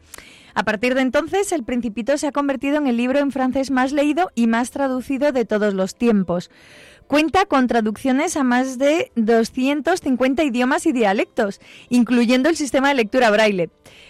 A 0.54 0.64
partir 0.64 0.94
de 0.94 1.02
entonces, 1.02 1.52
El 1.52 1.64
Principito 1.64 2.18
se 2.20 2.28
ha 2.28 2.32
convertido 2.32 2.78
en 2.78 2.86
el 2.86 2.96
libro 2.96 3.18
en 3.18 3.32
francés 3.32 3.72
más 3.72 3.92
leído 3.92 4.32
y 4.36 4.46
más 4.46 4.70
traducido 4.70 5.32
de 5.32 5.46
todos 5.46 5.74
los 5.74 5.96
tiempos. 5.96 6.52
Cuenta 7.08 7.46
con 7.46 7.68
traducciones 7.68 8.36
a 8.36 8.44
más 8.44 8.80
de 8.80 9.12
250 9.16 10.44
idiomas 10.44 10.88
y 10.88 10.92
dialectos, 10.92 11.62
incluyendo 11.90 12.50
el 12.50 12.56
sistema 12.56 12.90
de 12.90 12.96
lectura 12.96 13.30
braille. 13.30 13.70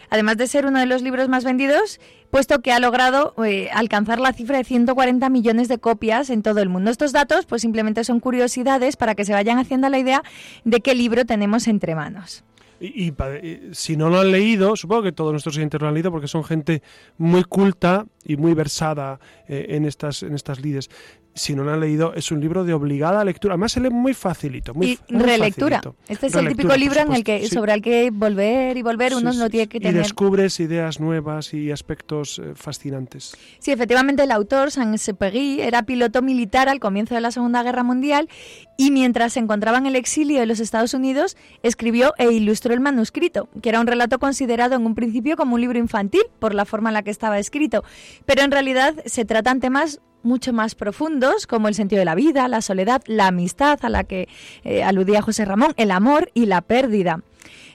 Además 0.09 0.37
de 0.37 0.47
ser 0.47 0.65
uno 0.65 0.79
de 0.79 0.85
los 0.85 1.01
libros 1.01 1.27
más 1.27 1.43
vendidos, 1.43 1.99
puesto 2.31 2.61
que 2.61 2.71
ha 2.71 2.79
logrado 2.79 3.33
eh, 3.43 3.69
alcanzar 3.73 4.19
la 4.19 4.31
cifra 4.31 4.57
de 4.57 4.63
140 4.63 5.29
millones 5.29 5.67
de 5.67 5.77
copias 5.77 6.29
en 6.29 6.41
todo 6.41 6.61
el 6.61 6.69
mundo. 6.69 6.89
Estos 6.89 7.11
datos, 7.11 7.45
pues 7.45 7.61
simplemente 7.61 8.05
son 8.05 8.21
curiosidades 8.21 8.95
para 8.95 9.13
que 9.13 9.25
se 9.25 9.33
vayan 9.33 9.57
haciendo 9.57 9.89
la 9.89 9.99
idea 9.99 10.23
de 10.63 10.79
qué 10.79 10.95
libro 10.95 11.25
tenemos 11.25 11.67
entre 11.67 11.95
manos. 11.95 12.45
Y, 12.79 13.07
y 13.07 13.13
y 13.41 13.73
si 13.73 13.95
no 13.97 14.09
lo 14.09 14.19
han 14.19 14.31
leído, 14.31 14.75
supongo 14.75 15.03
que 15.03 15.11
todos 15.11 15.31
nuestros 15.31 15.57
oyentes 15.57 15.81
lo 15.81 15.87
han 15.87 15.93
leído 15.93 16.11
porque 16.11 16.27
son 16.27 16.43
gente 16.43 16.81
muy 17.17 17.43
culta 17.43 18.05
y 18.23 18.37
muy 18.37 18.53
versada 18.53 19.19
eh, 19.47 19.67
en 19.69 19.85
estas 19.85 20.23
en 20.23 20.33
estas 20.33 20.59
lides. 20.59 20.89
Si 21.37 21.53
no 21.53 21.65
lo 21.65 21.73
han 21.73 21.81
leído, 21.81 22.13
es 22.13 22.31
un 22.31 22.39
libro 22.39 22.63
de 22.63 22.73
obligada 22.73 23.23
lectura. 23.25 23.55
Además, 23.55 23.73
se 23.73 23.81
lee 23.81 23.89
muy 23.89 24.13
facilito. 24.13 24.73
Muy, 24.73 24.97
y 25.07 25.13
muy 25.13 25.21
relectura. 25.23 25.81
facilito. 25.81 25.97
Este 26.07 26.27
es 26.27 26.35
el 26.35 26.47
típico 26.47 26.73
libro 26.77 27.01
en 27.01 27.11
el 27.13 27.25
que, 27.25 27.41
sí. 27.41 27.53
sobre 27.53 27.73
el 27.73 27.81
que 27.81 28.09
volver 28.09 28.77
y 28.77 28.81
volver 28.81 29.13
uno 29.15 29.33
Sí, 29.33 29.39
no 29.39 29.49
tiene 29.49 29.67
que 29.67 29.77
Y 29.77 29.81
tener. 29.81 30.01
descubres 30.01 30.57
ideas 30.61 31.01
nuevas 31.01 31.53
y 31.53 31.71
aspectos 31.71 32.39
eh, 32.39 32.53
fascinantes. 32.55 33.35
Sí, 33.59 33.71
efectivamente 33.73 34.23
el 34.23 34.31
autor, 34.31 34.71
Saint-Exupéry, 34.71 35.59
era 35.59 35.83
piloto 35.83 36.21
militar 36.21 36.69
al 36.69 36.79
comienzo 36.79 37.15
de 37.15 37.19
la 37.21 37.31
Segunda 37.31 37.63
Guerra 37.63 37.83
Mundial 37.83 38.29
y 38.77 38.91
mientras 38.91 39.33
se 39.33 39.41
encontraba 39.41 39.77
en 39.77 39.87
el 39.87 39.97
exilio 39.97 40.39
de 40.39 40.45
los 40.45 40.61
Estados 40.61 40.93
Unidos, 40.93 41.35
escribió 41.63 42.13
e 42.17 42.31
ilustró 42.31 42.73
el 42.73 42.79
manuscrito, 42.79 43.49
que 43.61 43.67
era 43.67 43.81
un 43.81 43.87
relato 43.87 44.19
considerado 44.19 44.75
en 44.75 44.85
un 44.85 44.95
principio 44.95 45.35
como 45.35 45.55
un 45.55 45.61
libro 45.61 45.79
infantil 45.79 46.21
por 46.39 46.53
la 46.53 46.63
forma 46.63 46.91
en 46.91 46.93
la 46.93 47.03
que 47.03 47.11
estaba 47.11 47.39
escrito, 47.39 47.83
pero 48.25 48.41
en 48.41 48.51
realidad 48.51 48.95
se 49.05 49.25
tratan 49.25 49.59
temas 49.59 49.99
mucho 50.25 50.51
más 50.51 50.75
profundos 50.75 51.47
como 51.47 51.67
el 51.67 51.75
sentido 51.75 51.99
de 51.99 52.05
la 52.05 52.15
vida, 52.15 52.47
la 52.47 52.61
soledad, 52.61 53.01
la 53.05 53.27
amistad 53.27 53.79
a 53.83 53.89
la 53.89 54.03
que 54.03 54.27
eh, 54.63 54.83
aludía 54.83 55.21
José 55.21 55.45
Ramón, 55.45 55.73
el 55.77 55.91
amor 55.91 56.31
y 56.33 56.47
la 56.47 56.61
pérdida. 56.61 57.21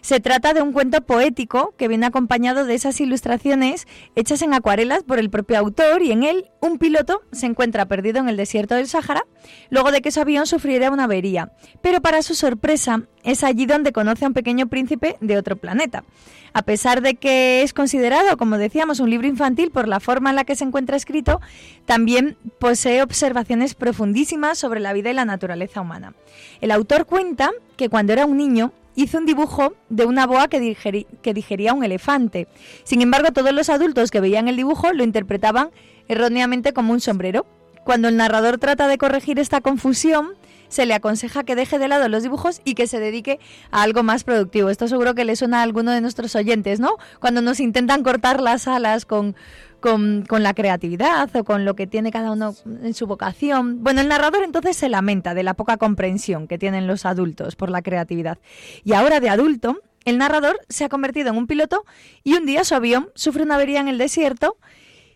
Se 0.00 0.20
trata 0.20 0.54
de 0.54 0.62
un 0.62 0.72
cuento 0.72 1.02
poético 1.02 1.74
que 1.76 1.88
viene 1.88 2.06
acompañado 2.06 2.64
de 2.64 2.74
esas 2.74 3.00
ilustraciones 3.00 3.86
hechas 4.16 4.42
en 4.42 4.54
acuarelas 4.54 5.02
por 5.02 5.18
el 5.18 5.30
propio 5.30 5.58
autor 5.58 6.02
y 6.02 6.12
en 6.12 6.22
él 6.22 6.50
un 6.60 6.78
piloto 6.78 7.22
se 7.32 7.46
encuentra 7.46 7.86
perdido 7.86 8.18
en 8.18 8.28
el 8.28 8.36
desierto 8.36 8.74
del 8.74 8.88
Sáhara 8.88 9.24
luego 9.70 9.90
de 9.90 10.00
que 10.00 10.10
su 10.10 10.20
avión 10.20 10.46
sufriera 10.46 10.90
una 10.90 11.04
avería. 11.04 11.52
Pero 11.82 12.00
para 12.00 12.22
su 12.22 12.34
sorpresa 12.34 13.02
es 13.22 13.44
allí 13.44 13.66
donde 13.66 13.92
conoce 13.92 14.24
a 14.24 14.28
un 14.28 14.34
pequeño 14.34 14.68
príncipe 14.68 15.16
de 15.20 15.36
otro 15.36 15.56
planeta. 15.56 16.04
A 16.52 16.62
pesar 16.62 17.00
de 17.00 17.14
que 17.14 17.62
es 17.62 17.72
considerado, 17.72 18.36
como 18.36 18.58
decíamos, 18.58 18.98
un 19.00 19.10
libro 19.10 19.28
infantil 19.28 19.70
por 19.70 19.86
la 19.86 20.00
forma 20.00 20.30
en 20.30 20.36
la 20.36 20.44
que 20.44 20.56
se 20.56 20.64
encuentra 20.64 20.96
escrito, 20.96 21.40
también 21.84 22.36
posee 22.58 23.02
observaciones 23.02 23.74
profundísimas 23.74 24.58
sobre 24.58 24.80
la 24.80 24.92
vida 24.92 25.10
y 25.10 25.14
la 25.14 25.24
naturaleza 25.24 25.80
humana. 25.80 26.14
El 26.60 26.72
autor 26.72 27.06
cuenta 27.06 27.52
que 27.76 27.88
cuando 27.88 28.12
era 28.12 28.26
un 28.26 28.36
niño 28.36 28.72
hizo 28.95 29.18
un 29.18 29.26
dibujo 29.26 29.74
de 29.88 30.05
una 30.07 30.26
boa 30.26 30.49
que, 30.49 31.07
que 31.22 31.34
digería 31.34 31.72
un 31.72 31.84
elefante. 31.84 32.49
Sin 32.84 33.03
embargo, 33.03 33.32
todos 33.32 33.53
los 33.53 33.68
adultos 33.70 34.11
que 34.11 34.20
veían 34.20 34.49
el 34.49 34.57
dibujo 34.57 34.93
lo 34.93 35.05
interpretaban 35.05 35.70
erróneamente 36.09 36.72
como 36.72 36.93
un 36.93 37.01
sombrero. 37.01 37.47
Cuando 37.84 38.09
el 38.09 38.16
narrador 38.16 38.59
trata 38.59 38.88
de 38.88 38.99
corregir 38.99 39.38
esta 39.38 39.61
confusión, 39.61 40.34
se 40.68 40.86
le 40.86 40.95
aconseja 40.95 41.45
que 41.45 41.57
deje 41.57 41.78
de 41.78 41.88
lado 41.88 42.09
los 42.09 42.22
dibujos 42.22 42.61
y 42.64 42.74
que 42.74 42.86
se 42.86 43.01
dedique 43.01 43.41
a 43.70 43.82
algo 43.82 44.03
más 44.03 44.24
productivo. 44.24 44.70
Esto 44.70 44.86
seguro 44.86 45.14
que 45.14 45.24
le 45.24 45.34
suena 45.36 45.61
a 45.61 45.62
alguno 45.62 45.91
de 45.91 46.01
nuestros 46.01 46.36
oyentes, 46.36 46.78
¿no? 46.78 46.97
Cuando 47.20 47.43
nos 47.43 47.59
intentan 47.59 48.03
cortar 48.03 48.41
las 48.41 48.68
alas 48.68 49.05
con, 49.05 49.34
con, 49.80 50.24
la 50.28 50.54
creatividad 50.54 51.34
o 51.34 51.44
con 51.44 51.64
lo 51.64 51.74
que 51.74 51.86
tiene 51.86 52.10
cada 52.10 52.32
uno 52.32 52.54
en 52.82 52.94
su 52.94 53.06
vocación. 53.06 53.82
Bueno, 53.82 54.00
el 54.00 54.08
narrador 54.08 54.42
entonces 54.44 54.76
se 54.76 54.88
lamenta 54.88 55.34
de 55.34 55.42
la 55.42 55.54
poca 55.54 55.76
comprensión 55.76 56.46
que 56.46 56.58
tienen 56.58 56.86
los 56.86 57.06
adultos 57.06 57.56
por 57.56 57.70
la 57.70 57.82
creatividad. 57.82 58.38
Y 58.84 58.92
ahora 58.92 59.20
de 59.20 59.28
adulto, 59.28 59.82
el 60.04 60.18
narrador 60.18 60.60
se 60.68 60.84
ha 60.84 60.88
convertido 60.88 61.30
en 61.30 61.36
un 61.36 61.46
piloto 61.46 61.84
y 62.22 62.34
un 62.34 62.46
día 62.46 62.64
su 62.64 62.74
avión 62.74 63.10
sufre 63.14 63.42
una 63.42 63.56
avería 63.56 63.80
en 63.80 63.88
el 63.88 63.98
desierto. 63.98 64.56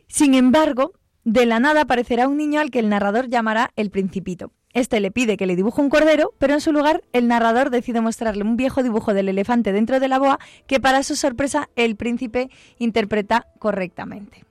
Sin 0.08 0.34
embargo, 0.34 0.92
de 1.24 1.46
la 1.46 1.60
nada 1.60 1.82
aparecerá 1.82 2.28
un 2.28 2.36
niño 2.36 2.60
al 2.60 2.70
que 2.70 2.80
el 2.80 2.88
narrador 2.88 3.28
llamará 3.28 3.72
el 3.76 3.90
principito. 3.90 4.52
Este 4.74 4.98
le 4.98 5.12
pide 5.12 5.36
que 5.36 5.46
le 5.46 5.54
dibuje 5.54 5.80
un 5.80 5.88
cordero, 5.88 6.34
pero 6.38 6.54
en 6.54 6.60
su 6.60 6.72
lugar 6.72 7.04
el 7.12 7.28
narrador 7.28 7.70
decide 7.70 8.00
mostrarle 8.00 8.42
un 8.42 8.56
viejo 8.56 8.82
dibujo 8.82 9.14
del 9.14 9.28
elefante 9.28 9.72
dentro 9.72 10.00
de 10.00 10.08
la 10.08 10.18
boa 10.18 10.40
que 10.66 10.80
para 10.80 11.04
su 11.04 11.14
sorpresa 11.14 11.70
el 11.76 11.94
príncipe 11.94 12.50
interpreta 12.78 13.46
correctamente. 13.60 14.44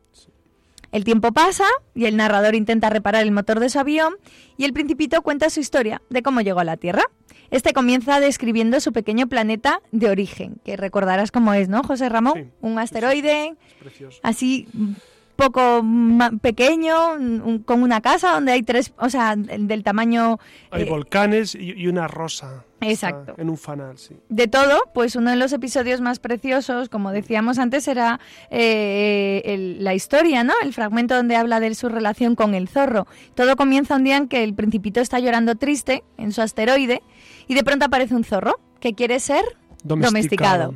El 0.93 1.03
tiempo 1.03 1.33
pasa 1.33 1.65
y 1.93 2.05
el 2.05 2.15
narrador 2.15 2.55
intenta 2.55 2.89
reparar 2.89 3.23
el 3.23 3.31
motor 3.31 3.59
de 3.59 3.69
su 3.69 3.79
avión 3.79 4.13
y 4.57 4.63
el 4.63 4.71
principito 4.73 5.21
cuenta 5.23 5.49
su 5.49 5.59
historia 5.59 6.01
de 6.09 6.23
cómo 6.23 6.39
llegó 6.39 6.59
a 6.61 6.63
la 6.63 6.77
Tierra. 6.77 7.03
Este 7.51 7.73
comienza 7.73 8.19
describiendo 8.19 8.79
su 8.79 8.93
pequeño 8.93 9.27
planeta 9.27 9.81
de 9.91 10.09
origen, 10.09 10.55
que 10.63 10.77
recordarás 10.77 11.31
cómo 11.31 11.53
es, 11.53 11.67
¿no, 11.67 11.83
José 11.83 12.09
Ramón? 12.09 12.33
Sí, 12.35 12.45
un 12.61 12.73
sí. 12.73 12.79
asteroide, 12.79 13.55
así 14.23 14.67
poco 15.35 15.83
pequeño, 16.41 17.13
un- 17.13 17.63
con 17.65 17.81
una 17.83 18.01
casa 18.01 18.31
donde 18.33 18.51
hay 18.53 18.63
tres, 18.63 18.93
o 18.97 19.09
sea, 19.09 19.35
del 19.35 19.67
del 19.67 19.83
tamaño 19.83 20.39
Hay 20.71 20.83
eh, 20.83 20.85
volcanes 20.85 21.55
y, 21.55 21.73
y 21.73 21.87
una 21.87 22.07
rosa. 22.07 22.65
Exacto. 22.91 23.35
En 23.37 23.49
un 23.49 23.57
fanal, 23.57 23.97
sí. 23.97 24.15
de 24.29 24.47
todo, 24.47 24.79
pues 24.93 25.15
uno 25.15 25.29
de 25.31 25.35
los 25.35 25.53
episodios 25.53 26.01
más 26.01 26.19
preciosos, 26.19 26.89
como 26.89 27.11
decíamos 27.11 27.59
antes, 27.59 27.87
era 27.87 28.19
eh, 28.49 29.41
el- 29.45 29.83
la 29.83 29.93
historia, 29.93 30.43
¿no? 30.43 30.53
El 30.63 30.73
fragmento 30.73 31.15
donde 31.15 31.35
habla 31.35 31.59
de 31.59 31.73
su 31.75 31.89
relación 31.89 32.35
con 32.35 32.53
el 32.55 32.67
zorro. 32.67 33.07
Todo 33.35 33.55
comienza 33.55 33.95
un 33.95 34.03
día 34.03 34.17
en 34.17 34.27
que 34.27 34.43
el 34.43 34.53
principito 34.53 34.99
está 35.01 35.19
llorando 35.19 35.55
triste 35.55 36.03
en 36.17 36.31
su 36.31 36.41
asteroide 36.41 37.01
y 37.47 37.53
de 37.55 37.63
pronto 37.63 37.85
aparece 37.85 38.15
un 38.15 38.23
zorro 38.23 38.59
que 38.79 38.93
quiere 38.93 39.19
ser 39.19 39.43
domesticado. 39.83 40.75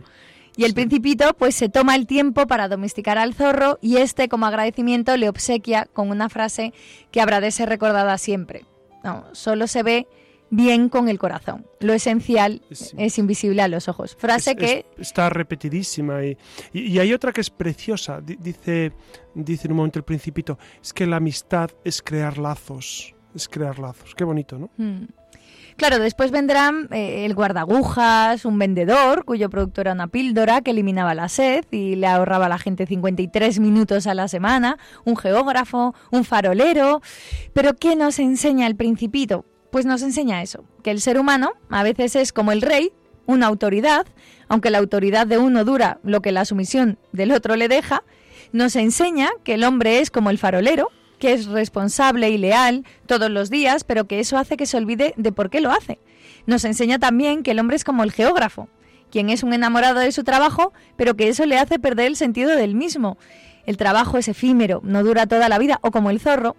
Y 0.56 0.64
el 0.66 0.74
principito 0.74 1.36
pues 1.38 1.54
se 1.54 1.70
toma 1.70 1.96
el 1.96 2.08
tiempo 2.08 2.48
para 2.48 2.68
domesticar 2.68 3.18
al 3.20 3.36
zorro 3.36 3.78
y 3.80 3.98
este 3.98 4.28
como 4.28 4.48
agradecimiento 4.48 5.16
le 5.16 5.30
obsequia 5.30 5.88
con 5.94 6.10
una 6.10 6.30
frase 6.30 6.74
que 7.12 7.22
habrá 7.22 7.40
de 7.42 7.52
ser 7.52 7.70
recordada 7.70 8.18
siempre. 8.18 8.66
No, 9.04 9.24
solo 9.34 9.68
se 9.68 9.84
ve 9.84 10.08
bien 10.50 10.90
con 10.90 11.10
el 11.10 11.20
corazón. 11.20 11.66
Lo 11.80 11.94
esencial 11.94 12.62
Es- 12.70 12.94
es 12.98 13.18
invisible 13.18 13.62
a 13.62 13.68
los 13.68 13.88
ojos. 13.88 14.16
Frase 14.20 14.52
Es- 14.52 14.58
que 14.58 14.86
es- 14.98 15.08
está 15.08 15.30
repetidísima 15.30 16.24
y, 16.26 16.38
y- 16.74 16.82
y 16.94 17.00
hay 17.00 17.14
otra 17.14 17.32
que 17.34 17.42
es 17.42 17.50
preciosa. 17.50 18.22
Di- 18.22 18.38
Dice, 18.40 18.92
dice 19.36 19.68
en 19.68 19.72
un 19.72 19.78
momento 19.78 20.00
el 20.00 20.06
principito, 20.06 20.58
es 20.82 20.94
que 20.94 21.06
la 21.06 21.18
amistad 21.18 21.70
es 21.84 22.02
crear 22.02 22.38
lazos. 22.38 23.14
Es 23.36 23.48
crear 23.50 23.78
lazos. 23.80 24.16
Qué 24.16 24.24
bonito, 24.24 24.58
¿no? 24.58 24.70
Mm. 24.78 25.06
Claro, 25.76 26.00
después 26.00 26.32
vendrán 26.32 26.88
eh, 26.92 27.24
el 27.26 27.36
guardagujas, 27.36 28.46
un 28.46 28.58
vendedor 28.58 29.26
cuyo 29.26 29.48
producto 29.52 29.82
era 29.82 29.92
una 29.94 30.08
píldora 30.08 30.62
que 30.62 30.72
eliminaba 30.72 31.14
la 31.14 31.30
sed 31.30 31.66
y 31.70 31.96
le 31.98 32.08
ahorraba 32.08 32.48
a 32.48 32.50
la 32.50 32.58
gente 32.58 32.88
53 32.88 33.60
minutos 33.60 34.08
a 34.08 34.16
la 34.16 34.28
semana, 34.28 34.80
un 35.06 35.16
geógrafo, 35.18 35.94
un 36.12 36.24
farolero. 36.24 37.02
Pero 37.54 37.76
¿qué 37.76 37.96
nos 37.96 38.18
enseña 38.18 38.66
el 38.66 38.76
principito? 38.76 39.46
Pues 39.72 39.86
nos 39.86 40.02
enseña 40.02 40.42
eso, 40.42 40.64
que 40.84 40.92
el 40.92 41.02
ser 41.02 41.20
humano 41.20 41.54
a 41.70 41.84
veces 41.84 42.16
es 42.16 42.32
como 42.32 42.52
el 42.52 42.62
rey, 42.62 42.92
una 43.26 43.48
autoridad, 43.48 44.08
aunque 44.48 44.70
la 44.70 44.78
autoridad 44.78 45.28
de 45.28 45.38
uno 45.38 45.66
dura 45.66 46.00
lo 46.04 46.22
que 46.22 46.32
la 46.32 46.46
sumisión 46.46 46.98
del 47.12 47.32
otro 47.32 47.56
le 47.56 47.68
deja, 47.68 48.04
nos 48.54 48.76
enseña 48.76 49.30
que 49.44 49.56
el 49.56 49.64
hombre 49.64 50.00
es 50.00 50.10
como 50.10 50.30
el 50.30 50.38
farolero, 50.38 50.90
que 51.20 51.34
es 51.34 51.48
responsable 51.48 52.30
y 52.30 52.38
leal 52.38 52.86
todos 53.06 53.30
los 53.30 53.50
días, 53.50 53.84
pero 53.84 54.08
que 54.08 54.20
eso 54.20 54.38
hace 54.38 54.56
que 54.56 54.66
se 54.66 54.78
olvide 54.78 55.14
de 55.18 55.32
por 55.32 55.50
qué 55.50 55.62
lo 55.62 55.72
hace. 55.72 56.00
Nos 56.46 56.64
enseña 56.64 57.00
también 57.00 57.44
que 57.44 57.52
el 57.52 57.60
hombre 57.60 57.76
es 57.76 57.84
como 57.84 58.04
el 58.04 58.12
geógrafo, 58.12 58.70
quien 59.12 59.30
es 59.30 59.44
un 59.44 59.54
enamorado 59.54 60.00
de 60.00 60.12
su 60.12 60.24
trabajo, 60.24 60.74
pero 60.96 61.16
que 61.16 61.28
eso 61.28 61.46
le 61.46 61.58
hace 61.58 61.80
perder 61.80 62.08
el 62.08 62.16
sentido 62.16 62.56
del 62.56 62.76
mismo. 62.76 63.18
El 63.66 63.78
trabajo 63.78 64.18
es 64.18 64.28
efímero, 64.28 64.82
no 64.84 65.04
dura 65.04 65.28
toda 65.28 65.50
la 65.50 65.60
vida, 65.60 65.80
o 65.82 65.92
como 65.92 66.10
el 66.10 66.20
zorro, 66.20 66.56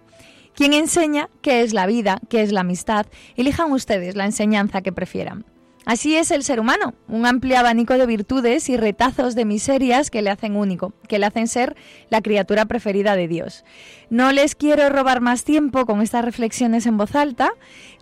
quien 0.59 0.73
enseña 0.73 1.29
qué 1.41 1.61
es 1.61 1.71
la 1.71 1.85
vida, 1.85 2.19
qué 2.27 2.41
es 2.41 2.51
la 2.51 2.59
amistad. 2.61 3.05
Elijan 3.37 3.71
ustedes 3.71 4.17
la 4.17 4.25
enseñanza 4.25 4.81
que 4.81 4.91
prefieran. 4.91 5.45
Así 5.85 6.17
es 6.17 6.31
el 6.31 6.43
ser 6.43 6.59
humano, 6.59 6.95
un 7.07 7.25
amplio 7.25 7.57
abanico 7.57 7.97
de 7.97 8.05
virtudes 8.05 8.67
y 8.67 8.75
retazos 8.75 9.35
de 9.35 9.45
miserias 9.45 10.11
que 10.11 10.21
le 10.21 10.29
hacen 10.29 10.57
único, 10.57 10.91
que 11.07 11.17
le 11.17 11.25
hacen 11.27 11.47
ser 11.47 11.77
la 12.09 12.21
criatura 12.21 12.65
preferida 12.65 13.15
de 13.15 13.29
Dios. 13.29 13.63
No 14.09 14.33
les 14.33 14.53
quiero 14.53 14.89
robar 14.89 15.21
más 15.21 15.45
tiempo 15.45 15.85
con 15.85 16.01
estas 16.01 16.25
reflexiones 16.25 16.85
en 16.87 16.97
voz 16.97 17.15
alta. 17.15 17.51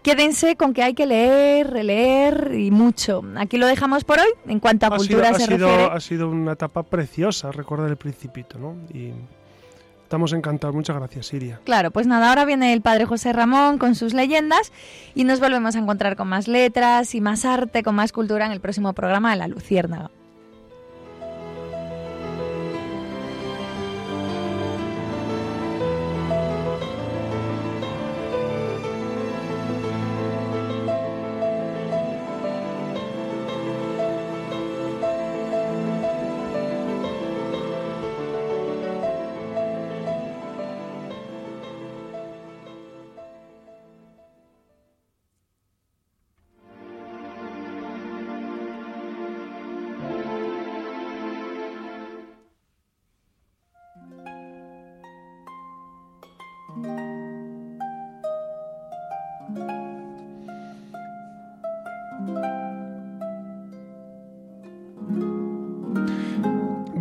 Quédense 0.01 0.55
con 0.55 0.73
que 0.73 0.81
hay 0.81 0.95
que 0.95 1.05
leer, 1.05 1.69
releer 1.69 2.55
y 2.57 2.71
mucho. 2.71 3.21
Aquí 3.35 3.59
lo 3.59 3.67
dejamos 3.67 4.03
por 4.03 4.17
hoy. 4.19 4.29
En 4.47 4.59
cuanto 4.59 4.87
a 4.87 4.89
Ha 4.89 4.97
sido, 4.97 5.19
cultura 5.19 5.29
ha, 5.29 5.33
se 5.35 5.45
sido, 5.45 5.67
refiere. 5.67 5.93
ha 5.93 5.99
sido 5.99 6.29
una 6.29 6.53
etapa 6.53 6.81
preciosa 6.81 7.51
recordar 7.51 7.87
el 7.91 7.97
principito, 7.97 8.57
¿no? 8.57 8.75
Y 8.91 9.11
estamos 10.07 10.31
encantados. 10.31 10.73
Muchas 10.73 10.95
gracias, 10.95 11.27
Siria. 11.27 11.59
Claro, 11.65 11.91
pues 11.91 12.07
nada, 12.07 12.29
ahora 12.29 12.45
viene 12.45 12.71
el 12.71 12.81
padre 12.81 13.05
José 13.05 13.33
Ramón 13.33 13.77
con 13.77 13.93
sus 13.93 14.13
leyendas 14.13 14.71
y 15.13 15.25
nos 15.25 15.41
volvemos 15.41 15.75
a 15.75 15.79
encontrar 15.79 16.15
con 16.15 16.29
más 16.29 16.47
letras 16.47 17.13
y 17.13 17.21
más 17.21 17.43
arte, 17.43 17.83
con 17.83 17.95
más 17.95 18.13
cultura 18.13 18.45
en 18.45 18.53
el 18.53 18.61
próximo 18.61 18.93
programa 18.93 19.31
de 19.31 19.37
La 19.37 19.47
Luciérnaga. 19.47 20.09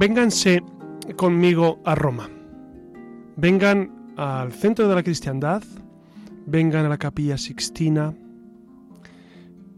Vénganse 0.07 0.62
conmigo 1.16 1.80
a 1.84 1.96
Roma. 1.96 2.30
Vengan 3.34 4.14
al 4.16 4.52
centro 4.52 4.86
de 4.86 4.94
la 4.94 5.02
cristiandad, 5.02 5.64
vengan 6.46 6.86
a 6.86 6.88
la 6.88 6.96
capilla 6.96 7.36
Sixtina, 7.36 8.14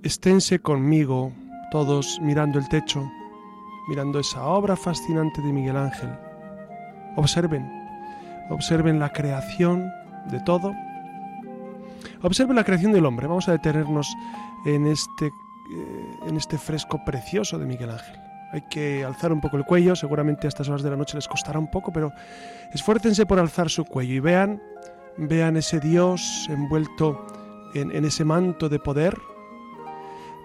esténse 0.02 0.58
conmigo 0.58 1.32
todos 1.70 2.20
mirando 2.20 2.58
el 2.58 2.68
techo, 2.68 3.10
mirando 3.88 4.20
esa 4.20 4.44
obra 4.44 4.76
fascinante 4.76 5.40
de 5.40 5.50
Miguel 5.50 5.78
Ángel. 5.78 6.10
Observen, 7.16 7.66
observen 8.50 8.98
la 8.98 9.10
creación 9.10 9.90
de 10.30 10.40
todo. 10.40 10.74
Observen 12.20 12.56
la 12.56 12.64
creación 12.64 12.92
del 12.92 13.06
hombre. 13.06 13.28
Vamos 13.28 13.48
a 13.48 13.52
detenernos 13.52 14.14
en 14.66 14.88
este 14.88 15.28
eh, 15.28 16.16
en 16.26 16.36
este 16.36 16.58
fresco 16.58 17.02
precioso 17.02 17.58
de 17.58 17.64
Miguel 17.64 17.92
Ángel. 17.92 18.27
Hay 18.50 18.62
que 18.62 19.04
alzar 19.04 19.32
un 19.32 19.40
poco 19.40 19.56
el 19.56 19.64
cuello, 19.64 19.94
seguramente 19.94 20.46
a 20.46 20.48
estas 20.48 20.68
horas 20.68 20.82
de 20.82 20.90
la 20.90 20.96
noche 20.96 21.16
les 21.16 21.28
costará 21.28 21.58
un 21.58 21.70
poco, 21.70 21.92
pero 21.92 22.12
esfuércense 22.72 23.26
por 23.26 23.38
alzar 23.38 23.68
su 23.68 23.84
cuello 23.84 24.14
y 24.14 24.20
vean, 24.20 24.62
vean 25.18 25.56
ese 25.56 25.80
Dios 25.80 26.46
envuelto 26.48 27.26
en, 27.74 28.04
ese 28.04 28.24
manto 28.24 28.68
de 28.68 28.78
poder. 28.78 29.18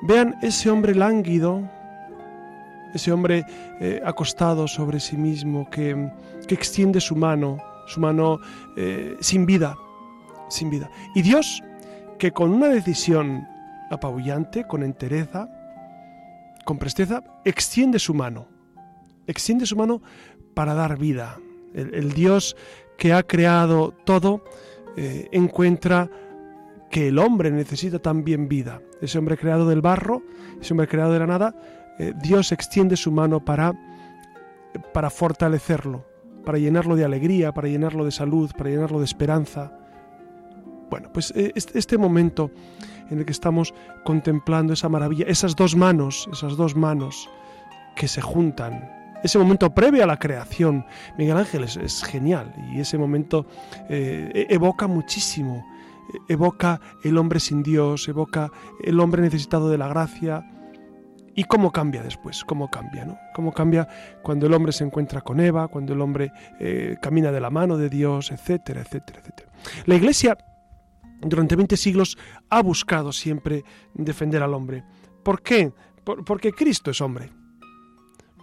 Vean 0.01 0.35
ese 0.41 0.69
hombre 0.69 0.93
lánguido, 0.93 1.61
ese 2.93 3.11
hombre 3.13 3.45
eh, 3.79 4.01
acostado 4.05 4.67
sobre 4.67 4.99
sí 4.99 5.15
mismo, 5.15 5.69
que, 5.69 6.11
que 6.45 6.55
extiende 6.55 6.99
su 6.99 7.15
mano, 7.15 7.57
su 7.87 8.01
mano 8.01 8.39
eh, 8.75 9.15
sin 9.21 9.45
vida, 9.45 9.77
sin 10.49 10.69
vida. 10.69 10.89
Y 11.15 11.21
Dios, 11.21 11.63
que 12.19 12.31
con 12.31 12.51
una 12.51 12.67
decisión 12.67 13.47
apabullante, 13.89 14.65
con 14.65 14.83
entereza, 14.83 15.47
con 16.66 16.78
presteza, 16.78 17.24
extiende 17.45 17.99
su 17.99 18.14
mano, 18.14 18.47
extiende 19.28 19.66
su 19.66 19.76
mano 19.76 20.01
para 20.53 20.74
dar 20.74 20.97
vida. 20.97 21.39
El, 21.74 22.14
Dios 22.14 22.55
que 22.97 23.14
ha 23.14 23.24
creado 23.24 23.93
todo 24.05 24.43
eh, 24.95 25.28
encuentra 25.32 26.09
que 26.91 27.07
el 27.07 27.18
hombre 27.18 27.49
necesita 27.49 27.99
también 27.99 28.47
vida. 28.47 28.82
Ese 29.01 29.18
hombre 29.18 29.38
creado 29.38 29.68
del 29.68 29.82
barro, 29.82 30.22
ese 30.61 30.74
hombre 30.74 30.88
creado 30.88 31.14
de 31.14 31.20
la 31.20 31.28
nada, 31.28 31.55
eh, 31.97 32.14
Dios 32.22 32.51
extiende 32.51 32.95
su 32.95 33.11
mano 33.11 33.43
para, 33.43 33.74
para 34.93 35.09
fortalecerlo, 35.09 36.05
para 36.45 36.59
llenarlo 36.59 36.95
de 36.95 37.05
alegría, 37.05 37.51
para 37.51 37.68
llenarlo 37.68 38.05
de 38.05 38.11
salud, 38.11 38.51
para 38.55 38.70
llenarlo 38.70 38.99
de 38.99 39.05
esperanza. 39.05 39.72
Bueno, 40.89 41.09
pues 41.11 41.32
eh, 41.36 41.51
este, 41.55 41.80
este 41.80 41.97
momento 41.97 42.51
en 43.09 43.19
el 43.19 43.25
que 43.25 43.31
estamos 43.31 43.73
contemplando 44.03 44.73
esa 44.73 44.89
maravilla, 44.89 45.25
esas 45.27 45.55
dos 45.55 45.75
manos, 45.75 46.27
esas 46.31 46.57
dos 46.57 46.75
manos 46.75 47.29
que 47.95 48.07
se 48.07 48.21
juntan, 48.21 48.89
ese 49.23 49.37
momento 49.37 49.73
previo 49.73 50.03
a 50.03 50.07
la 50.07 50.19
creación, 50.19 50.85
Miguel 51.17 51.37
Ángel 51.37 51.63
es, 51.63 52.03
genial 52.03 52.53
y 52.73 52.79
ese 52.79 52.97
momento 52.97 53.45
eh, 53.89 54.47
evoca 54.49 54.87
muchísimo, 54.87 55.65
evoca 56.27 56.81
el 57.03 57.17
hombre 57.17 57.39
sin 57.39 57.63
Dios, 57.63 58.07
evoca 58.07 58.51
el 58.83 58.99
hombre 58.99 59.21
necesitado 59.21 59.69
de 59.69 59.77
la 59.77 59.87
gracia, 59.87 60.45
y 61.35 61.45
cómo 61.45 61.71
cambia 61.71 62.03
después, 62.03 62.43
cómo 62.43 62.69
cambia, 62.69 63.05
¿no? 63.05 63.17
Cómo 63.33 63.51
cambia 63.51 63.87
cuando 64.21 64.45
el 64.45 64.53
hombre 64.53 64.71
se 64.71 64.83
encuentra 64.83 65.21
con 65.21 65.39
Eva, 65.39 65.67
cuando 65.67 65.93
el 65.93 66.01
hombre 66.01 66.31
eh, 66.59 66.97
camina 67.01 67.31
de 67.31 67.41
la 67.41 67.49
mano 67.49 67.77
de 67.77 67.89
Dios, 67.89 68.31
etcétera, 68.31 68.81
etcétera, 68.81 69.19
etcétera. 69.19 69.49
La 69.85 69.95
Iglesia 69.95 70.37
durante 71.26 71.55
20 71.55 71.78
siglos 71.78 72.17
ha 72.49 72.61
buscado 72.61 73.11
siempre 73.11 73.63
defender 73.93 74.43
al 74.43 74.53
hombre. 74.53 74.84
¿Por 75.24 75.41
qué? 75.41 75.71
Por- 76.03 76.24
porque 76.26 76.51
Cristo 76.51 76.91
es 76.91 77.01
hombre. 77.01 77.30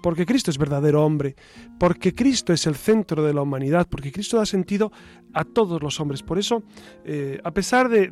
Porque 0.03 0.24
Cristo 0.24 0.51
es 0.51 0.57
verdadero 0.57 1.05
hombre. 1.05 1.37
Porque 1.78 2.14
Cristo 2.14 2.53
es 2.55 2.66
el 2.66 2.74
centro 2.74 3.22
de 3.22 3.35
la 3.35 3.43
humanidad. 3.43 3.87
Porque 3.91 4.11
Cristo 4.11 4.39
da 4.39 4.47
sentido 4.47 4.91
a 5.35 5.45
todos 5.45 5.83
los 5.83 6.01
hombres. 6.01 6.22
Por 6.22 6.39
eso, 6.39 6.62
eh, 7.05 7.39
a 7.45 7.51
pesar 7.51 7.89
de- 7.91 8.09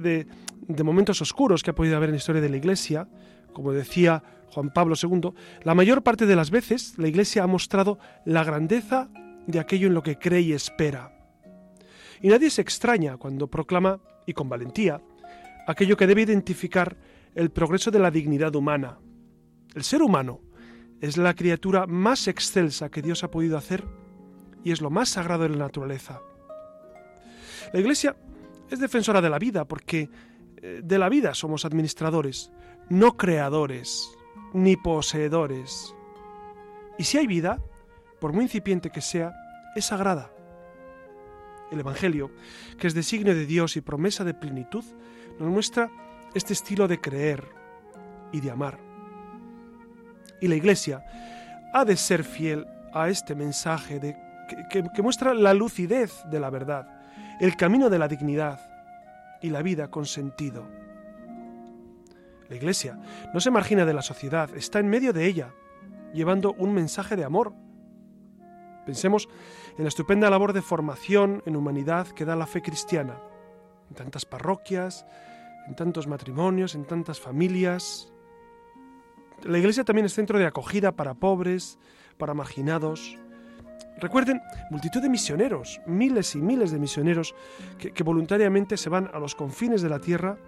de 0.69 0.85
momentos 0.85 1.23
oscuros 1.23 1.63
que 1.63 1.71
ha 1.71 1.75
podido 1.75 1.97
haber 1.97 2.11
en 2.11 2.15
la 2.17 2.19
historia 2.19 2.43
de 2.43 2.51
la 2.51 2.59
Iglesia, 2.59 3.09
como 3.55 3.73
decía 3.73 4.23
Juan 4.53 4.71
Pablo 4.71 4.95
II, 5.03 5.31
la 5.63 5.75
mayor 5.75 6.03
parte 6.03 6.27
de 6.27 6.37
las 6.37 6.51
veces 6.51 6.95
la 6.99 7.09
Iglesia 7.09 7.43
ha 7.43 7.47
mostrado 7.47 7.99
la 8.27 8.45
grandeza 8.45 9.09
de 9.47 9.59
aquello 9.59 9.87
en 9.89 9.95
lo 9.95 10.03
que 10.03 10.19
cree 10.19 10.43
y 10.43 10.53
espera. 10.53 11.15
Y 12.21 12.29
nadie 12.29 12.51
se 12.51 12.61
extraña 12.61 13.17
cuando 13.17 13.47
proclama, 13.47 13.99
y 14.29 14.35
con 14.35 14.51
valentía, 14.51 15.01
aquello 15.67 15.97
que 15.97 16.07
debe 16.07 16.21
identificar 16.21 16.99
el 17.35 17.51
progreso 17.51 17.91
de 17.91 17.99
la 17.99 18.11
dignidad 18.11 18.55
humana. 18.55 18.99
El 19.75 19.83
ser 19.85 20.03
humano 20.03 20.43
es 21.01 21.17
la 21.17 21.33
criatura 21.33 21.87
más 21.87 22.29
excelsa 22.29 22.91
que 22.91 23.01
Dios 23.01 23.25
ha 23.25 23.31
podido 23.31 23.57
hacer 23.57 23.85
y 24.63 24.73
es 24.73 24.83
lo 24.83 24.91
más 24.91 25.09
sagrado 25.09 25.45
de 25.45 25.49
la 25.49 25.57
naturaleza. 25.57 26.21
La 27.73 27.81
Iglesia 27.81 28.17
es 28.69 28.81
defensora 28.81 29.23
de 29.23 29.31
la 29.31 29.39
vida 29.39 29.65
porque 29.65 30.11
eh, 30.59 30.83
de 30.85 30.99
la 30.99 31.09
vida 31.09 31.33
somos 31.33 31.65
administradores, 31.65 32.53
no 32.91 33.17
creadores 33.17 34.11
ni 34.53 34.77
poseedores. 34.77 35.95
Y 36.99 37.05
si 37.05 37.17
hay 37.17 37.27
vida, 37.27 37.63
por 38.21 38.35
muy 38.35 38.45
incipiente 38.45 38.91
que 38.91 39.01
sea, 39.01 39.33
es 39.75 39.87
sagrada. 39.87 40.31
El 41.71 41.81
Evangelio, 41.81 42.31
que 42.79 42.87
es 42.87 42.95
designio 42.95 43.35
de 43.35 43.47
Dios 43.47 43.77
y 43.77 43.81
promesa 43.81 44.25
de 44.25 44.35
plenitud, 44.35 44.85
nos 45.39 45.49
muestra 45.49 45.91
este 46.35 46.53
estilo 46.53 46.89
de 46.89 47.01
creer 47.01 47.45
y 48.33 48.41
de 48.41 48.51
amar. 48.51 48.79
Y 50.41 50.49
la 50.49 50.55
Iglesia 50.57 51.03
ha 51.75 51.85
de 51.85 51.97
ser 51.97 52.25
fiel 52.25 52.67
a 52.95 53.09
este 53.09 53.35
mensaje 53.35 53.99
de, 54.01 54.17
que, 54.49 54.57
que- 54.83 54.89
que 54.95 55.03
muestra 55.03 55.35
la 55.35 55.53
lucidez 55.55 56.13
de 56.31 56.41
la 56.41 56.51
verdad, 56.51 56.89
el 57.41 57.57
camino 57.57 57.91
de 57.91 57.99
la 57.99 58.09
dignidad 58.09 58.61
y 59.43 59.51
la 59.51 59.63
vida 59.63 59.91
con 59.91 60.07
sentido. 60.07 60.67
La 62.49 62.57
Iglesia 62.57 62.99
no 63.35 63.41
se 63.41 63.51
margina 63.51 63.85
de 63.85 63.93
la 63.93 64.03
sociedad, 64.03 64.49
está 64.57 64.79
en 64.79 64.89
medio 64.89 65.13
de 65.13 65.27
ella, 65.27 65.53
llevando 66.15 66.55
un 66.55 66.73
mensaje 66.73 67.15
de 67.15 67.25
amor. 67.25 67.53
Pensemos 68.89 69.29
en 69.77 69.85
la 69.85 69.89
estupenda 69.89 70.31
labor 70.31 70.55
de 70.55 70.63
formación 70.63 71.43
en 71.45 71.57
humanidad 71.57 72.09
que 72.09 72.25
da 72.25 72.35
la 72.37 72.47
fe 72.47 72.63
cristiana, 72.63 73.21
en 73.91 73.95
tantas 73.95 74.25
parroquias, 74.25 75.05
en 75.67 75.77
tantos 75.77 76.07
matrimonios, 76.07 76.75
en 76.75 76.87
tantas 76.87 77.21
familias. 77.21 78.11
La 79.43 79.59
Iglesia 79.59 79.85
también 79.85 80.07
es 80.07 80.15
centro 80.15 80.39
de 80.39 80.47
acogida 80.47 80.93
para 80.93 81.13
pobres, 81.13 81.79
para 82.17 82.33
marginados. 82.33 83.19
Recuerden, 83.99 84.41
multitud 84.71 85.03
de 85.03 85.11
misioneros, 85.11 85.83
miles 85.85 86.35
y 86.35 86.39
miles 86.39 86.71
de 86.71 86.79
misioneros 86.79 87.35
que, 87.77 88.03
voluntariamente 88.03 88.79
se 88.79 88.89
van 88.89 89.11
a 89.13 89.19
los 89.19 89.35
confines 89.35 89.83
de 89.83 89.91
la 89.91 89.99
tierra. 89.99 90.39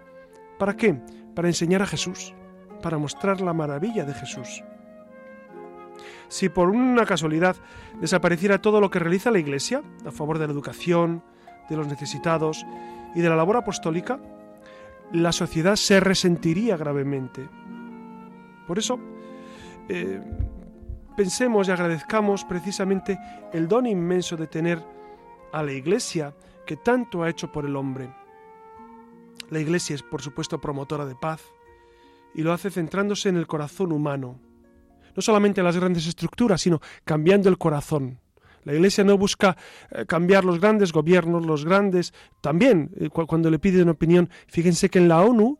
¿Para 0.57 0.75
qué? 0.75 0.99
Para 1.35 1.47
enseñar 1.47 1.83
a 1.83 1.85
Jesús, 1.85 2.33
para 2.81 2.97
mostrar 2.97 3.39
la 3.39 3.53
maravilla 3.53 4.03
de 4.03 4.15
Jesús. 4.15 4.63
Si 6.27 6.49
por 6.49 6.69
una 6.69 7.05
casualidad 7.05 7.55
desapareciera 7.99 8.61
todo 8.61 8.79
lo 8.79 8.89
que 8.89 8.99
realiza 8.99 9.31
la 9.31 9.39
Iglesia 9.39 9.81
a 10.05 10.11
favor 10.11 10.39
de 10.39 10.47
la 10.47 10.53
educación, 10.53 11.23
de 11.69 11.77
los 11.77 11.87
necesitados 11.87 12.65
y 13.15 13.21
de 13.21 13.29
la 13.29 13.35
labor 13.35 13.57
apostólica, 13.57 14.19
la 15.11 15.31
sociedad 15.31 15.75
se 15.75 15.99
resentiría 15.99 16.77
gravemente. 16.77 17.47
Por 18.67 18.79
eso, 18.79 18.99
eh, 19.89 20.21
pensemos 21.17 21.67
y 21.67 21.71
agradezcamos 21.71 22.45
precisamente 22.45 23.19
el 23.51 23.67
don 23.67 23.85
inmenso 23.85 24.37
de 24.37 24.47
tener 24.47 24.81
a 25.51 25.63
la 25.63 25.73
Iglesia 25.73 26.33
que 26.65 26.77
tanto 26.77 27.23
ha 27.23 27.29
hecho 27.29 27.51
por 27.51 27.65
el 27.65 27.75
hombre. 27.75 28.09
La 29.49 29.59
Iglesia 29.59 29.95
es, 29.95 30.03
por 30.03 30.21
supuesto, 30.21 30.61
promotora 30.61 31.05
de 31.05 31.15
paz 31.15 31.41
y 32.33 32.43
lo 32.43 32.53
hace 32.53 32.71
centrándose 32.71 33.29
en 33.29 33.35
el 33.35 33.47
corazón 33.47 33.91
humano, 33.91 34.39
no 35.15 35.21
solamente 35.21 35.61
en 35.61 35.65
las 35.65 35.77
grandes 35.77 36.07
estructuras, 36.07 36.61
sino 36.61 36.79
cambiando 37.05 37.49
el 37.49 37.57
corazón. 37.57 38.19
La 38.63 38.73
Iglesia 38.73 39.03
no 39.03 39.17
busca 39.17 39.57
eh, 39.89 40.05
cambiar 40.05 40.45
los 40.45 40.59
grandes 40.59 40.91
gobiernos, 40.91 41.45
los 41.45 41.65
grandes... 41.65 42.13
También, 42.41 42.91
eh, 42.99 43.09
cu- 43.09 43.25
cuando 43.25 43.49
le 43.49 43.57
piden 43.57 43.89
opinión, 43.89 44.29
fíjense 44.47 44.89
que 44.89 44.99
en 44.99 45.07
la 45.07 45.21
ONU 45.21 45.57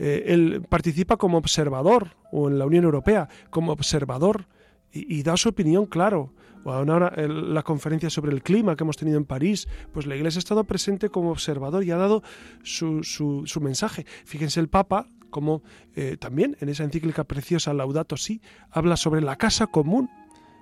eh, 0.00 0.24
él 0.26 0.62
participa 0.68 1.16
como 1.16 1.38
observador, 1.38 2.16
o 2.32 2.48
en 2.48 2.58
la 2.58 2.66
Unión 2.66 2.84
Europea 2.84 3.28
como 3.50 3.70
observador, 3.72 4.46
y, 4.92 5.22
da 5.22 5.36
su 5.36 5.50
opinión, 5.50 5.86
claro. 5.86 6.32
O 6.64 6.72
ahora 6.72 7.14
la 7.28 7.62
conferencia 7.62 8.10
sobre 8.10 8.32
el 8.32 8.42
clima 8.42 8.74
que 8.74 8.82
hemos 8.82 8.96
tenido 8.96 9.16
en 9.16 9.24
París, 9.24 9.68
pues 9.92 10.06
la 10.06 10.16
Iglesia 10.16 10.38
ha 10.38 10.40
estado 10.40 10.64
presente 10.64 11.08
como 11.08 11.30
observador 11.30 11.84
y 11.84 11.92
ha 11.92 11.96
dado 11.96 12.24
su- 12.64 13.04
su 13.04 13.60
mensaje. 13.60 14.04
Fíjense 14.24 14.58
el 14.58 14.68
Papa, 14.68 15.06
como 15.30 15.62
eh, 15.94 16.16
también 16.18 16.56
en 16.60 16.68
esa 16.68 16.84
encíclica 16.84 17.24
preciosa 17.24 17.72
Laudato 17.72 18.16
Si, 18.16 18.40
habla 18.70 18.96
sobre 18.96 19.20
la 19.20 19.36
casa 19.36 19.66
común, 19.66 20.10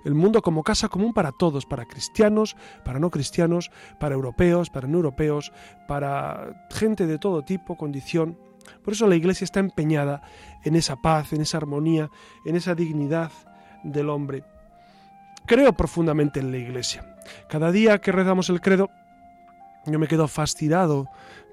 el 0.05 0.15
mundo 0.15 0.41
como 0.41 0.63
casa 0.63 0.87
común 0.87 1.13
para 1.13 1.31
todos, 1.31 1.65
para 1.65 1.85
cristianos, 1.85 2.55
para 2.85 2.99
no 2.99 3.09
cristianos, 3.09 3.71
para 3.99 4.15
europeos, 4.15 4.69
para 4.69 4.87
no 4.87 4.97
europeos, 4.97 5.51
para 5.87 6.67
gente 6.69 7.05
de 7.05 7.17
todo 7.19 7.43
tipo, 7.43 7.75
condición. 7.75 8.37
Por 8.83 8.93
eso 8.93 9.07
la 9.07 9.15
Iglesia 9.15 9.45
está 9.45 9.59
empeñada 9.59 10.21
en 10.63 10.75
esa 10.75 10.95
paz, 11.01 11.33
en 11.33 11.41
esa 11.41 11.57
armonía, 11.57 12.09
en 12.45 12.55
esa 12.55 12.75
dignidad 12.75 13.31
del 13.83 14.09
hombre. 14.09 14.43
Creo 15.45 15.73
profundamente 15.73 16.39
en 16.39 16.51
la 16.51 16.57
Iglesia. 16.57 17.15
Cada 17.49 17.71
día 17.71 17.99
que 17.99 18.11
rezamos 18.11 18.49
el 18.49 18.61
credo, 18.61 18.89
yo 19.85 19.99
me 19.99 20.07
quedo 20.07 20.27
fascinado 20.27 21.07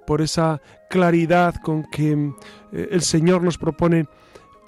por 0.07 0.23
esa 0.23 0.61
claridad 0.89 1.57
con 1.57 1.85
que 1.85 2.33
eh, 2.73 2.89
el 2.91 3.03
Señor 3.03 3.43
nos 3.43 3.59
propone 3.59 4.07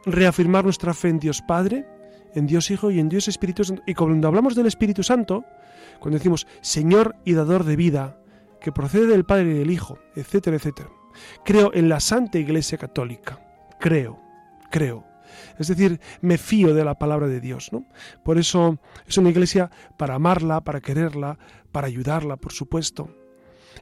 reafirmar 0.04 0.64
nuestra 0.64 0.94
fe 0.94 1.08
en 1.08 1.18
Dios 1.18 1.42
Padre, 1.42 1.86
en 2.34 2.46
Dios 2.46 2.70
Hijo 2.70 2.90
y 2.90 2.98
en 2.98 3.08
Dios 3.08 3.28
Espíritu 3.28 3.64
Santo. 3.64 3.82
Y 3.86 3.94
cuando 3.94 4.28
hablamos 4.28 4.54
del 4.54 4.66
Espíritu 4.66 5.02
Santo, 5.02 5.44
cuando 6.00 6.18
decimos 6.18 6.46
Señor 6.60 7.16
y 7.24 7.34
dador 7.34 7.64
de 7.64 7.76
vida, 7.76 8.20
que 8.60 8.72
procede 8.72 9.06
del 9.06 9.24
Padre 9.24 9.50
y 9.50 9.58
del 9.58 9.70
Hijo, 9.70 9.98
etcétera, 10.16 10.56
etcétera. 10.56 10.90
Creo 11.44 11.72
en 11.74 11.88
la 11.88 12.00
Santa 12.00 12.38
Iglesia 12.38 12.78
Católica. 12.78 13.40
Creo, 13.78 14.20
creo. 14.70 15.04
Es 15.58 15.68
decir, 15.68 16.00
me 16.20 16.38
fío 16.38 16.74
de 16.74 16.84
la 16.84 16.98
palabra 16.98 17.28
de 17.28 17.40
Dios. 17.40 17.72
¿no? 17.72 17.84
Por 18.24 18.38
eso 18.38 18.78
es 19.06 19.18
una 19.18 19.30
iglesia 19.30 19.70
para 19.96 20.14
amarla, 20.14 20.62
para 20.62 20.80
quererla, 20.80 21.38
para 21.72 21.86
ayudarla, 21.86 22.36
por 22.36 22.52
supuesto. 22.52 23.10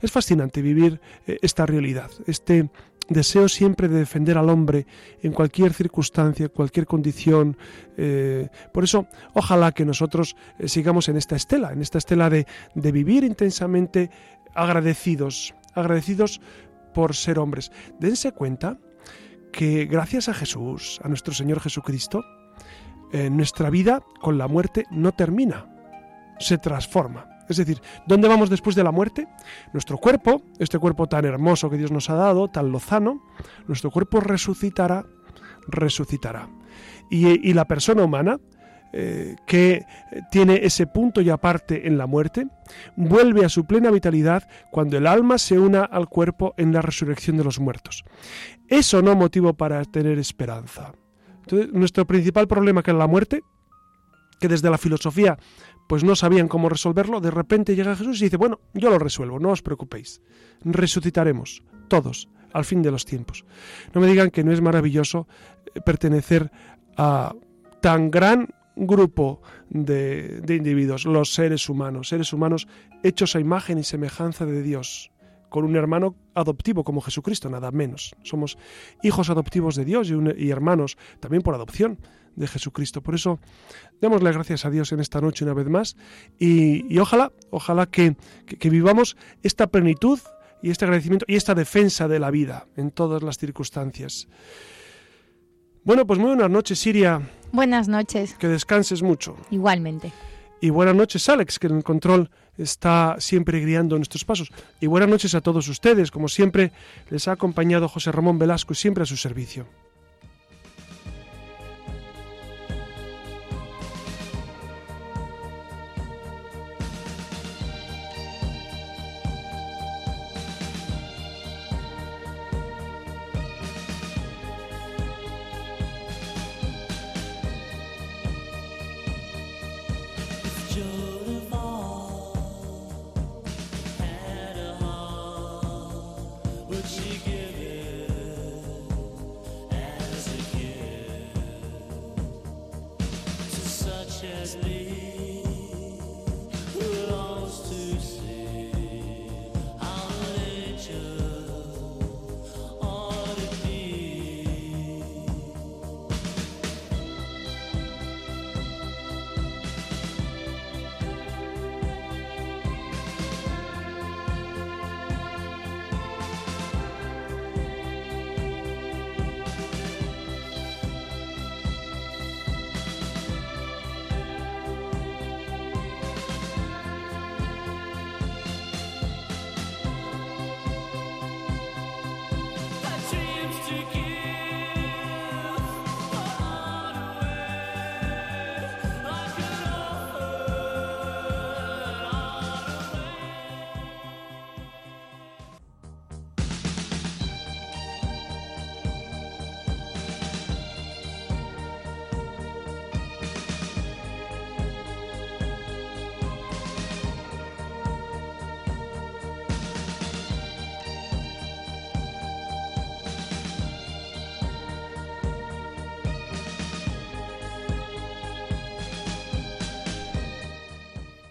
Es 0.01 0.13
fascinante 0.13 0.63
vivir 0.63 1.01
eh, 1.27 1.39
esta 1.43 1.67
realidad, 1.67 2.11
este 2.27 2.71
deseo 3.09 3.49
siempre 3.49 3.89
de 3.89 3.99
defender 3.99 4.37
al 4.37 4.51
hombre 4.51 4.87
en 5.23 5.33
cualquier 5.33 5.73
circunstancia, 5.73 6.49
cualquier 6.49 6.87
condición. 6.87 7.57
eh, 7.97 8.49
por 8.73 8.85
eso, 8.85 9.07
ojalá 9.35 9.73
que 9.73 9.85
nosotros 9.85 10.37
eh, 10.59 10.69
sigamos 10.69 11.09
en 11.09 11.17
esta 11.17 11.37
estela, 11.37 11.73
en 11.73 11.83
esta 11.83 11.99
estela 11.99 12.29
de, 12.31 12.47
vivir 12.75 13.25
intensamente 13.25 14.11
agradecidos, 14.55 15.55
agradecidos 15.75 16.41
por 16.95 17.15
ser 17.15 17.39
hombres. 17.39 17.71
Dense 18.01 18.33
cuenta 18.33 18.79
que 19.53 19.87
gracias 19.87 20.29
a 20.29 20.35
Jesús, 20.35 21.01
a 21.03 21.09
nuestro 21.09 21.33
Señor 21.33 21.61
Jesucristo, 21.61 22.25
nuestra 23.31 23.71
vida 23.71 24.03
con 24.21 24.37
la 24.37 24.49
muerte 24.49 24.85
no 24.91 25.13
termina, 25.13 25.67
se 26.39 26.59
transforma. 26.59 27.36
Es 27.49 27.57
decir, 27.57 27.81
¿dónde 28.07 28.29
vamos 28.29 28.51
después 28.51 28.75
de 28.77 28.85
la 28.85 28.91
muerte? 28.91 29.29
Nuestro 29.73 29.99
cuerpo, 29.99 30.43
este 30.59 30.79
cuerpo 30.79 31.07
tan 31.07 31.25
hermoso 31.25 31.71
que 31.71 31.77
Dios 31.77 31.93
nos 31.93 32.11
ha 32.11 32.15
dado, 32.15 32.49
tan 32.49 32.71
lozano, 32.73 33.23
nuestro 33.67 33.91
cuerpo 33.91 34.21
resucitará, 34.21 35.07
resucitará. 35.69 36.49
Y, 37.11 37.53
la 37.53 37.67
persona 37.67 38.03
humana, 38.03 38.41
eh, 38.93 39.37
que 39.47 39.85
tiene 40.31 40.61
ese 40.65 40.87
punto 40.87 41.21
y 41.21 41.31
aparte 41.31 41.87
en 41.87 41.99
la 41.99 42.07
muerte, 42.07 42.49
vuelve 42.97 43.45
a 43.45 43.49
su 43.49 43.65
plena 43.65 43.91
vitalidad 43.91 44.49
cuando 44.73 44.97
el 44.97 45.07
alma 45.07 45.39
se 45.39 45.59
una 45.59 45.85
al 45.85 46.09
cuerpo 46.09 46.55
en 46.57 46.73
la 46.73 46.83
resurrección 46.83 47.37
de 47.37 47.45
los 47.45 47.61
muertos. 47.61 48.05
Eso 48.67 49.03
no 49.03 49.15
motivo 49.15 49.55
para 49.55 49.85
tener 49.85 50.19
esperanza. 50.19 50.93
Entonces, 51.43 51.73
nuestro 51.73 52.07
principal 52.07 52.49
problema 52.49 52.83
que 52.83 52.91
es 52.91 52.97
la 52.97 53.07
muerte, 53.07 53.43
que 54.41 54.49
desde 54.49 54.69
la 54.69 54.79
filosofía 54.79 55.39
pues 55.87 56.05
no 56.05 56.17
sabían 56.17 56.49
cómo 56.49 56.69
resolverlo, 56.69 57.21
de 57.21 57.31
repente 57.31 57.77
llega 57.77 57.97
Jesús 57.97 58.21
y 58.21 58.25
dice, 58.25 58.37
bueno, 58.37 58.61
yo 58.75 58.91
lo 58.91 58.99
resuelvo, 58.99 59.39
no 59.39 59.51
os 59.51 59.63
preocupéis, 59.63 60.21
resucitaremos, 60.65 61.63
todos, 61.89 62.29
al 62.53 62.65
fin 62.65 62.83
de 62.83 62.91
los 62.91 63.05
tiempos. 63.05 63.45
No 63.95 64.01
me 64.01 64.07
digan 64.07 64.31
que 64.31 64.45
no 64.45 64.53
es 64.53 64.61
maravilloso 64.61 65.29
eh, 65.75 65.81
pertenecer 65.81 66.51
a 66.97 67.35
tan 67.81 68.11
gran 68.11 68.49
grupo 68.77 69.41
de, 69.71 70.43
individuos, 70.49 71.07
los 71.07 71.33
seres 71.33 71.69
humanos, 71.69 72.09
seres 72.09 72.33
humanos 72.33 72.69
hechos 73.03 73.35
a 73.35 73.41
imagen 73.41 73.79
y 73.79 73.85
semejanza 73.85 74.45
de 74.45 74.63
Dios, 74.63 75.11
con 75.49 75.65
un 75.65 75.77
hermano 75.77 76.15
adoptivo 76.35 76.85
como 76.85 77.01
Jesucristo, 77.01 77.49
nada 77.49 77.71
menos. 77.71 78.15
Somos 78.23 78.59
hijos 79.03 79.31
adoptivos 79.31 79.77
de 79.77 79.85
Dios 79.85 80.11
y 80.37 80.51
hermanos 80.51 80.99
también 81.21 81.43
por 81.43 81.55
adopción 81.55 81.99
de 82.37 82.47
Jesucristo. 82.47 83.01
Por 83.03 83.15
eso, 83.15 83.41
démosle 84.01 84.31
gracias 84.33 84.65
a 84.65 84.71
Dios 84.71 84.93
en 84.93 85.01
esta 85.01 85.21
noche 85.21 85.45
una 85.45 85.55
vez 85.55 85.69
más 85.69 85.97
y, 86.39 86.93
y 86.95 86.99
ojalá, 86.99 87.33
ojalá 87.51 87.87
que, 87.87 88.17
que- 88.47 88.57
que 88.57 88.71
vivamos 88.71 89.17
esta 89.43 89.67
plenitud 89.67 90.21
y 90.63 90.71
este 90.71 90.85
agradecimiento 90.85 91.25
y 91.29 91.37
esta 91.37 91.55
defensa 91.55 92.09
de 92.09 92.19
la 92.19 92.31
vida 92.31 92.67
en 92.77 92.91
todas 92.91 93.23
las 93.23 93.39
circunstancias. 93.39 94.29
Bueno, 95.85 96.07
pues 96.07 96.19
muy 96.19 96.29
buenas 96.31 96.51
noches, 96.51 96.79
Siria. 96.79 97.21
Buenas 97.53 97.89
noches. 97.89 98.35
Que 98.35 98.49
descanses 98.49 99.03
mucho. 99.03 99.37
Igualmente. 99.51 100.13
Y 100.61 100.71
buenas 100.71 100.95
noches, 100.97 101.29
Alex, 101.29 101.59
que 101.59 101.69
en 101.69 101.77
el 101.77 101.85
control 101.85 102.31
está 102.59 103.17
siempre 103.19 103.61
guiando 103.65 103.97
nuestros 103.97 104.25
pasos. 104.25 104.51
Y 104.81 104.87
buenas 104.87 105.09
noches 105.09 105.35
a 105.35 105.43
todos 105.43 105.69
ustedes. 105.69 106.11
Como 106.11 106.29
siempre, 106.29 106.73
les 107.11 107.29
ha 107.29 107.33
acompañado 107.33 107.89
José 107.89 108.11
Ramón 108.11 108.39
Velasco, 108.39 108.75
siempre 108.75 109.03
a 109.03 109.07
su 109.07 109.17
servicio. 109.17 109.67